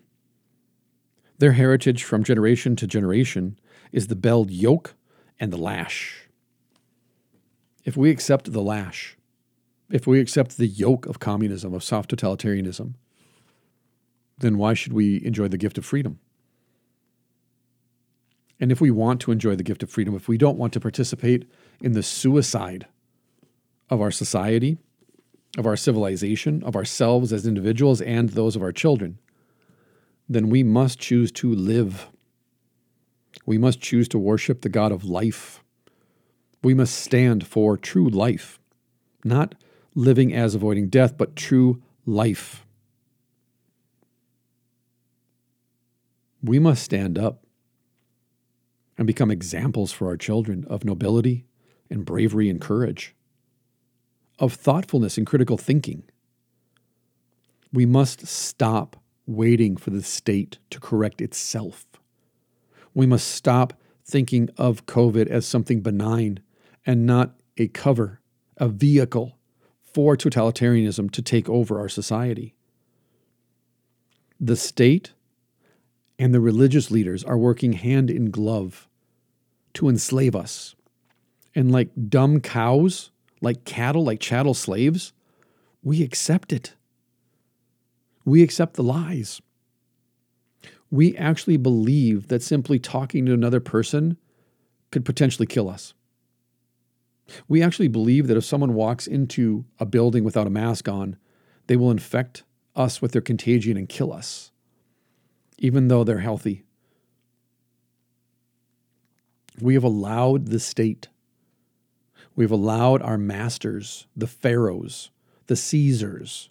Their 1.38 1.52
heritage 1.52 2.02
from 2.02 2.24
generation 2.24 2.76
to 2.76 2.86
generation 2.86 3.58
is 3.92 4.06
the 4.06 4.16
belled 4.16 4.50
yoke 4.50 4.94
and 5.38 5.52
the 5.52 5.58
lash. 5.58 6.28
If 7.84 7.96
we 7.96 8.10
accept 8.10 8.52
the 8.52 8.62
lash, 8.62 9.16
if 9.90 10.06
we 10.06 10.18
accept 10.18 10.56
the 10.56 10.66
yoke 10.66 11.06
of 11.06 11.20
communism, 11.20 11.74
of 11.74 11.84
soft 11.84 12.10
totalitarianism, 12.10 12.94
then 14.38 14.58
why 14.58 14.74
should 14.74 14.92
we 14.92 15.24
enjoy 15.24 15.48
the 15.48 15.58
gift 15.58 15.78
of 15.78 15.84
freedom? 15.84 16.18
And 18.58 18.72
if 18.72 18.80
we 18.80 18.90
want 18.90 19.20
to 19.20 19.32
enjoy 19.32 19.54
the 19.54 19.62
gift 19.62 19.82
of 19.82 19.90
freedom, 19.90 20.14
if 20.14 20.28
we 20.28 20.38
don't 20.38 20.58
want 20.58 20.72
to 20.72 20.80
participate 20.80 21.48
in 21.80 21.92
the 21.92 22.02
suicide 22.02 22.86
of 23.90 24.00
our 24.00 24.10
society, 24.10 24.78
of 25.56 25.66
our 25.66 25.76
civilization, 25.76 26.62
of 26.62 26.76
ourselves 26.76 27.32
as 27.32 27.46
individuals, 27.46 28.00
and 28.00 28.30
those 28.30 28.56
of 28.56 28.62
our 28.62 28.72
children, 28.72 29.18
then 30.28 30.50
we 30.50 30.62
must 30.62 30.98
choose 30.98 31.32
to 31.32 31.54
live. 31.54 32.08
We 33.44 33.58
must 33.58 33.80
choose 33.80 34.08
to 34.08 34.18
worship 34.18 34.60
the 34.60 34.68
God 34.68 34.92
of 34.92 35.04
life. 35.04 35.62
We 36.62 36.74
must 36.74 36.94
stand 36.94 37.46
for 37.46 37.76
true 37.76 38.08
life, 38.08 38.58
not 39.24 39.54
living 39.94 40.34
as 40.34 40.54
avoiding 40.54 40.88
death, 40.88 41.16
but 41.16 41.36
true 41.36 41.82
life. 42.04 42.66
We 46.42 46.58
must 46.58 46.82
stand 46.82 47.18
up 47.18 47.44
and 48.98 49.06
become 49.06 49.30
examples 49.30 49.90
for 49.90 50.06
our 50.08 50.16
children 50.16 50.64
of 50.68 50.84
nobility 50.84 51.44
and 51.90 52.04
bravery 52.04 52.48
and 52.48 52.60
courage, 52.60 53.15
of 54.38 54.52
thoughtfulness 54.52 55.16
and 55.16 55.26
critical 55.26 55.56
thinking. 55.56 56.04
We 57.72 57.86
must 57.86 58.26
stop 58.26 58.96
waiting 59.26 59.76
for 59.76 59.90
the 59.90 60.02
state 60.02 60.58
to 60.70 60.80
correct 60.80 61.20
itself. 61.20 61.84
We 62.94 63.06
must 63.06 63.28
stop 63.28 63.74
thinking 64.04 64.48
of 64.56 64.86
COVID 64.86 65.26
as 65.26 65.46
something 65.46 65.80
benign 65.80 66.40
and 66.86 67.04
not 67.04 67.34
a 67.56 67.68
cover, 67.68 68.20
a 68.56 68.68
vehicle 68.68 69.36
for 69.82 70.16
totalitarianism 70.16 71.10
to 71.10 71.22
take 71.22 71.48
over 71.48 71.78
our 71.78 71.88
society. 71.88 72.54
The 74.38 74.56
state 74.56 75.12
and 76.18 76.32
the 76.32 76.40
religious 76.40 76.90
leaders 76.90 77.24
are 77.24 77.38
working 77.38 77.72
hand 77.72 78.10
in 78.10 78.30
glove 78.30 78.88
to 79.74 79.88
enslave 79.88 80.36
us. 80.36 80.74
And 81.54 81.72
like 81.72 81.88
dumb 82.08 82.40
cows, 82.40 83.10
like 83.40 83.64
cattle, 83.64 84.04
like 84.04 84.20
chattel 84.20 84.54
slaves, 84.54 85.12
we 85.82 86.02
accept 86.02 86.52
it 86.52 86.74
we 88.26 88.42
accept 88.42 88.74
the 88.74 88.82
lies. 88.82 89.40
We 90.90 91.16
actually 91.16 91.56
believe 91.56 92.28
that 92.28 92.42
simply 92.42 92.78
talking 92.78 93.24
to 93.24 93.32
another 93.32 93.60
person 93.60 94.18
could 94.90 95.04
potentially 95.04 95.46
kill 95.46 95.70
us. 95.70 95.94
We 97.48 97.62
actually 97.62 97.88
believe 97.88 98.26
that 98.26 98.36
if 98.36 98.44
someone 98.44 98.74
walks 98.74 99.06
into 99.06 99.64
a 99.78 99.86
building 99.86 100.22
without 100.24 100.46
a 100.46 100.50
mask 100.50 100.88
on, 100.88 101.16
they 101.68 101.76
will 101.76 101.90
infect 101.90 102.42
us 102.74 103.00
with 103.00 103.12
their 103.12 103.22
contagion 103.22 103.76
and 103.76 103.88
kill 103.88 104.12
us, 104.12 104.50
even 105.58 105.88
though 105.88 106.04
they're 106.04 106.18
healthy. 106.18 106.64
We 109.60 109.74
have 109.74 109.84
allowed 109.84 110.48
the 110.48 110.60
state, 110.60 111.08
we've 112.36 112.52
allowed 112.52 113.02
our 113.02 113.18
masters, 113.18 114.06
the 114.14 114.26
pharaohs, 114.26 115.10
the 115.46 115.56
Caesars, 115.56 116.50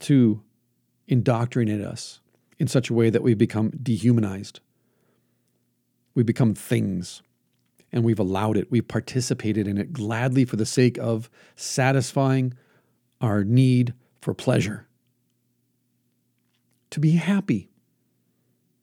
to 0.00 0.42
indoctrinate 1.08 1.80
us 1.80 2.20
in 2.58 2.68
such 2.68 2.90
a 2.90 2.94
way 2.94 3.10
that 3.10 3.22
we've 3.22 3.38
become 3.38 3.70
dehumanized. 3.82 4.60
We 6.14 6.22
become 6.22 6.54
things, 6.54 7.22
and 7.90 8.04
we've 8.04 8.18
allowed 8.18 8.56
it. 8.56 8.70
We've 8.70 8.86
participated 8.86 9.66
in 9.66 9.78
it 9.78 9.92
gladly 9.92 10.44
for 10.44 10.56
the 10.56 10.66
sake 10.66 10.98
of 10.98 11.30
satisfying 11.56 12.54
our 13.20 13.42
need 13.42 13.94
for 14.20 14.34
pleasure. 14.34 14.86
To 16.90 17.00
be 17.00 17.12
happy 17.12 17.70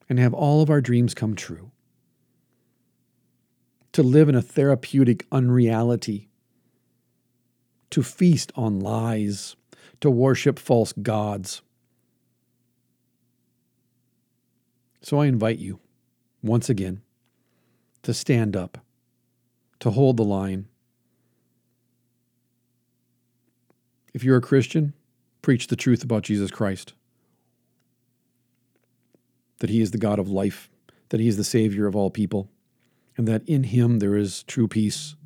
and 0.08 0.18
have 0.18 0.34
all 0.34 0.62
of 0.62 0.70
our 0.70 0.80
dreams 0.80 1.14
come 1.14 1.34
true. 1.34 1.70
To 3.96 4.02
live 4.02 4.28
in 4.28 4.34
a 4.34 4.42
therapeutic 4.42 5.24
unreality. 5.32 6.28
To 7.88 8.02
feast 8.02 8.52
on 8.54 8.78
lies 8.78 9.56
to 10.02 10.10
worship 10.10 10.58
false 10.58 10.92
gods. 10.92 11.62
So 15.00 15.18
I 15.18 15.24
invite 15.24 15.60
you, 15.60 15.80
once 16.42 16.68
again, 16.68 17.00
to 18.02 18.12
stand 18.12 18.54
up, 18.54 18.76
to 19.80 19.90
hold 19.92 20.18
the 20.18 20.24
line. 20.24 20.66
If 24.12 24.22
you're 24.22 24.36
a 24.36 24.42
Christian, 24.42 24.92
preach 25.40 25.68
the 25.68 25.74
truth 25.74 26.04
about 26.04 26.22
Jesus 26.22 26.50
Christ 26.50 26.92
that 29.60 29.70
He 29.70 29.80
is 29.80 29.92
the 29.92 29.96
God 29.96 30.18
of 30.18 30.28
life, 30.28 30.68
that 31.08 31.18
He 31.18 31.28
is 31.28 31.38
the 31.38 31.44
Savior 31.44 31.86
of 31.86 31.96
all 31.96 32.10
people, 32.10 32.50
and 33.16 33.26
that 33.26 33.48
in 33.48 33.64
Him 33.64 33.98
there 33.98 34.16
is 34.16 34.42
true 34.44 34.68
peace, 34.68 35.16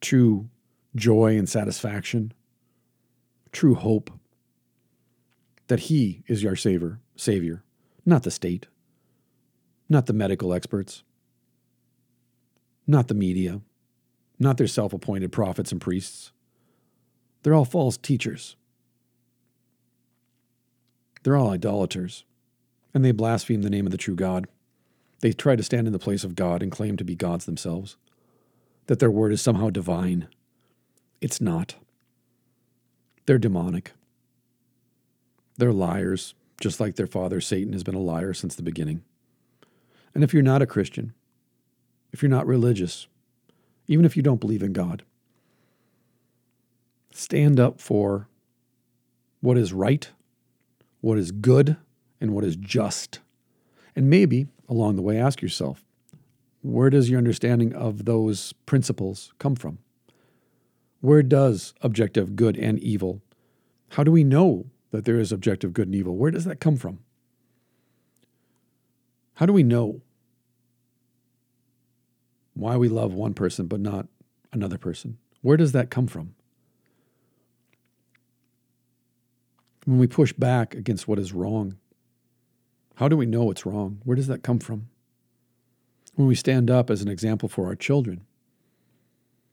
true 0.00 0.48
joy 0.94 1.36
and 1.36 1.48
satisfaction 1.48 2.32
true 3.52 3.74
hope 3.74 4.10
that 5.68 5.80
He 5.80 6.22
is 6.26 6.42
your 6.42 6.56
Savior, 6.56 7.00
Savior, 7.16 7.62
not 8.06 8.22
the 8.22 8.30
state, 8.30 8.66
not 9.88 10.06
the 10.06 10.12
medical 10.12 10.52
experts, 10.52 11.02
not 12.86 13.08
the 13.08 13.14
media, 13.14 13.60
not 14.38 14.56
their 14.56 14.66
self 14.66 14.92
appointed 14.92 15.32
prophets 15.32 15.72
and 15.72 15.80
priests. 15.80 16.32
They're 17.42 17.54
all 17.54 17.64
false 17.64 17.96
teachers. 17.96 18.56
They're 21.22 21.36
all 21.36 21.50
idolaters, 21.50 22.24
and 22.94 23.04
they 23.04 23.12
blaspheme 23.12 23.62
the 23.62 23.70
name 23.70 23.86
of 23.86 23.92
the 23.92 23.98
true 23.98 24.14
God. 24.14 24.46
They 25.20 25.32
try 25.32 25.56
to 25.56 25.62
stand 25.62 25.86
in 25.86 25.92
the 25.92 25.98
place 25.98 26.24
of 26.24 26.34
God 26.34 26.62
and 26.62 26.70
claim 26.70 26.96
to 26.96 27.04
be 27.04 27.14
gods 27.14 27.44
themselves, 27.44 27.96
that 28.86 29.00
their 29.00 29.10
word 29.10 29.32
is 29.32 29.42
somehow 29.42 29.70
divine. 29.70 30.28
It's 31.20 31.40
not. 31.40 31.74
They're 33.26 33.38
demonic. 33.38 33.92
They're 35.56 35.72
liars, 35.72 36.34
just 36.60 36.78
like 36.78 36.96
their 36.96 37.06
father 37.06 37.40
Satan 37.40 37.72
has 37.72 37.82
been 37.82 37.96
a 37.96 38.00
liar 38.00 38.32
since 38.32 38.54
the 38.54 38.62
beginning. 38.62 39.02
And 40.14 40.22
if 40.22 40.32
you're 40.32 40.42
not 40.42 40.62
a 40.62 40.66
Christian, 40.66 41.12
if 42.12 42.22
you're 42.22 42.30
not 42.30 42.46
religious, 42.46 43.08
even 43.88 44.04
if 44.04 44.16
you 44.16 44.22
don't 44.22 44.40
believe 44.40 44.62
in 44.62 44.72
God, 44.72 45.02
stand 47.10 47.58
up 47.58 47.80
for 47.80 48.28
what 49.40 49.58
is 49.58 49.72
right, 49.72 50.10
what 51.00 51.18
is 51.18 51.32
good, 51.32 51.76
and 52.20 52.32
what 52.32 52.44
is 52.44 52.56
just. 52.56 53.20
And 53.94 54.08
maybe 54.08 54.46
along 54.68 54.96
the 54.96 55.02
way, 55.02 55.18
ask 55.18 55.40
yourself 55.42 55.84
where 56.62 56.90
does 56.90 57.08
your 57.08 57.18
understanding 57.18 57.72
of 57.72 58.04
those 58.04 58.52
principles 58.66 59.32
come 59.38 59.54
from? 59.54 59.78
Where 61.00 61.22
does 61.22 61.74
objective 61.80 62.34
good 62.34 62.56
and 62.56 62.78
evil? 62.80 63.22
How 63.90 64.02
do 64.02 64.10
we 64.10 64.24
know 64.24 64.66
that 64.90 65.04
there 65.04 65.20
is 65.20 65.30
objective 65.32 65.72
good 65.72 65.86
and 65.86 65.94
evil? 65.94 66.16
Where 66.16 66.30
does 66.30 66.44
that 66.44 66.60
come 66.60 66.76
from? 66.76 66.98
How 69.34 69.46
do 69.46 69.52
we 69.52 69.62
know 69.62 70.02
why 72.54 72.76
we 72.76 72.88
love 72.88 73.14
one 73.14 73.34
person 73.34 73.66
but 73.66 73.78
not 73.78 74.08
another 74.52 74.78
person? 74.78 75.18
Where 75.42 75.56
does 75.56 75.72
that 75.72 75.90
come 75.90 76.08
from? 76.08 76.34
When 79.84 79.98
we 79.98 80.08
push 80.08 80.32
back 80.32 80.74
against 80.74 81.06
what 81.06 81.20
is 81.20 81.32
wrong, 81.32 81.78
how 82.98 83.06
do 83.06 83.16
we 83.16 83.26
know 83.26 83.48
it's 83.48 83.64
wrong? 83.64 84.00
Where 84.02 84.16
does 84.16 84.26
that 84.26 84.42
come 84.42 84.58
from? 84.58 84.88
When 86.16 86.26
we 86.26 86.34
stand 86.34 86.68
up 86.68 86.90
as 86.90 87.00
an 87.00 87.06
example 87.06 87.48
for 87.48 87.66
our 87.66 87.76
children, 87.76 88.22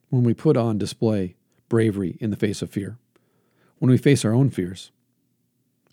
when 0.10 0.24
we 0.24 0.34
put 0.34 0.58
on 0.58 0.80
display 0.80 1.36
bravery 1.70 2.18
in 2.20 2.32
the 2.32 2.38
face 2.38 2.64
of 2.64 2.72
fear, 2.72 2.98
when 3.78 3.92
we 3.92 4.00
face 4.00 4.26
our 4.26 4.34
own 4.34 4.50
fears 4.50 4.92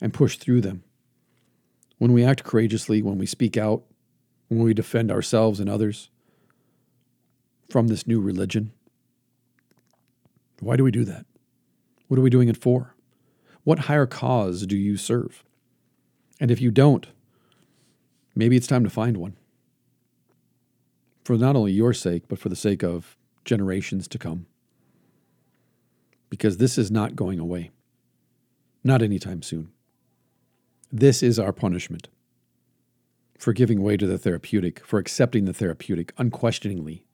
and 0.00 0.14
push 0.14 0.38
through 0.38 0.62
them, 0.62 0.82
when 1.98 2.14
we 2.14 2.24
act 2.24 2.42
courageously, 2.42 3.02
when 3.02 3.18
we 3.18 3.26
speak 3.26 3.58
out, 3.58 3.82
when 4.48 4.62
we 4.62 4.72
defend 4.72 5.10
ourselves 5.10 5.60
and 5.60 5.68
others 5.68 6.08
from 7.68 7.88
this 7.88 8.06
new 8.06 8.18
religion. 8.22 8.72
Why 10.60 10.76
do 10.76 10.84
we 10.84 10.90
do 10.90 11.04
that? 11.04 11.26
What 12.08 12.18
are 12.18 12.22
we 12.22 12.30
doing 12.30 12.48
it 12.48 12.56
for? 12.56 12.94
What 13.64 13.80
higher 13.80 14.06
cause 14.06 14.64
do 14.66 14.74
you 14.74 14.96
serve? 14.96 15.44
And 16.40 16.50
if 16.50 16.58
you 16.58 16.70
don't, 16.70 17.08
maybe 18.34 18.56
it's 18.56 18.66
time 18.66 18.84
to 18.84 18.90
find 18.90 19.16
one. 19.16 19.36
For 21.24 21.36
not 21.36 21.56
only 21.56 21.72
your 21.72 21.92
sake, 21.92 22.24
but 22.28 22.38
for 22.38 22.48
the 22.48 22.56
sake 22.56 22.82
of 22.82 23.16
generations 23.44 24.08
to 24.08 24.18
come. 24.18 24.46
Because 26.30 26.56
this 26.56 26.78
is 26.78 26.90
not 26.90 27.16
going 27.16 27.38
away. 27.38 27.70
Not 28.82 29.02
anytime 29.02 29.42
soon. 29.42 29.70
This 30.90 31.22
is 31.22 31.38
our 31.38 31.52
punishment 31.52 32.08
for 33.42 33.52
giving 33.52 33.82
way 33.82 33.96
to 33.96 34.06
the 34.06 34.18
therapeutic, 34.18 34.86
for 34.86 35.00
accepting 35.00 35.46
the 35.46 35.52
therapeutic 35.52 36.12
unquestioningly. 36.16 37.04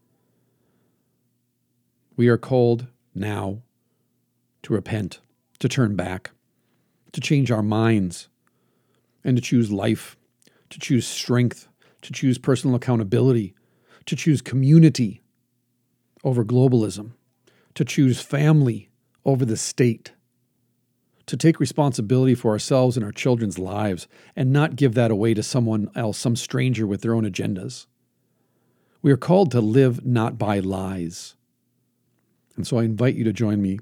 We 2.16 2.28
are 2.28 2.36
called 2.36 2.88
now 3.14 3.62
to 4.62 4.74
repent, 4.74 5.20
to 5.60 5.70
turn 5.70 5.96
back, 5.96 6.32
to 7.12 7.20
change 7.22 7.50
our 7.50 7.62
minds, 7.62 8.28
and 9.24 9.38
to 9.38 9.42
choose 9.42 9.72
life, 9.72 10.17
to 10.70 10.78
choose 10.78 11.06
strength, 11.06 11.68
to 12.02 12.12
choose 12.12 12.38
personal 12.38 12.76
accountability, 12.76 13.54
to 14.06 14.16
choose 14.16 14.40
community 14.40 15.22
over 16.24 16.44
globalism, 16.44 17.12
to 17.74 17.84
choose 17.84 18.20
family 18.20 18.90
over 19.24 19.44
the 19.44 19.56
state, 19.56 20.12
to 21.26 21.36
take 21.36 21.60
responsibility 21.60 22.34
for 22.34 22.50
ourselves 22.50 22.96
and 22.96 23.04
our 23.04 23.12
children's 23.12 23.58
lives 23.58 24.08
and 24.34 24.52
not 24.52 24.76
give 24.76 24.94
that 24.94 25.10
away 25.10 25.34
to 25.34 25.42
someone 25.42 25.90
else, 25.94 26.16
some 26.16 26.36
stranger 26.36 26.86
with 26.86 27.02
their 27.02 27.14
own 27.14 27.24
agendas. 27.24 27.86
We 29.02 29.12
are 29.12 29.16
called 29.18 29.50
to 29.52 29.60
live 29.60 30.04
not 30.04 30.38
by 30.38 30.58
lies. 30.58 31.36
And 32.56 32.66
so 32.66 32.78
I 32.78 32.84
invite 32.84 33.14
you 33.14 33.24
to 33.24 33.32
join 33.32 33.62
me 33.62 33.78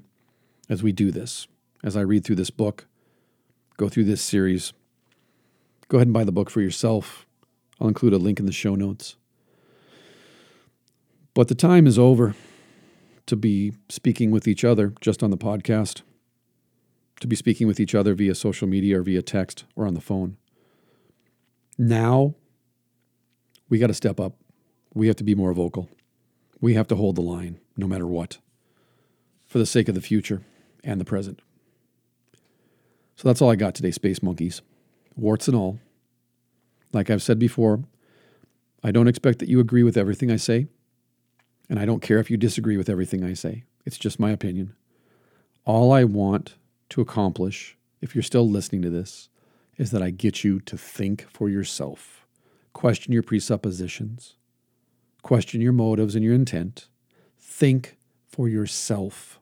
as 0.69 0.83
we 0.83 0.91
do 0.91 1.09
this, 1.09 1.47
as 1.83 1.95
I 1.95 2.01
read 2.01 2.23
through 2.23 2.35
this 2.35 2.49
book, 2.49 2.85
go 3.77 3.89
through 3.89 4.03
this 4.03 4.21
series. 4.21 4.73
Go 5.89 5.97
ahead 5.97 6.07
and 6.07 6.13
buy 6.13 6.23
the 6.23 6.31
book 6.31 6.49
for 6.49 6.61
yourself. 6.61 7.25
I'll 7.79 7.87
include 7.87 8.13
a 8.13 8.17
link 8.17 8.39
in 8.39 8.45
the 8.45 8.51
show 8.51 8.75
notes. 8.75 9.15
But 11.33 11.47
the 11.47 11.55
time 11.55 11.87
is 11.87 11.99
over 11.99 12.35
to 13.27 13.35
be 13.35 13.73
speaking 13.89 14.31
with 14.31 14.47
each 14.47 14.63
other 14.63 14.93
just 15.01 15.21
on 15.21 15.29
the 15.29 15.37
podcast, 15.37 16.01
to 17.19 17.27
be 17.27 17.35
speaking 17.35 17.67
with 17.67 17.79
each 17.79 17.93
other 17.93 18.15
via 18.15 18.33
social 18.33 18.67
media 18.67 18.99
or 18.99 19.03
via 19.03 19.21
text 19.21 19.65
or 19.75 19.85
on 19.85 19.93
the 19.93 20.01
phone. 20.01 20.37
Now, 21.77 22.35
we 23.69 23.77
got 23.77 23.87
to 23.87 23.93
step 23.93 24.19
up. 24.19 24.33
We 24.93 25.07
have 25.07 25.15
to 25.17 25.23
be 25.23 25.35
more 25.35 25.53
vocal. 25.53 25.89
We 26.59 26.73
have 26.73 26.87
to 26.87 26.95
hold 26.95 27.15
the 27.15 27.21
line 27.21 27.59
no 27.75 27.87
matter 27.87 28.07
what 28.07 28.39
for 29.45 29.59
the 29.59 29.65
sake 29.65 29.87
of 29.87 29.95
the 29.95 30.01
future 30.01 30.41
and 30.83 30.99
the 30.99 31.05
present. 31.05 31.41
So 33.15 33.27
that's 33.27 33.41
all 33.41 33.51
I 33.51 33.55
got 33.55 33.75
today, 33.75 33.91
Space 33.91 34.23
Monkeys. 34.23 34.61
Warts 35.17 35.47
and 35.47 35.57
all. 35.57 35.79
Like 36.93 37.09
I've 37.09 37.23
said 37.23 37.39
before, 37.39 37.83
I 38.83 38.91
don't 38.91 39.07
expect 39.07 39.39
that 39.39 39.49
you 39.49 39.59
agree 39.59 39.83
with 39.83 39.97
everything 39.97 40.31
I 40.31 40.37
say. 40.37 40.67
And 41.69 41.79
I 41.79 41.85
don't 41.85 42.01
care 42.01 42.19
if 42.19 42.31
you 42.31 42.37
disagree 42.37 42.77
with 42.77 42.87
everything 42.87 43.23
I 43.23 43.33
say, 43.33 43.65
it's 43.85 43.97
just 43.97 44.19
my 44.19 44.29
opinion. 44.31 44.73
All 45.65 45.91
I 45.91 46.05
want 46.05 46.55
to 46.89 47.01
accomplish, 47.01 47.77
if 47.99 48.15
you're 48.15 48.21
still 48.21 48.47
listening 48.47 48.81
to 48.83 48.89
this, 48.89 49.27
is 49.75 49.91
that 49.91 50.01
I 50.01 50.11
get 50.11 50.43
you 50.43 50.61
to 50.61 50.77
think 50.77 51.27
for 51.29 51.49
yourself, 51.49 52.25
question 52.71 53.11
your 53.11 53.23
presuppositions, 53.23 54.35
question 55.23 55.59
your 55.59 55.73
motives 55.73 56.15
and 56.15 56.23
your 56.23 56.33
intent, 56.33 56.87
think 57.37 57.97
for 58.25 58.47
yourself. 58.47 59.39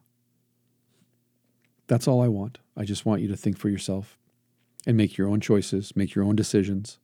That's 1.87 2.07
all 2.07 2.21
I 2.21 2.27
want. 2.27 2.57
I 2.75 2.85
just 2.85 3.05
want 3.05 3.21
you 3.21 3.27
to 3.27 3.37
think 3.37 3.57
for 3.57 3.69
yourself 3.69 4.17
and 4.85 4.95
make 4.95 5.17
your 5.17 5.27
own 5.27 5.39
choices, 5.39 5.95
make 5.95 6.15
your 6.15 6.23
own 6.23 6.35
decisions 6.35 6.99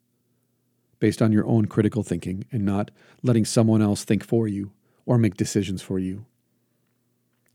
based 1.00 1.22
on 1.22 1.32
your 1.32 1.46
own 1.48 1.66
critical 1.66 2.04
thinking 2.04 2.46
and 2.52 2.64
not 2.64 2.92
letting 3.24 3.44
someone 3.44 3.82
else 3.82 4.06
think 4.06 4.24
for 4.24 4.48
you 4.48 4.72
or 5.06 5.18
make 5.18 5.36
decisions 5.36 5.82
for 5.82 6.00
you. 6.00 6.26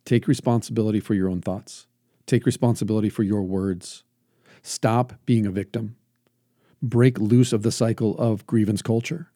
Take 0.05 0.29
responsibility 0.29 1.01
for 1.01 1.15
your 1.15 1.31
own 1.31 1.41
thoughts. 1.41 1.87
Take 2.27 2.45
responsibility 2.45 3.09
for 3.09 3.23
your 3.23 3.43
words. 3.43 4.03
Stop 4.63 5.15
being 5.25 5.47
a 5.47 5.51
victim. 5.51 5.97
Break 6.83 7.19
loose 7.19 7.53
of 7.53 7.63
the 7.63 7.73
cycle 7.73 8.19
of 8.19 8.47
grievance 8.47 8.83
culture. 8.83 9.31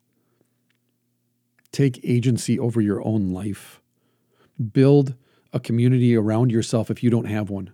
Take 1.72 2.00
agency 2.04 2.58
over 2.58 2.80
your 2.80 3.04
own 3.06 3.32
life. 3.32 3.80
Build 4.72 5.14
a 5.52 5.60
community 5.60 6.16
around 6.16 6.50
yourself 6.50 6.90
if 6.90 7.02
you 7.02 7.10
don't 7.10 7.26
have 7.26 7.48
one. 7.48 7.72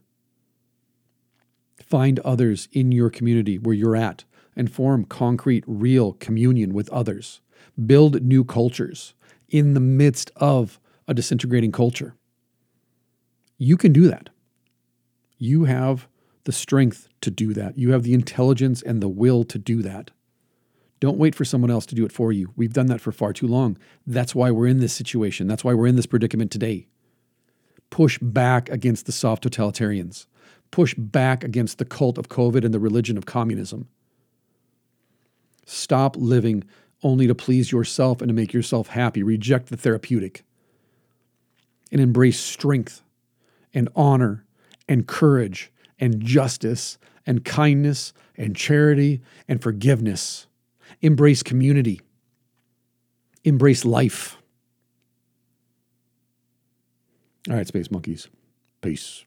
Find 1.87 2.19
others 2.21 2.69
in 2.73 2.91
your 2.91 3.11
community 3.11 3.59
where 3.59 3.75
you're 3.75 3.97
at 3.97 4.25
and 4.57 4.73
form 4.73 5.05
concrete, 5.05 5.63
real 5.67 6.15
communion 6.15 6.75
with 6.75 6.89
others. 6.91 7.41
Build 7.87 8.23
new 8.23 8.43
cultures 8.45 9.15
in 9.49 9.75
the 9.75 9.81
midst 9.81 10.33
of 10.37 10.81
a 11.07 11.15
disintegrating 11.15 11.71
culture. 11.71 12.15
You 13.57 13.77
can 13.77 13.93
do 13.93 14.09
that. 14.09 14.31
You 15.39 15.65
have 15.65 16.09
the 16.45 16.53
strength 16.53 17.09
to 17.21 17.31
do 17.31 17.55
that. 17.55 17.79
You 17.79 17.93
have 17.93 18.03
the 18.03 18.15
intelligence 18.15 18.83
and 18.83 19.01
the 19.01 19.09
will 19.09 19.45
to 19.45 19.59
do 19.59 19.83
that. 19.83 20.11
Don't 20.99 21.19
wait 21.19 21.35
for 21.35 21.45
someone 21.45 21.71
else 21.71 21.87
to 21.87 21.95
do 21.95 22.05
it 22.05 22.13
for 22.13 22.33
you. 22.33 22.53
We've 22.57 22.73
done 22.73 22.87
that 22.87 23.01
for 23.01 23.13
far 23.13 23.33
too 23.33 23.47
long. 23.47 23.79
That's 24.07 24.35
why 24.35 24.51
we're 24.51 24.67
in 24.67 24.81
this 24.81 24.95
situation. 24.95 25.47
That's 25.47 25.63
why 25.63 25.75
we're 25.75 25.87
in 25.87 25.97
this 25.97 26.07
predicament 26.07 26.51
today. 26.51 26.89
Push 27.91 28.19
back 28.19 28.71
against 28.71 29.07
the 29.07 29.13
soft 29.13 29.45
totalitarians. 29.45 30.27
Push 30.71 30.95
back 30.95 31.45
against 31.45 31.79
the 31.79 31.85
cult 31.85 32.19
of 32.19 32.29
COVID 32.29 32.65
and 32.65 32.73
the 32.73 32.79
religion 32.79 33.17
of 33.17 33.27
communism. 33.27 33.89
Stop 35.67 36.17
living 36.17 36.65
only 37.03 37.27
to 37.27 37.35
please 37.35 37.73
yourself 37.73 38.21
and 38.21 38.29
to 38.29 38.35
make 38.35 38.53
yourself 38.53 38.89
happy. 38.89 39.23
Reject 39.23 39.69
the 39.69 39.77
therapeutic 39.77 40.45
and 41.93 42.01
embrace 42.01 42.41
strength 42.41 43.03
and 43.75 43.89
honor 43.95 44.45
and 44.89 45.07
courage 45.07 45.71
and 45.99 46.21
justice 46.21 46.99
and 47.27 47.45
kindness 47.45 48.13
and 48.37 48.57
charity 48.57 49.21
and 49.49 49.63
forgiveness. 49.63 50.47
Embrace 51.03 51.43
community. 51.43 52.01
Embrace 53.45 53.85
life. 53.85 54.39
All 57.49 57.57
right, 57.57 57.67
Space 57.67 57.91
Monkeys. 57.91 58.29
Peace. 58.81 59.26